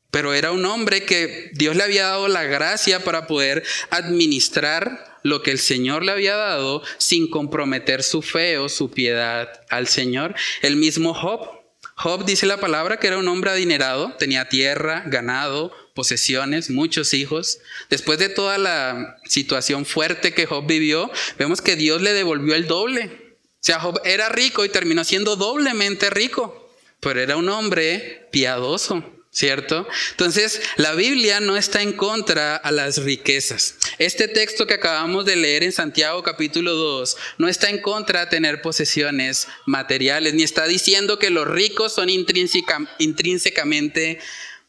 Pero 0.09 0.33
era 0.33 0.51
un 0.51 0.65
hombre 0.65 1.05
que 1.05 1.51
Dios 1.53 1.75
le 1.75 1.83
había 1.83 2.07
dado 2.07 2.27
la 2.27 2.45
gracia 2.45 3.03
para 3.03 3.27
poder 3.27 3.63
administrar 3.91 5.10
lo 5.23 5.41
que 5.43 5.51
el 5.51 5.59
Señor 5.59 6.03
le 6.03 6.11
había 6.11 6.35
dado 6.35 6.81
sin 6.97 7.29
comprometer 7.29 8.03
su 8.03 8.21
fe 8.21 8.57
o 8.57 8.69
su 8.69 8.91
piedad 8.91 9.49
al 9.69 9.87
Señor. 9.87 10.35
El 10.61 10.75
mismo 10.75 11.13
Job 11.13 11.61
Job 12.01 12.25
dice 12.25 12.47
la 12.47 12.59
palabra 12.59 12.97
que 12.97 13.05
era 13.05 13.19
un 13.19 13.27
hombre 13.27 13.51
adinerado, 13.51 14.15
tenía 14.17 14.49
tierra, 14.49 15.03
ganado, 15.05 15.71
posesiones, 15.93 16.71
muchos 16.71 17.13
hijos. 17.13 17.59
Después 17.91 18.17
de 18.17 18.29
toda 18.29 18.57
la 18.57 19.17
situación 19.25 19.85
fuerte 19.85 20.33
que 20.33 20.47
Job 20.47 20.65
vivió, 20.65 21.11
vemos 21.37 21.61
que 21.61 21.75
Dios 21.75 22.01
le 22.01 22.13
devolvió 22.13 22.55
el 22.55 22.65
doble. 22.65 23.35
O 23.35 23.63
sea, 23.63 23.79
Job 23.79 24.01
era 24.03 24.29
rico 24.29 24.65
y 24.65 24.69
terminó 24.69 25.03
siendo 25.03 25.35
doblemente 25.35 26.09
rico, 26.09 26.75
pero 26.99 27.19
era 27.19 27.37
un 27.37 27.49
hombre 27.49 28.27
piadoso. 28.31 29.03
¿Cierto? 29.31 29.87
Entonces, 30.11 30.61
la 30.75 30.93
Biblia 30.93 31.39
no 31.39 31.55
está 31.55 31.81
en 31.81 31.93
contra 31.93 32.57
a 32.57 32.71
las 32.71 32.97
riquezas. 32.97 33.75
Este 33.97 34.27
texto 34.27 34.67
que 34.67 34.73
acabamos 34.73 35.25
de 35.25 35.37
leer 35.37 35.63
en 35.63 35.71
Santiago 35.71 36.21
capítulo 36.21 36.73
2 36.73 37.17
no 37.37 37.47
está 37.47 37.69
en 37.69 37.79
contra 37.79 38.21
de 38.21 38.27
tener 38.27 38.61
posesiones 38.61 39.47
materiales, 39.65 40.33
ni 40.33 40.43
está 40.43 40.67
diciendo 40.67 41.17
que 41.17 41.29
los 41.29 41.47
ricos 41.47 41.93
son 41.93 42.09
intrínsecamente 42.09 44.19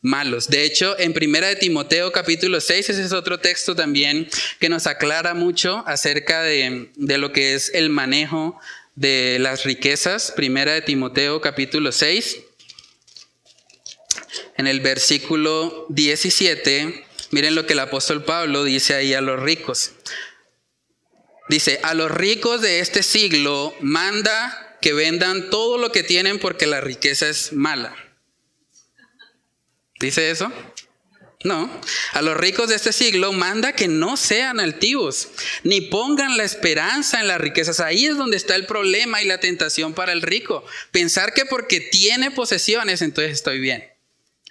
malos. 0.01 0.49
De 0.49 0.65
hecho, 0.65 0.97
en 0.99 1.13
Primera 1.13 1.49
de 1.49 1.57
Timoteo 1.57 2.13
capítulo 2.13 2.61
6, 2.61 2.91
ese 2.91 3.03
es 3.03 3.13
otro 3.13 3.41
texto 3.41 3.75
también 3.75 4.29
que 4.61 4.69
nos 4.69 4.87
aclara 4.87 5.35
mucho 5.35 5.83
acerca 5.89 6.43
de, 6.43 6.91
de 6.95 7.19
lo 7.19 7.33
que 7.33 7.55
es 7.55 7.73
el 7.75 7.91
manejo 7.91 8.61
de 8.95 9.39
las 9.41 9.65
riquezas. 9.65 10.33
Primera 10.37 10.73
de 10.73 10.83
Timoteo 10.83 11.41
capítulo 11.41 11.91
6 11.91 12.39
en 14.57 14.67
el 14.67 14.81
versículo 14.81 15.87
17, 15.91 17.05
miren 17.31 17.55
lo 17.55 17.67
que 17.67 17.73
el 17.73 17.81
apóstol 17.81 18.25
Pablo 18.25 18.65
dice 18.65 18.95
ahí 18.95 19.15
a 19.15 19.21
los 19.21 19.41
ricos. 19.41 19.93
Dice, 21.49 21.81
a 21.83 21.95
los 21.95 22.11
ricos 22.11 22.61
de 22.61 22.81
este 22.81 23.03
siglo 23.03 23.75
manda 23.81 24.79
que 24.81 24.93
vendan 24.93 25.51
todo 25.51 25.79
lo 25.79 25.93
que 25.93 26.03
tienen 26.03 26.39
porque 26.39 26.67
la 26.67 26.81
riqueza 26.81 27.29
es 27.29 27.53
mala. 27.53 27.95
¿Dice 30.01 30.31
eso? 30.31 30.53
No. 31.45 31.81
A 32.13 32.23
los 32.23 32.37
ricos 32.37 32.69
de 32.69 32.77
este 32.77 32.93
siglo 32.93 33.33
manda 33.33 33.73
que 33.73 33.89
no 33.89 34.17
sean 34.17 34.61
altivos, 34.61 35.29
ni 35.65 35.81
pongan 35.81 36.37
la 36.37 36.45
esperanza 36.45 37.21
en 37.21 37.29
las 37.29 37.41
riquezas. 37.41 37.81
Ahí 37.81 38.07
es 38.07 38.17
donde 38.17 38.37
está 38.37 38.55
el 38.55 38.67
problema 38.67 39.23
y 39.23 39.27
la 39.27 39.39
tentación 39.39 39.95
para 39.95 40.13
el 40.13 40.23
rico. 40.23 40.65
Pensar 40.91 41.35
que 41.35 41.45
porque 41.47 41.81
tiene 41.81 42.31
posesiones, 42.31 43.03
entonces 43.03 43.33
estoy 43.33 43.61
bien. 43.61 43.92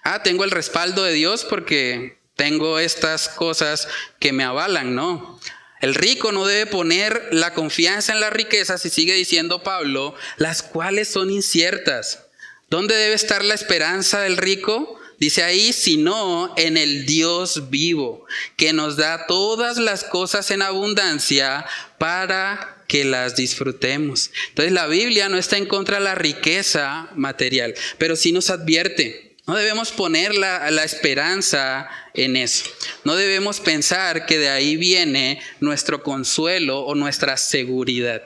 Ah, 0.03 0.23
tengo 0.23 0.43
el 0.43 0.51
respaldo 0.51 1.03
de 1.03 1.13
Dios 1.13 1.45
porque 1.45 2.17
tengo 2.35 2.79
estas 2.79 3.29
cosas 3.29 3.87
que 4.19 4.33
me 4.33 4.43
avalan, 4.43 4.95
¿no? 4.95 5.39
El 5.79 5.95
rico 5.95 6.31
no 6.31 6.45
debe 6.45 6.67
poner 6.67 7.29
la 7.31 7.53
confianza 7.53 8.13
en 8.13 8.21
las 8.21 8.31
riquezas, 8.31 8.85
y 8.85 8.89
sigue 8.89 9.13
diciendo 9.13 9.63
Pablo, 9.63 10.13
las 10.37 10.61
cuales 10.61 11.07
son 11.07 11.31
inciertas. 11.31 12.27
¿Dónde 12.69 12.95
debe 12.95 13.15
estar 13.15 13.43
la 13.43 13.55
esperanza 13.55 14.21
del 14.21 14.37
rico? 14.37 14.99
Dice 15.19 15.43
ahí, 15.43 15.73
sino 15.73 16.53
en 16.57 16.77
el 16.77 17.05
Dios 17.05 17.69
vivo, 17.69 18.25
que 18.57 18.73
nos 18.73 18.95
da 18.97 19.27
todas 19.27 19.77
las 19.77 20.03
cosas 20.03 20.49
en 20.49 20.61
abundancia 20.61 21.65
para 21.99 22.83
que 22.87 23.03
las 23.03 23.35
disfrutemos. 23.35 24.31
Entonces 24.49 24.71
la 24.71 24.87
Biblia 24.87 25.29
no 25.29 25.37
está 25.37 25.57
en 25.57 25.67
contra 25.67 25.97
de 25.97 26.05
la 26.05 26.15
riqueza 26.15 27.09
material, 27.15 27.75
pero 27.97 28.15
sí 28.15 28.31
nos 28.31 28.49
advierte 28.49 29.30
no 29.51 29.57
debemos 29.57 29.91
poner 29.91 30.33
la, 30.33 30.83
esperanza 30.85 31.89
en 32.13 32.37
eso. 32.37 32.69
No 33.03 33.17
debemos 33.17 33.59
pensar 33.59 34.25
que 34.25 34.39
de 34.39 34.47
ahí 34.47 34.77
viene 34.77 35.41
nuestro 35.59 36.03
consuelo 36.03 36.79
o 36.79 36.95
nuestra 36.95 37.35
seguridad. 37.35 38.21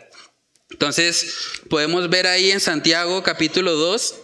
Entonces, 0.70 1.34
podemos 1.68 2.12
ver 2.12 2.28
ahí 2.28 2.52
en 2.52 2.60
Santiago 2.60 3.24
capítulo 3.24 3.74
2, 3.74 4.16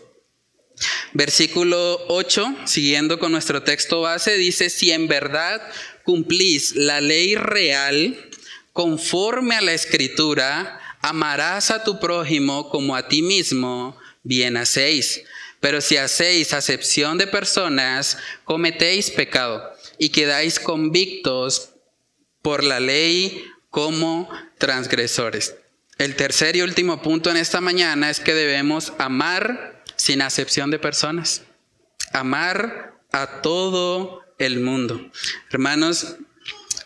versículo 1.13 2.05
8, 2.09 2.57
siguiendo 2.65 3.17
con 3.17 3.31
nuestro 3.31 3.63
texto 3.63 4.01
base, 4.01 4.37
dice, 4.37 4.69
si 4.69 4.91
en 4.91 5.07
verdad 5.07 5.59
cumplís 6.03 6.75
la 6.75 7.01
ley 7.01 7.33
real 7.33 8.29
conforme 8.73 9.55
a 9.55 9.61
la 9.61 9.73
escritura, 9.73 10.79
amarás 11.01 11.71
a 11.71 11.83
tu 11.83 11.99
prójimo 11.99 12.69
como 12.69 12.95
a 12.95 13.07
ti 13.07 13.23
mismo, 13.23 13.97
bien 14.21 14.55
hacéis. 14.55 15.23
Pero 15.61 15.79
si 15.79 15.95
hacéis 15.95 16.53
acepción 16.53 17.17
de 17.17 17.27
personas, 17.27 18.17
cometéis 18.43 19.11
pecado 19.11 19.71
y 19.97 20.09
quedáis 20.09 20.59
convictos 20.59 21.69
por 22.41 22.63
la 22.63 22.79
ley 22.79 23.45
como 23.69 24.29
transgresores. 24.57 25.55
El 25.99 26.15
tercer 26.15 26.55
y 26.55 26.63
último 26.63 27.03
punto 27.03 27.29
en 27.29 27.37
esta 27.37 27.61
mañana 27.61 28.09
es 28.09 28.19
que 28.19 28.33
debemos 28.33 28.91
amar 28.97 29.83
sin 29.95 30.23
acepción 30.23 30.71
de 30.71 30.79
personas. 30.79 31.43
Amar 32.11 32.95
a 33.11 33.41
todo 33.41 34.23
el 34.39 34.61
mundo. 34.61 35.11
Hermanos, 35.51 36.15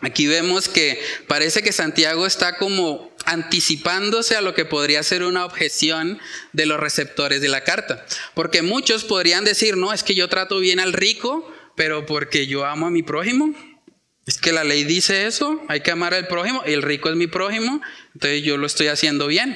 aquí 0.01 0.27
vemos 0.27 0.67
que 0.67 1.01
parece 1.29 1.63
que 1.63 1.71
Santiago 1.71 2.25
está 2.25 2.57
como 2.57 3.14
anticipándose 3.25 4.35
a 4.35 4.41
lo 4.41 4.53
que 4.53 4.65
podría 4.65 5.03
ser 5.03 5.23
una 5.23 5.45
objeción 5.45 6.19
de 6.53 6.65
los 6.65 6.79
receptores 6.79 7.41
de 7.41 7.49
la 7.49 7.63
carta. 7.63 8.05
Porque 8.33 8.61
muchos 8.61 9.03
podrían 9.03 9.43
decir, 9.43 9.77
no, 9.77 9.93
es 9.93 10.03
que 10.03 10.15
yo 10.15 10.29
trato 10.29 10.59
bien 10.59 10.79
al 10.79 10.93
rico, 10.93 11.51
pero 11.75 12.05
porque 12.05 12.47
yo 12.47 12.65
amo 12.65 12.87
a 12.87 12.91
mi 12.91 13.03
prójimo. 13.03 13.53
Es 14.25 14.37
que 14.37 14.51
la 14.51 14.63
ley 14.63 14.83
dice 14.83 15.27
eso, 15.27 15.63
hay 15.67 15.81
que 15.81 15.91
amar 15.91 16.13
al 16.13 16.27
prójimo, 16.27 16.63
y 16.65 16.73
el 16.73 16.81
rico 16.81 17.09
es 17.09 17.15
mi 17.15 17.27
prójimo, 17.27 17.81
entonces 18.15 18.41
yo 18.43 18.57
lo 18.57 18.65
estoy 18.65 18.87
haciendo 18.87 19.27
bien. 19.27 19.55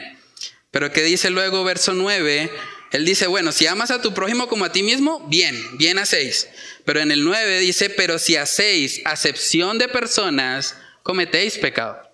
Pero 0.70 0.92
¿qué 0.92 1.02
dice 1.02 1.32
luego 1.32 1.64
verso 1.64 1.94
9? 1.94 2.52
Él 2.92 3.06
dice, 3.06 3.28
bueno, 3.28 3.52
si 3.52 3.68
amas 3.68 3.92
a 3.92 4.02
tu 4.02 4.14
prójimo 4.14 4.48
como 4.48 4.66
a 4.66 4.72
ti 4.72 4.84
mismo, 4.84 5.26
bien, 5.28 5.56
bien 5.78 5.98
hacéis. 5.98 6.48
Pero 6.86 7.00
en 7.00 7.12
el 7.12 7.24
9 7.24 7.60
dice, 7.60 7.90
pero 7.90 8.20
si 8.20 8.36
hacéis 8.36 9.02
acepción 9.06 9.78
de 9.78 9.88
personas, 9.88 10.76
cometéis 11.04 11.58
pecado. 11.58 12.09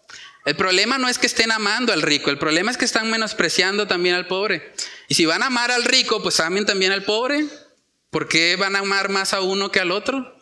El 0.46 0.56
problema 0.56 1.00
no 1.00 1.10
es 1.10 1.18
que 1.18 1.26
estén 1.26 1.52
amando 1.52 1.92
al 1.92 2.04
rico, 2.04 2.30
el 2.30 2.38
problema 2.38 2.70
es 2.70 2.78
que 2.78 2.86
están 2.86 3.10
menospreciando 3.10 3.88
también 3.88 4.14
al 4.14 4.28
pobre. 4.28 4.74
Y 5.08 5.16
si 5.16 5.26
van 5.26 5.42
a 5.42 5.48
amar 5.48 5.72
al 5.72 5.84
rico, 5.84 6.22
pues 6.22 6.40
amen 6.40 6.66
también 6.66 6.92
al 6.92 7.04
pobre. 7.04 7.46
¿Por 8.12 8.28
qué 8.28 8.56
van 8.56 8.76
a 8.76 8.80
amar 8.80 9.10
más 9.10 9.34
a 9.34 9.42
uno 9.42 9.72
que 9.72 9.80
al 9.80 9.92
otro? 9.92 10.38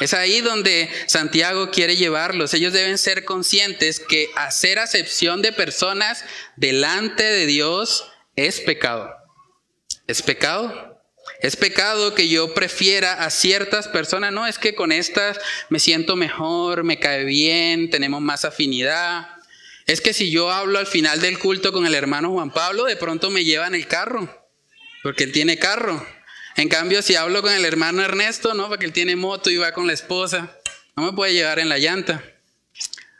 Es 0.00 0.14
ahí 0.14 0.40
donde 0.40 0.90
Santiago 1.06 1.70
quiere 1.70 1.96
llevarlos. 1.96 2.54
Ellos 2.54 2.72
deben 2.72 2.96
ser 2.96 3.24
conscientes 3.24 4.00
que 4.00 4.30
hacer 4.34 4.78
acepción 4.78 5.42
de 5.42 5.52
personas 5.52 6.24
delante 6.56 7.22
de 7.22 7.46
Dios 7.46 8.06
es 8.34 8.60
pecado. 8.60 9.10
¿Es 10.06 10.22
pecado? 10.22 10.87
Es 11.40 11.56
pecado 11.56 12.14
que 12.14 12.28
yo 12.28 12.54
prefiera 12.54 13.24
a 13.24 13.30
ciertas 13.30 13.88
personas, 13.88 14.32
no, 14.32 14.46
es 14.46 14.58
que 14.58 14.74
con 14.74 14.92
estas 14.92 15.38
me 15.68 15.78
siento 15.78 16.16
mejor, 16.16 16.84
me 16.84 16.98
cae 16.98 17.24
bien, 17.24 17.90
tenemos 17.90 18.20
más 18.20 18.44
afinidad. 18.44 19.28
Es 19.86 20.00
que 20.00 20.12
si 20.12 20.30
yo 20.30 20.50
hablo 20.50 20.78
al 20.78 20.86
final 20.86 21.20
del 21.20 21.38
culto 21.38 21.72
con 21.72 21.86
el 21.86 21.94
hermano 21.94 22.32
Juan 22.32 22.52
Pablo, 22.52 22.84
de 22.84 22.96
pronto 22.96 23.30
me 23.30 23.44
llevan 23.44 23.74
el 23.74 23.86
carro, 23.86 24.48
porque 25.02 25.24
él 25.24 25.32
tiene 25.32 25.58
carro. 25.58 26.04
En 26.56 26.68
cambio, 26.68 27.02
si 27.02 27.14
hablo 27.14 27.40
con 27.40 27.52
el 27.52 27.64
hermano 27.64 28.02
Ernesto, 28.02 28.52
no, 28.52 28.68
porque 28.68 28.84
él 28.84 28.92
tiene 28.92 29.14
moto 29.14 29.48
y 29.48 29.56
va 29.56 29.72
con 29.72 29.86
la 29.86 29.92
esposa, 29.92 30.58
no 30.96 31.04
me 31.04 31.12
puede 31.12 31.32
llevar 31.32 31.60
en 31.60 31.68
la 31.68 31.78
llanta. 31.78 32.22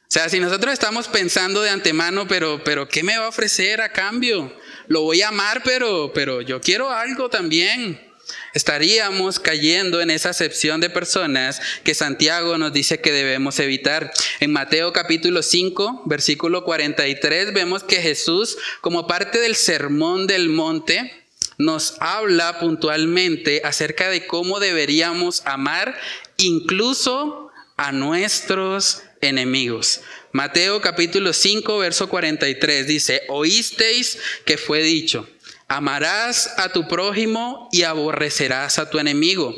O 0.09 0.11
sea, 0.11 0.29
si 0.29 0.41
nosotros 0.41 0.73
estamos 0.73 1.07
pensando 1.07 1.63
de 1.63 1.71
antemano, 1.71 2.27
pero, 2.27 2.65
pero 2.65 2.89
¿qué 2.89 3.03
me 3.03 3.17
va 3.17 3.27
a 3.27 3.29
ofrecer 3.29 3.81
a 3.81 3.93
cambio? 3.93 4.58
Lo 4.89 5.03
voy 5.03 5.23
a 5.23 5.29
amar, 5.29 5.63
pero, 5.65 6.13
pero 6.15 6.41
yo 6.41 6.61
quiero 6.61 6.91
algo 6.91 7.29
también 7.29 8.09
estaríamos 8.55 9.39
cayendo 9.39 10.01
en 10.01 10.11
esa 10.11 10.31
acepción 10.31 10.81
de 10.81 10.91
personas 10.91 11.61
que 11.85 11.95
Santiago 11.95 12.59
nos 12.59 12.73
dice 12.73 13.01
que 13.01 13.13
debemos 13.13 13.59
evitar. 13.59 14.13
En 14.41 14.53
Mateo 14.53 14.93
capítulo 14.93 15.43
5, 15.43 16.03
versículo 16.07 16.65
43, 16.65 17.53
vemos 17.53 17.85
que 17.85 17.97
Jesús, 17.97 18.59
como 18.81 19.07
parte 19.07 19.39
del 19.39 19.55
sermón 19.55 20.27
del 20.27 20.49
monte, 20.49 21.25
nos 21.59 21.97
habla 22.01 22.61
puntualmente 22.61 23.63
acerca 23.65 24.11
de 24.11 24.27
cómo 24.27 24.61
deberíamos 24.61 25.43
amar 25.45 25.99
incluso 26.37 27.51
a 27.77 27.93
nuestros 27.93 29.03
enemigos. 29.21 30.01
Mateo 30.33 30.81
capítulo 30.81 31.33
5, 31.33 31.79
verso 31.79 32.09
43 32.09 32.87
dice, 32.87 33.23
oísteis 33.29 34.19
que 34.45 34.59
fue 34.59 34.83
dicho 34.83 35.29
Amarás 35.69 36.55
a 36.57 36.73
tu 36.73 36.89
prójimo 36.89 37.69
y 37.73 37.83
aborrecerás 37.83 38.79
a 38.79 38.89
tu 38.89 38.99
enemigo. 38.99 39.55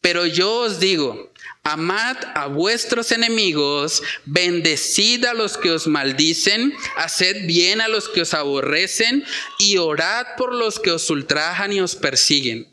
Pero 0.00 0.24
yo 0.24 0.60
os 0.60 0.78
digo, 0.78 1.32
Amad 1.64 2.16
a 2.34 2.46
vuestros 2.46 3.12
enemigos, 3.12 4.02
bendecid 4.24 5.24
a 5.26 5.34
los 5.34 5.58
que 5.58 5.70
os 5.72 5.86
maldicen, 5.86 6.72
haced 6.96 7.46
bien 7.46 7.80
a 7.80 7.88
los 7.88 8.08
que 8.08 8.22
os 8.22 8.32
aborrecen 8.32 9.24
y 9.58 9.76
orad 9.76 10.26
por 10.38 10.54
los 10.54 10.78
que 10.78 10.92
os 10.92 11.10
ultrajan 11.10 11.72
y 11.72 11.80
os 11.80 11.94
persiguen, 11.94 12.72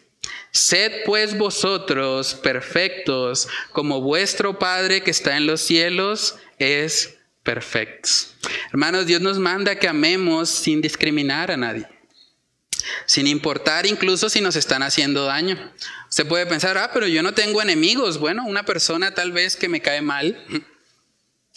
Sed 0.51 1.03
pues 1.05 1.37
vosotros 1.37 2.35
perfectos, 2.35 3.47
como 3.71 4.01
vuestro 4.01 4.59
Padre 4.59 5.01
que 5.01 5.11
está 5.11 5.37
en 5.37 5.47
los 5.47 5.61
cielos 5.61 6.35
es 6.59 7.15
perfecto. 7.43 8.09
Hermanos, 8.71 9.05
Dios 9.05 9.21
nos 9.21 9.39
manda 9.39 9.77
que 9.77 9.87
amemos 9.87 10.49
sin 10.49 10.81
discriminar 10.81 11.51
a 11.51 11.57
nadie, 11.57 11.87
sin 13.05 13.27
importar 13.27 13.85
incluso 13.85 14.29
si 14.29 14.41
nos 14.41 14.57
están 14.57 14.83
haciendo 14.83 15.25
daño. 15.25 15.71
Se 16.09 16.25
puede 16.25 16.45
pensar, 16.45 16.77
ah, 16.77 16.91
pero 16.93 17.07
yo 17.07 17.23
no 17.23 17.33
tengo 17.33 17.61
enemigos. 17.61 18.17
Bueno, 18.17 18.43
una 18.45 18.63
persona 18.63 19.13
tal 19.13 19.31
vez 19.31 19.55
que 19.55 19.69
me 19.69 19.81
cae 19.81 20.01
mal. 20.01 20.37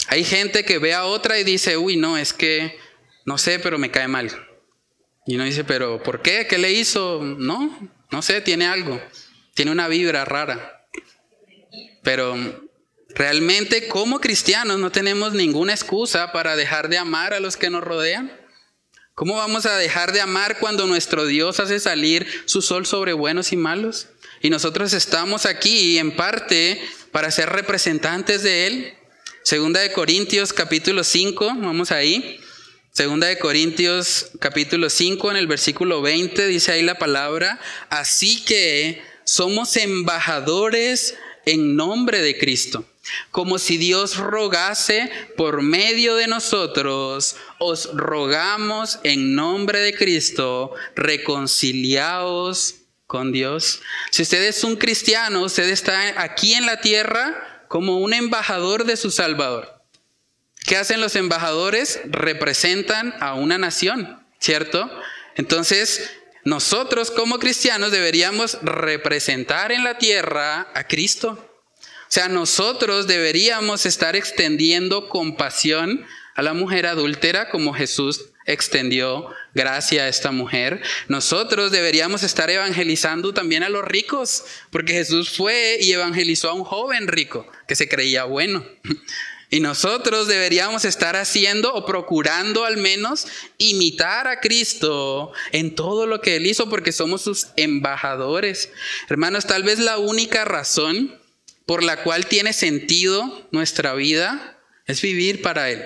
Hay 0.06 0.22
gente 0.22 0.64
que 0.64 0.78
ve 0.78 0.94
a 0.94 1.04
otra 1.04 1.38
y 1.40 1.44
dice, 1.44 1.76
uy, 1.76 1.96
no, 1.96 2.16
es 2.16 2.32
que, 2.32 2.78
no 3.24 3.38
sé, 3.38 3.58
pero 3.58 3.78
me 3.78 3.90
cae 3.90 4.06
mal. 4.06 4.30
Y 5.26 5.34
uno 5.34 5.44
dice, 5.44 5.64
pero 5.64 6.02
¿por 6.02 6.22
qué? 6.22 6.46
¿Qué 6.46 6.58
le 6.58 6.72
hizo? 6.72 7.22
No, 7.22 7.90
no 8.14 8.22
sé, 8.22 8.40
tiene 8.40 8.68
algo. 8.68 9.02
Tiene 9.54 9.72
una 9.72 9.88
vibra 9.88 10.24
rara. 10.24 10.86
Pero 12.04 12.36
realmente 13.08 13.88
como 13.88 14.20
cristianos 14.20 14.78
no 14.78 14.92
tenemos 14.92 15.32
ninguna 15.32 15.72
excusa 15.72 16.30
para 16.30 16.54
dejar 16.54 16.88
de 16.88 16.96
amar 16.96 17.34
a 17.34 17.40
los 17.40 17.56
que 17.56 17.70
nos 17.70 17.82
rodean. 17.82 18.30
¿Cómo 19.16 19.34
vamos 19.34 19.66
a 19.66 19.76
dejar 19.78 20.12
de 20.12 20.20
amar 20.20 20.60
cuando 20.60 20.86
nuestro 20.86 21.26
Dios 21.26 21.58
hace 21.58 21.80
salir 21.80 22.28
su 22.44 22.62
sol 22.62 22.86
sobre 22.86 23.14
buenos 23.14 23.52
y 23.52 23.56
malos? 23.56 24.06
Y 24.40 24.48
nosotros 24.48 24.92
estamos 24.92 25.44
aquí 25.44 25.98
en 25.98 26.14
parte 26.14 26.80
para 27.10 27.32
ser 27.32 27.48
representantes 27.48 28.44
de 28.44 28.68
Él. 28.68 28.94
Segunda 29.42 29.80
de 29.80 29.92
Corintios 29.92 30.52
capítulo 30.52 31.02
5, 31.02 31.46
vamos 31.56 31.90
ahí. 31.90 32.40
Segunda 32.96 33.26
de 33.26 33.40
Corintios 33.40 34.30
capítulo 34.38 34.88
5 34.88 35.32
en 35.32 35.36
el 35.36 35.48
versículo 35.48 36.00
20 36.00 36.46
dice 36.46 36.70
ahí 36.70 36.82
la 36.82 36.96
palabra, 36.96 37.58
así 37.90 38.44
que 38.44 39.02
somos 39.24 39.76
embajadores 39.76 41.16
en 41.44 41.74
nombre 41.74 42.22
de 42.22 42.38
Cristo, 42.38 42.84
como 43.32 43.58
si 43.58 43.78
Dios 43.78 44.16
rogase 44.18 45.10
por 45.36 45.60
medio 45.60 46.14
de 46.14 46.28
nosotros, 46.28 47.34
os 47.58 47.92
rogamos 47.94 49.00
en 49.02 49.34
nombre 49.34 49.80
de 49.80 49.92
Cristo, 49.92 50.72
reconciliaos 50.94 52.76
con 53.08 53.32
Dios. 53.32 53.80
Si 54.12 54.22
usted 54.22 54.44
es 54.44 54.62
un 54.62 54.76
cristiano, 54.76 55.42
usted 55.42 55.68
está 55.68 56.22
aquí 56.22 56.54
en 56.54 56.64
la 56.64 56.80
tierra 56.80 57.66
como 57.66 57.98
un 57.98 58.14
embajador 58.14 58.84
de 58.84 58.96
su 58.96 59.10
Salvador. 59.10 59.73
¿Qué 60.64 60.76
hacen 60.78 61.00
los 61.00 61.14
embajadores? 61.14 62.00
Representan 62.06 63.14
a 63.20 63.34
una 63.34 63.58
nación, 63.58 64.18
¿cierto? 64.40 64.90
Entonces, 65.36 66.10
nosotros 66.44 67.10
como 67.10 67.38
cristianos 67.38 67.92
deberíamos 67.92 68.58
representar 68.62 69.72
en 69.72 69.84
la 69.84 69.98
tierra 69.98 70.68
a 70.74 70.86
Cristo. 70.88 71.50
O 71.80 72.12
sea, 72.14 72.28
nosotros 72.28 73.06
deberíamos 73.06 73.84
estar 73.84 74.16
extendiendo 74.16 75.08
compasión 75.10 76.06
a 76.34 76.42
la 76.42 76.54
mujer 76.54 76.86
adúltera 76.86 77.50
como 77.50 77.74
Jesús 77.74 78.30
extendió 78.46 79.28
gracia 79.54 80.04
a 80.04 80.08
esta 80.08 80.30
mujer. 80.30 80.82
Nosotros 81.08 81.72
deberíamos 81.72 82.22
estar 82.22 82.50
evangelizando 82.50 83.34
también 83.34 83.62
a 83.62 83.68
los 83.68 83.84
ricos, 83.84 84.44
porque 84.70 84.92
Jesús 84.94 85.30
fue 85.30 85.78
y 85.80 85.92
evangelizó 85.92 86.50
a 86.50 86.54
un 86.54 86.64
joven 86.64 87.08
rico 87.08 87.46
que 87.66 87.76
se 87.76 87.88
creía 87.88 88.24
bueno. 88.24 88.64
Y 89.54 89.60
nosotros 89.60 90.26
deberíamos 90.26 90.84
estar 90.84 91.14
haciendo 91.14 91.72
o 91.74 91.86
procurando 91.86 92.64
al 92.64 92.76
menos 92.76 93.28
imitar 93.56 94.26
a 94.26 94.40
Cristo 94.40 95.30
en 95.52 95.76
todo 95.76 96.08
lo 96.08 96.20
que 96.20 96.34
Él 96.34 96.46
hizo 96.48 96.68
porque 96.68 96.90
somos 96.90 97.22
sus 97.22 97.46
embajadores. 97.54 98.70
Hermanos, 99.08 99.46
tal 99.46 99.62
vez 99.62 99.78
la 99.78 99.98
única 99.98 100.44
razón 100.44 101.20
por 101.66 101.84
la 101.84 102.02
cual 102.02 102.26
tiene 102.26 102.52
sentido 102.52 103.46
nuestra 103.52 103.94
vida 103.94 104.58
es 104.86 105.00
vivir 105.00 105.40
para 105.40 105.70
Él. 105.70 105.84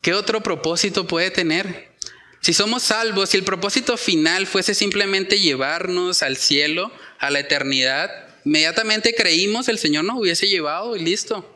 ¿Qué 0.00 0.14
otro 0.14 0.42
propósito 0.42 1.06
puede 1.06 1.30
tener? 1.30 1.92
Si 2.40 2.54
somos 2.54 2.82
salvos, 2.82 3.28
si 3.28 3.36
el 3.36 3.44
propósito 3.44 3.98
final 3.98 4.46
fuese 4.46 4.72
simplemente 4.72 5.38
llevarnos 5.38 6.22
al 6.22 6.38
cielo, 6.38 6.90
a 7.18 7.28
la 7.28 7.40
eternidad, 7.40 8.10
inmediatamente 8.46 9.14
creímos 9.14 9.68
el 9.68 9.76
Señor 9.76 10.06
nos 10.06 10.18
hubiese 10.18 10.48
llevado 10.48 10.96
y 10.96 11.00
listo. 11.00 11.52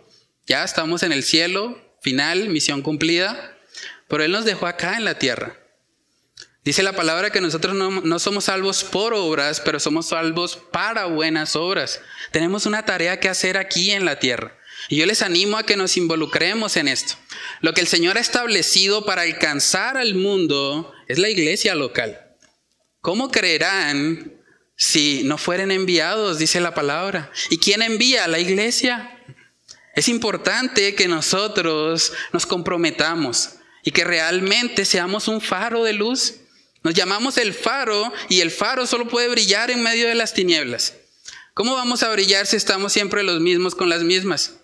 Ya 0.51 0.64
estamos 0.64 1.05
en 1.05 1.12
el 1.12 1.22
cielo, 1.22 1.80
final, 2.03 2.48
misión 2.48 2.82
cumplida, 2.82 3.57
pero 4.09 4.24
Él 4.24 4.32
nos 4.32 4.44
dejó 4.44 4.66
acá 4.66 4.96
en 4.96 5.05
la 5.05 5.16
tierra. 5.16 5.57
Dice 6.64 6.82
la 6.82 6.92
palabra 6.92 7.30
que 7.30 7.40
nosotros 7.40 7.72
no, 7.76 8.18
somos 8.18 8.46
salvos 8.46 8.82
por 8.82 9.14
obras, 9.14 9.61
pero 9.61 9.78
somos 9.78 10.09
salvos 10.09 10.57
para 10.72 11.05
buenas 11.05 11.55
obras. 11.55 12.01
Tenemos 12.32 12.66
una 12.66 12.84
tarea 12.84 13.20
que 13.20 13.28
hacer 13.28 13.57
aquí 13.57 13.92
en 13.92 14.05
la 14.05 14.18
tierra. 14.18 14.59
Y 14.88 14.96
yo 14.96 15.07
les 15.07 15.22
animo 15.22 15.57
a 15.57 15.62
que 15.62 15.76
nos 15.76 15.96
involucremos 15.96 16.76
en 16.76 16.88
esto. 16.88 17.14
Lo 17.61 17.72
que 17.72 17.82
el 17.82 17.86
Señor 17.86 18.18
ha 18.18 18.20
establecido 18.20 19.05
para 19.05 19.22
alcanzar 19.22 19.96
al 19.96 20.16
mundo 20.16 20.92
es 21.07 21.20
la 21.20 21.28
iglesia 21.28 21.76
local. 21.76 22.18
¿Cómo 23.01 23.30
creerán 23.30 24.32
si 24.74 25.22
no 25.22 25.38
fueren 25.38 25.70
enviados? 25.70 26.38
Dice 26.40 26.61
la 26.61 26.74
palabra. 26.74 27.30
¿Y 27.51 27.59
quién 27.59 27.82
envía? 27.82 28.26
La 28.26 28.40
iglesia. 28.40 29.16
Es 30.01 30.09
importante 30.09 30.94
que 30.94 31.09
nosotros 31.09 32.14
nos 32.32 32.46
comprometamos 32.46 33.51
y 33.84 33.90
que 33.90 34.03
realmente 34.03 34.86
seamos 34.86 35.28
un 35.28 35.42
faro 35.42 35.84
de 35.84 35.92
luz. 35.92 36.36
Nos 36.82 36.94
llamamos 36.94 37.36
el 37.36 37.53
faro 37.53 38.11
y 38.30 38.40
el 38.40 38.51
faro 38.51 38.86
solo 38.86 39.09
puede 39.09 39.28
brillar 39.28 39.70
en 39.70 39.82
medio 39.82 40.09
de 40.09 40.14
las 40.14 40.32
tinieblas. 40.32 40.94
¿Cómo 41.53 41.74
vamos 41.74 42.03
a 42.03 42.11
brillar 42.12 42.46
si 42.46 42.57
estamos 42.57 42.94
siempre 42.94 43.22
los 43.22 43.42
mismos 43.42 43.74
con 43.74 43.90
las 43.90 44.03
mismas? 44.03 44.55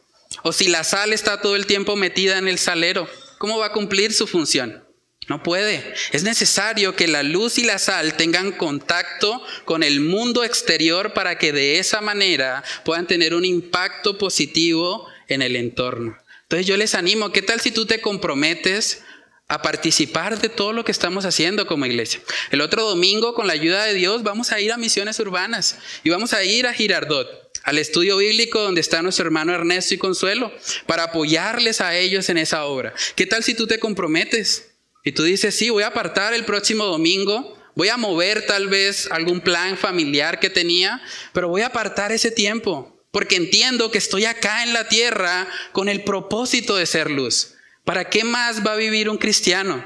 O 0.43 0.55
si 0.55 0.69
la 0.69 0.85
sal 0.85 1.13
está 1.13 1.43
todo 1.43 1.55
el 1.55 1.67
tiempo 1.67 1.97
metida 1.97 2.39
en 2.39 2.49
el 2.49 2.59
salero, 2.59 3.07
¿cómo 3.37 3.59
va 3.59 3.67
a 3.67 3.73
cumplir 3.73 4.15
su 4.15 4.27
función? 4.27 4.87
No 5.29 5.43
puede. 5.43 5.93
Es 6.13 6.23
necesario 6.23 6.97
que 6.97 7.09
la 7.09 7.23
luz 7.23 7.59
y 7.59 7.65
la 7.65 7.79
sal 7.79 8.17
tengan 8.17 8.53
contacto 8.53 9.43
con 9.67 9.83
el 9.83 10.01
mundo 10.01 10.45
exterior 10.45 11.13
para 11.13 11.37
que 11.37 11.53
de 11.53 11.79
esa 11.79 12.01
manera 12.01 12.65
puedan 12.87 13.07
tener 13.07 13.35
un 13.35 13.45
impacto 13.45 14.17
positivo 14.17 15.07
en 15.29 15.43
el 15.43 15.57
entorno. 15.57 16.17
Entonces 16.43 16.67
yo 16.67 16.77
les 16.77 16.95
animo, 16.95 17.33
¿qué 17.33 17.43
tal 17.43 17.61
si 17.61 17.71
tú 17.71 17.87
te 17.87 18.01
comprometes 18.01 19.03
a 19.49 19.63
participar 19.63 20.41
de 20.41 20.49
todo 20.49 20.73
lo 20.73 20.85
que 20.85 20.93
estamos 20.93 21.25
haciendo 21.25 21.67
como 21.67 21.87
iglesia? 21.87 22.21
El 22.51 22.61
otro 22.61 22.85
domingo, 22.85 23.35
con 23.35 23.47
la 23.47 23.53
ayuda 23.53 23.85
de 23.85 23.95
Dios, 23.95 24.23
vamos 24.23 24.53
a 24.53 24.61
ir 24.61 24.73
a 24.73 24.77
misiones 24.77 25.19
urbanas 25.19 25.79
y 26.05 26.11
vamos 26.11 26.33
a 26.33 26.45
ir 26.45 26.67
a 26.67 26.73
Girardot 26.73 27.47
al 27.67 27.79
estudio 27.79 28.17
bíblico 28.17 28.61
donde 28.61 28.81
está 28.81 29.03
nuestro 29.03 29.25
hermano 29.25 29.53
Ernesto 29.53 29.93
y 29.93 29.99
Consuelo, 29.99 30.53
para 30.87 31.03
apoyarles 31.03 31.81
a 31.81 31.97
ellos 31.97 32.29
en 32.29 32.39
esa 32.39 32.65
obra. 32.65 32.95
¿Qué 33.17 33.27
tal 33.27 33.43
si 33.43 33.55
tú 33.55 33.67
te 33.67 33.81
comprometes 33.81 34.71
y 35.03 35.11
tú 35.11 35.25
dices, 35.25 35.55
sí, 35.57 35.69
voy 35.71 35.83
a 35.83 35.89
apartar 35.89 36.33
el 36.33 36.45
próximo 36.45 36.85
domingo, 36.85 37.59
voy 37.75 37.89
a 37.89 37.97
mover 37.97 38.47
tal 38.47 38.69
vez 38.69 39.09
algún 39.11 39.41
plan 39.41 39.77
familiar 39.77 40.39
que 40.39 40.49
tenía, 40.49 41.03
pero 41.33 41.49
voy 41.49 41.63
a 41.63 41.67
apartar 41.67 42.13
ese 42.13 42.31
tiempo, 42.31 42.96
porque 43.17 43.37
entiendo 43.37 43.91
que 43.91 43.97
estoy 43.97 44.27
acá 44.27 44.63
en 44.63 44.75
la 44.75 44.89
tierra 44.89 45.49
con 45.73 45.89
el 45.89 46.05
propósito 46.05 46.77
de 46.77 46.85
ser 46.85 47.11
luz. 47.11 47.55
¿Para 47.83 48.11
qué 48.11 48.25
más 48.25 48.63
va 48.63 48.73
a 48.73 48.77
vivir 48.77 49.09
un 49.09 49.17
cristiano? 49.17 49.83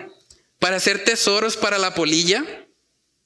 ¿Para 0.59 0.79
hacer 0.79 1.05
tesoros 1.05 1.57
para 1.57 1.79
la 1.79 1.95
polilla? 1.95 2.45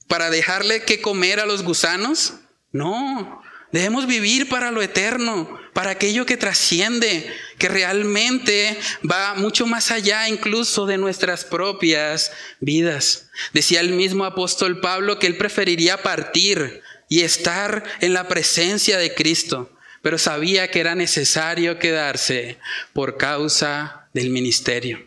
¿Para 0.07 0.29
dejarle 0.29 0.83
que 0.83 1.01
comer 1.01 1.41
a 1.41 1.47
los 1.47 1.63
gusanos? 1.63 2.35
No, 2.71 3.43
Debemos 3.73 4.07
vivir 4.07 4.51
para 4.51 4.71
lo 4.71 4.83
eterno, 4.83 5.59
para 5.73 5.93
aquello 5.93 6.27
que 6.27 6.37
trasciende, 6.37 7.27
que 7.57 7.69
realmente 7.69 8.79
va 9.11 9.35
mucho 9.35 9.67
más 9.67 9.91
allá 9.91 10.29
incluso 10.29 10.85
de 10.85 10.99
nuestras 10.99 11.47
propias 11.47 12.31
vidas. 12.61 13.31
Decía 13.55 13.81
el 13.81 13.93
mismo 13.93 14.27
apóstol 14.27 14.81
Pablo 14.81 15.19
que 15.19 15.27
él 15.27 15.39
preferiría 15.39 16.03
partir 16.03 16.83
y 17.09 17.23
estar 17.23 17.83
en 18.01 18.13
la 18.13 18.29
presencia 18.29 18.99
de 18.99 19.15
Cristo. 19.15 19.74
Pero 20.05 20.19
sabía 20.19 20.71
que 20.71 20.81
era 20.81 20.95
necesario 20.95 21.79
quedarse 21.79 22.59
por 22.93 23.17
causa 23.17 24.07
del 24.13 24.29
ministerio. 24.29 25.03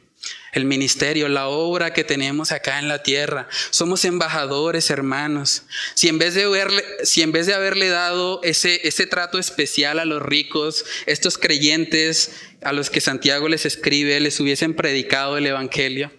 El 0.54 0.66
ministerio, 0.66 1.30
la 1.30 1.50
obra 1.50 1.94
que 1.94 2.04
tenemos 2.04 2.52
acá 2.52 2.80
en 2.80 2.88
la 2.88 3.04
tierra. 3.04 3.48
Somos 3.70 4.06
embajadores, 4.06 4.90
hermanos. 4.90 5.66
Si 5.94 6.08
en 6.08 6.18
vez 6.18 6.34
de, 6.34 6.46
haberle, 6.46 6.84
si 7.04 7.22
en 7.22 7.32
vez 7.32 7.46
de 7.46 7.54
haberle 7.54 7.90
dado 7.90 8.42
ese, 8.42 8.88
ese 8.88 9.06
trato 9.06 9.38
especial 9.38 10.00
a 10.00 10.06
los 10.06 10.20
ricos, 10.20 10.84
estos 11.06 11.38
creyentes 11.38 12.32
a 12.64 12.74
los 12.74 12.90
que 12.90 13.00
Santiago 13.00 13.50
les 13.50 13.68
escribe, 13.68 14.20
les 14.20 14.40
hubiesen 14.40 14.74
predicado 14.74 15.38
el 15.38 15.46
Evangelio, 15.46 16.12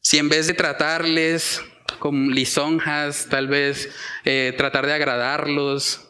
si 0.00 0.16
en 0.16 0.30
vez 0.30 0.46
de 0.46 0.54
tratarles 0.54 1.60
con 1.98 2.30
lisonjas, 2.30 3.26
tal 3.28 3.46
vez 3.46 3.90
eh, 4.24 4.54
tratar 4.56 4.86
de 4.86 4.94
agradarlos, 4.94 6.05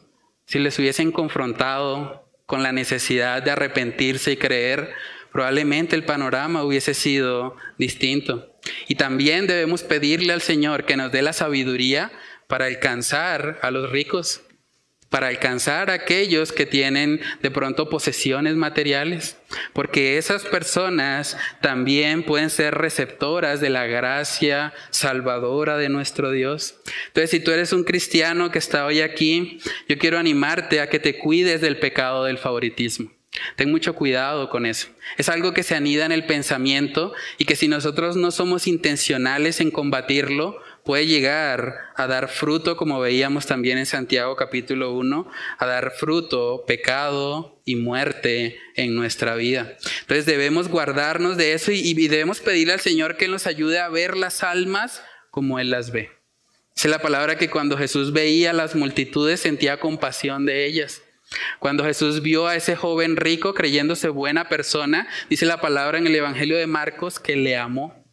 si 0.46 0.58
les 0.58 0.78
hubiesen 0.78 1.12
confrontado 1.12 2.24
con 2.46 2.62
la 2.62 2.72
necesidad 2.72 3.42
de 3.42 3.50
arrepentirse 3.50 4.32
y 4.32 4.36
creer, 4.36 4.94
probablemente 5.32 5.96
el 5.96 6.04
panorama 6.04 6.62
hubiese 6.62 6.94
sido 6.94 7.56
distinto. 7.78 8.56
Y 8.88 8.94
también 8.94 9.46
debemos 9.46 9.82
pedirle 9.82 10.32
al 10.32 10.40
Señor 10.40 10.84
que 10.84 10.96
nos 10.96 11.12
dé 11.12 11.22
la 11.22 11.32
sabiduría 11.32 12.12
para 12.46 12.66
alcanzar 12.66 13.58
a 13.62 13.70
los 13.70 13.90
ricos, 13.90 14.42
para 15.10 15.28
alcanzar 15.28 15.90
a 15.90 15.94
aquellos 15.94 16.52
que 16.52 16.66
tienen 16.66 17.20
de 17.42 17.50
pronto 17.50 17.88
posesiones 17.88 18.56
materiales, 18.56 19.38
porque 19.72 20.18
esas 20.18 20.44
personas 20.44 21.36
también 21.60 22.22
pueden 22.22 22.50
ser 22.50 22.74
receptoras 22.74 23.60
de 23.60 23.70
la 23.70 23.86
gracia 23.86 24.74
salvadora 24.90 25.76
de 25.76 25.88
nuestro 25.88 26.30
Dios. 26.30 26.76
Entonces, 27.08 27.30
si 27.30 27.40
tú 27.40 27.52
eres 27.52 27.72
un 27.72 27.84
cristiano 27.84 28.50
que 28.50 28.58
está 28.58 28.86
hoy 28.86 29.00
aquí, 29.00 29.58
yo 29.88 29.98
quiero 29.98 30.18
animarte 30.18 30.80
a 30.80 30.88
que 30.88 30.98
te 30.98 31.18
cuides 31.18 31.60
del 31.60 31.78
pecado 31.78 32.24
del 32.24 32.38
favoritismo. 32.38 33.12
Ten 33.56 33.70
mucho 33.70 33.94
cuidado 33.94 34.48
con 34.48 34.66
eso. 34.66 34.88
Es 35.18 35.28
algo 35.28 35.52
que 35.52 35.62
se 35.62 35.74
anida 35.74 36.06
en 36.06 36.12
el 36.12 36.26
pensamiento 36.26 37.12
y 37.38 37.44
que 37.44 37.56
si 37.56 37.68
nosotros 37.68 38.16
no 38.16 38.30
somos 38.30 38.66
intencionales 38.66 39.60
en 39.60 39.70
combatirlo, 39.70 40.60
puede 40.86 41.06
llegar 41.06 41.90
a 41.96 42.06
dar 42.06 42.28
fruto, 42.28 42.76
como 42.76 43.00
veíamos 43.00 43.44
también 43.44 43.76
en 43.76 43.86
Santiago 43.86 44.36
capítulo 44.36 44.94
1, 44.94 45.28
a 45.58 45.66
dar 45.66 45.90
fruto, 45.90 46.64
pecado 46.64 47.60
y 47.64 47.74
muerte 47.74 48.56
en 48.76 48.94
nuestra 48.94 49.34
vida. 49.34 49.76
Entonces 50.02 50.26
debemos 50.26 50.68
guardarnos 50.68 51.36
de 51.36 51.54
eso 51.54 51.72
y, 51.72 51.92
debemos 52.06 52.40
pedirle 52.40 52.72
al 52.72 52.80
Señor 52.80 53.16
que 53.16 53.26
nos 53.26 53.48
ayude 53.48 53.80
a 53.80 53.88
ver 53.88 54.16
las 54.16 54.44
almas 54.44 55.02
como 55.30 55.58
Él 55.58 55.70
las 55.70 55.90
ve. 55.90 56.10
Es 56.76 56.84
la 56.84 57.02
palabra 57.02 57.36
que 57.36 57.50
cuando 57.50 57.76
Jesús 57.76 58.12
veía 58.12 58.50
a 58.50 58.54
las 58.54 58.76
multitudes 58.76 59.40
sentía 59.40 59.80
compasión 59.80 60.46
de 60.46 60.66
ellas. 60.66 61.02
Cuando 61.58 61.84
Jesús 61.84 62.22
vio 62.22 62.46
a 62.46 62.54
ese 62.54 62.76
joven 62.76 63.16
rico 63.16 63.54
creyéndose 63.54 64.08
buena 64.08 64.48
persona, 64.48 65.08
dice 65.28 65.46
la 65.46 65.60
palabra 65.60 65.98
en 65.98 66.06
el 66.06 66.14
Evangelio 66.14 66.56
de 66.56 66.68
Marcos 66.68 67.18
que 67.18 67.34
le 67.34 67.56
amó, 67.56 68.04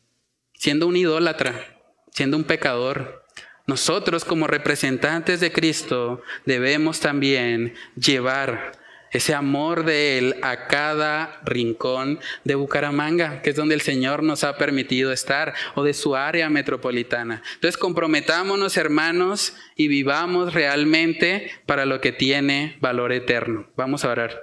siendo 0.55 0.87
un 0.87 0.95
idólatra 0.95 1.72
siendo 2.13 2.37
un 2.37 2.43
pecador, 2.43 3.23
nosotros 3.65 4.25
como 4.25 4.47
representantes 4.47 5.39
de 5.39 5.51
Cristo 5.51 6.21
debemos 6.45 6.99
también 6.99 7.75
llevar 7.95 8.73
ese 9.13 9.35
amor 9.35 9.85
de 9.85 10.17
Él 10.17 10.35
a 10.41 10.67
cada 10.67 11.39
rincón 11.45 12.19
de 12.43 12.55
Bucaramanga, 12.55 13.41
que 13.41 13.51
es 13.51 13.55
donde 13.55 13.75
el 13.75 13.81
Señor 13.81 14.23
nos 14.23 14.43
ha 14.43 14.57
permitido 14.57 15.11
estar, 15.11 15.53
o 15.75 15.83
de 15.83 15.93
su 15.93 16.15
área 16.15 16.49
metropolitana. 16.49 17.43
Entonces 17.53 17.77
comprometámonos, 17.77 18.75
hermanos, 18.75 19.55
y 19.75 19.87
vivamos 19.87 20.53
realmente 20.53 21.51
para 21.67 21.85
lo 21.85 22.01
que 22.01 22.11
tiene 22.11 22.77
valor 22.81 23.13
eterno. 23.13 23.67
Vamos 23.75 24.03
a 24.03 24.09
orar. 24.09 24.41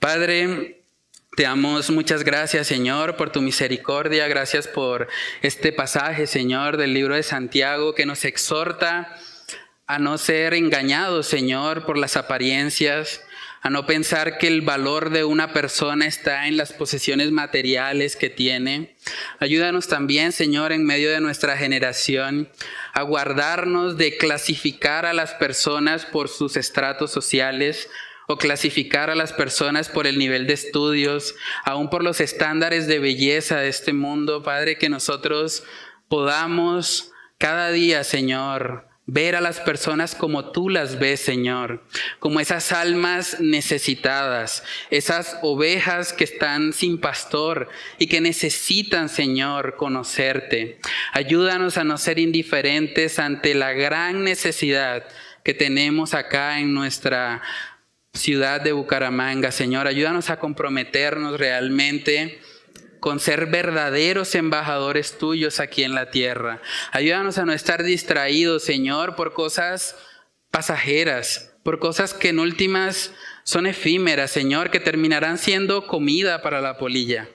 Padre, 0.00 0.77
te 1.38 1.44
damos 1.44 1.88
muchas 1.90 2.24
gracias, 2.24 2.66
Señor, 2.66 3.14
por 3.14 3.30
tu 3.30 3.40
misericordia. 3.40 4.26
Gracias 4.26 4.66
por 4.66 5.06
este 5.40 5.72
pasaje, 5.72 6.26
Señor, 6.26 6.76
del 6.76 6.92
libro 6.92 7.14
de 7.14 7.22
Santiago 7.22 7.94
que 7.94 8.06
nos 8.06 8.24
exhorta 8.24 9.16
a 9.86 10.00
no 10.00 10.18
ser 10.18 10.52
engañados, 10.52 11.28
Señor, 11.28 11.86
por 11.86 11.96
las 11.96 12.16
apariencias, 12.16 13.22
a 13.62 13.70
no 13.70 13.86
pensar 13.86 14.38
que 14.38 14.48
el 14.48 14.62
valor 14.62 15.10
de 15.10 15.22
una 15.22 15.52
persona 15.52 16.06
está 16.06 16.48
en 16.48 16.56
las 16.56 16.72
posesiones 16.72 17.30
materiales 17.30 18.16
que 18.16 18.30
tiene. 18.30 18.96
Ayúdanos 19.38 19.86
también, 19.86 20.32
Señor, 20.32 20.72
en 20.72 20.84
medio 20.84 21.08
de 21.08 21.20
nuestra 21.20 21.56
generación, 21.56 22.48
a 22.92 23.02
guardarnos 23.02 23.96
de 23.96 24.16
clasificar 24.16 25.06
a 25.06 25.12
las 25.12 25.34
personas 25.34 26.04
por 26.04 26.28
sus 26.28 26.56
estratos 26.56 27.12
sociales, 27.12 27.88
o 28.28 28.36
clasificar 28.36 29.08
a 29.08 29.14
las 29.14 29.32
personas 29.32 29.88
por 29.88 30.06
el 30.06 30.18
nivel 30.18 30.46
de 30.46 30.52
estudios, 30.52 31.34
aún 31.64 31.88
por 31.88 32.04
los 32.04 32.20
estándares 32.20 32.86
de 32.86 32.98
belleza 32.98 33.56
de 33.56 33.68
este 33.68 33.94
mundo, 33.94 34.42
Padre, 34.42 34.76
que 34.76 34.90
nosotros 34.90 35.64
podamos 36.08 37.10
cada 37.38 37.70
día, 37.70 38.04
Señor, 38.04 38.86
ver 39.06 39.34
a 39.34 39.40
las 39.40 39.60
personas 39.60 40.14
como 40.14 40.52
tú 40.52 40.68
las 40.68 40.98
ves, 40.98 41.20
Señor, 41.20 41.82
como 42.18 42.40
esas 42.40 42.70
almas 42.72 43.40
necesitadas, 43.40 44.62
esas 44.90 45.38
ovejas 45.40 46.12
que 46.12 46.24
están 46.24 46.74
sin 46.74 47.00
pastor 47.00 47.70
y 47.98 48.08
que 48.08 48.20
necesitan, 48.20 49.08
Señor, 49.08 49.76
conocerte. 49.76 50.78
Ayúdanos 51.14 51.78
a 51.78 51.84
no 51.84 51.96
ser 51.96 52.18
indiferentes 52.18 53.18
ante 53.18 53.54
la 53.54 53.72
gran 53.72 54.22
necesidad 54.22 55.08
que 55.42 55.54
tenemos 55.54 56.12
acá 56.12 56.60
en 56.60 56.74
nuestra 56.74 57.40
ciudad 58.18 58.60
de 58.60 58.72
Bucaramanga. 58.72 59.50
Señor, 59.52 59.86
ayúdanos 59.86 60.28
a 60.30 60.38
comprometernos 60.38 61.38
realmente 61.38 62.40
con 63.00 63.20
ser 63.20 63.46
verdaderos 63.46 64.34
embajadores 64.34 65.18
tuyos 65.18 65.60
aquí 65.60 65.84
en 65.84 65.94
la 65.94 66.10
tierra. 66.10 66.60
Ayúdanos 66.92 67.38
a 67.38 67.44
no 67.44 67.52
estar 67.52 67.82
distraídos, 67.82 68.64
Señor, 68.64 69.14
por 69.14 69.32
cosas 69.32 69.96
pasajeras, 70.50 71.54
por 71.62 71.78
cosas 71.78 72.12
que 72.12 72.30
en 72.30 72.40
últimas 72.40 73.12
son 73.44 73.66
efímeras, 73.66 74.30
Señor, 74.30 74.70
que 74.70 74.80
terminarán 74.80 75.38
siendo 75.38 75.86
comida 75.86 76.42
para 76.42 76.60
la 76.60 76.76
polilla. 76.76 77.28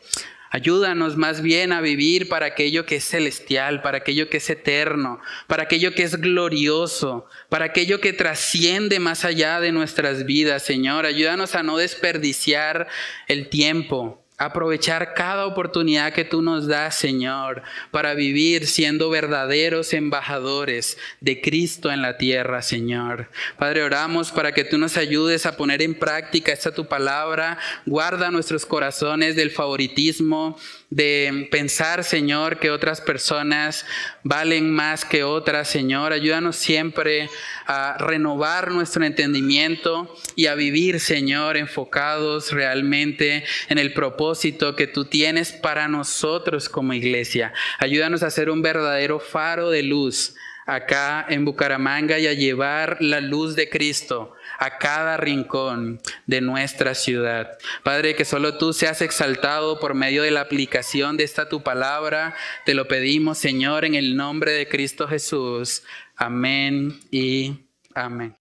Ayúdanos 0.55 1.17
más 1.17 1.41
bien 1.41 1.73
a 1.73 1.81
vivir 1.81 2.29
para 2.29 2.45
aquello 2.45 2.85
que 2.85 2.97
es 2.97 3.03
celestial, 3.05 3.81
para 3.81 3.97
aquello 3.97 4.29
que 4.29 4.37
es 4.37 4.47
eterno, 4.51 5.19
para 5.47 5.63
aquello 5.63 5.95
que 5.95 6.03
es 6.03 6.21
glorioso, 6.21 7.27
para 7.49 7.65
aquello 7.65 7.99
que 7.99 8.13
trasciende 8.13 8.99
más 8.99 9.25
allá 9.25 9.59
de 9.59 9.71
nuestras 9.71 10.27
vidas, 10.27 10.61
Señor. 10.61 11.07
Ayúdanos 11.07 11.55
a 11.55 11.63
no 11.63 11.77
desperdiciar 11.77 12.87
el 13.27 13.49
tiempo, 13.49 14.22
aprovechar 14.45 15.13
cada 15.13 15.45
oportunidad 15.45 16.13
que 16.13 16.25
tú 16.25 16.41
nos 16.41 16.67
das, 16.67 16.95
Señor, 16.95 17.61
para 17.91 18.13
vivir 18.13 18.67
siendo 18.67 19.09
verdaderos 19.09 19.93
embajadores 19.93 20.97
de 21.21 21.41
Cristo 21.41 21.91
en 21.91 22.01
la 22.01 22.17
tierra, 22.17 22.61
Señor. 22.61 23.29
Padre, 23.57 23.83
oramos 23.83 24.31
para 24.31 24.51
que 24.51 24.63
tú 24.63 24.77
nos 24.77 24.97
ayudes 24.97 25.45
a 25.45 25.55
poner 25.55 25.81
en 25.81 25.95
práctica 25.95 26.51
esta 26.51 26.73
tu 26.73 26.85
palabra. 26.85 27.57
Guarda 27.85 28.31
nuestros 28.31 28.65
corazones 28.65 29.35
del 29.35 29.51
favoritismo, 29.51 30.57
de 30.95 31.47
pensar, 31.49 32.03
Señor, 32.03 32.59
que 32.59 32.69
otras 32.69 33.01
personas 33.01 33.83
valen 34.21 34.69
más 34.69 35.05
que 35.05 35.23
otras, 35.23 35.67
Señor. 35.67 36.13
Ayúdanos 36.13 36.55
siempre 36.55 37.29
a 37.65 37.97
renovar 37.97 38.69
nuestro 38.69 39.03
entendimiento 39.03 40.15
y 40.35 40.45
a 40.45 40.53
vivir, 40.53 40.99
Señor, 40.99 41.57
enfocados 41.57 42.51
realmente 42.51 43.43
en 43.69 43.79
el 43.79 43.93
propósito 43.93 44.75
que 44.75 44.85
tú 44.85 45.05
tienes 45.05 45.51
para 45.51 45.87
nosotros 45.87 46.69
como 46.69 46.93
iglesia. 46.93 47.53
Ayúdanos 47.79 48.21
a 48.21 48.29
ser 48.29 48.51
un 48.51 48.61
verdadero 48.61 49.19
faro 49.19 49.71
de 49.71 49.81
luz 49.81 50.35
acá 50.67 51.25
en 51.27 51.43
Bucaramanga 51.43 52.19
y 52.19 52.27
a 52.27 52.33
llevar 52.33 52.97
la 52.99 53.19
luz 53.19 53.55
de 53.55 53.67
Cristo 53.67 54.35
a 54.63 54.77
cada 54.77 55.17
rincón 55.17 55.99
de 56.25 56.39
nuestra 56.39 56.95
ciudad. 56.95 57.57
Padre, 57.83 58.15
que 58.15 58.23
solo 58.23 58.57
tú 58.57 58.71
seas 58.71 59.01
exaltado 59.01 59.77
por 59.79 59.93
medio 59.93 60.23
de 60.23 60.31
la 60.31 60.39
aplicación 60.39 61.17
de 61.17 61.25
esta 61.25 61.49
tu 61.49 61.63
palabra. 61.63 62.33
Te 62.65 62.73
lo 62.73 62.87
pedimos, 62.87 63.37
Señor, 63.37 63.83
en 63.83 63.95
el 63.95 64.15
nombre 64.15 64.53
de 64.53 64.69
Cristo 64.69 65.07
Jesús. 65.07 65.83
Amén 66.15 66.97
y 67.11 67.65
amén. 67.93 68.37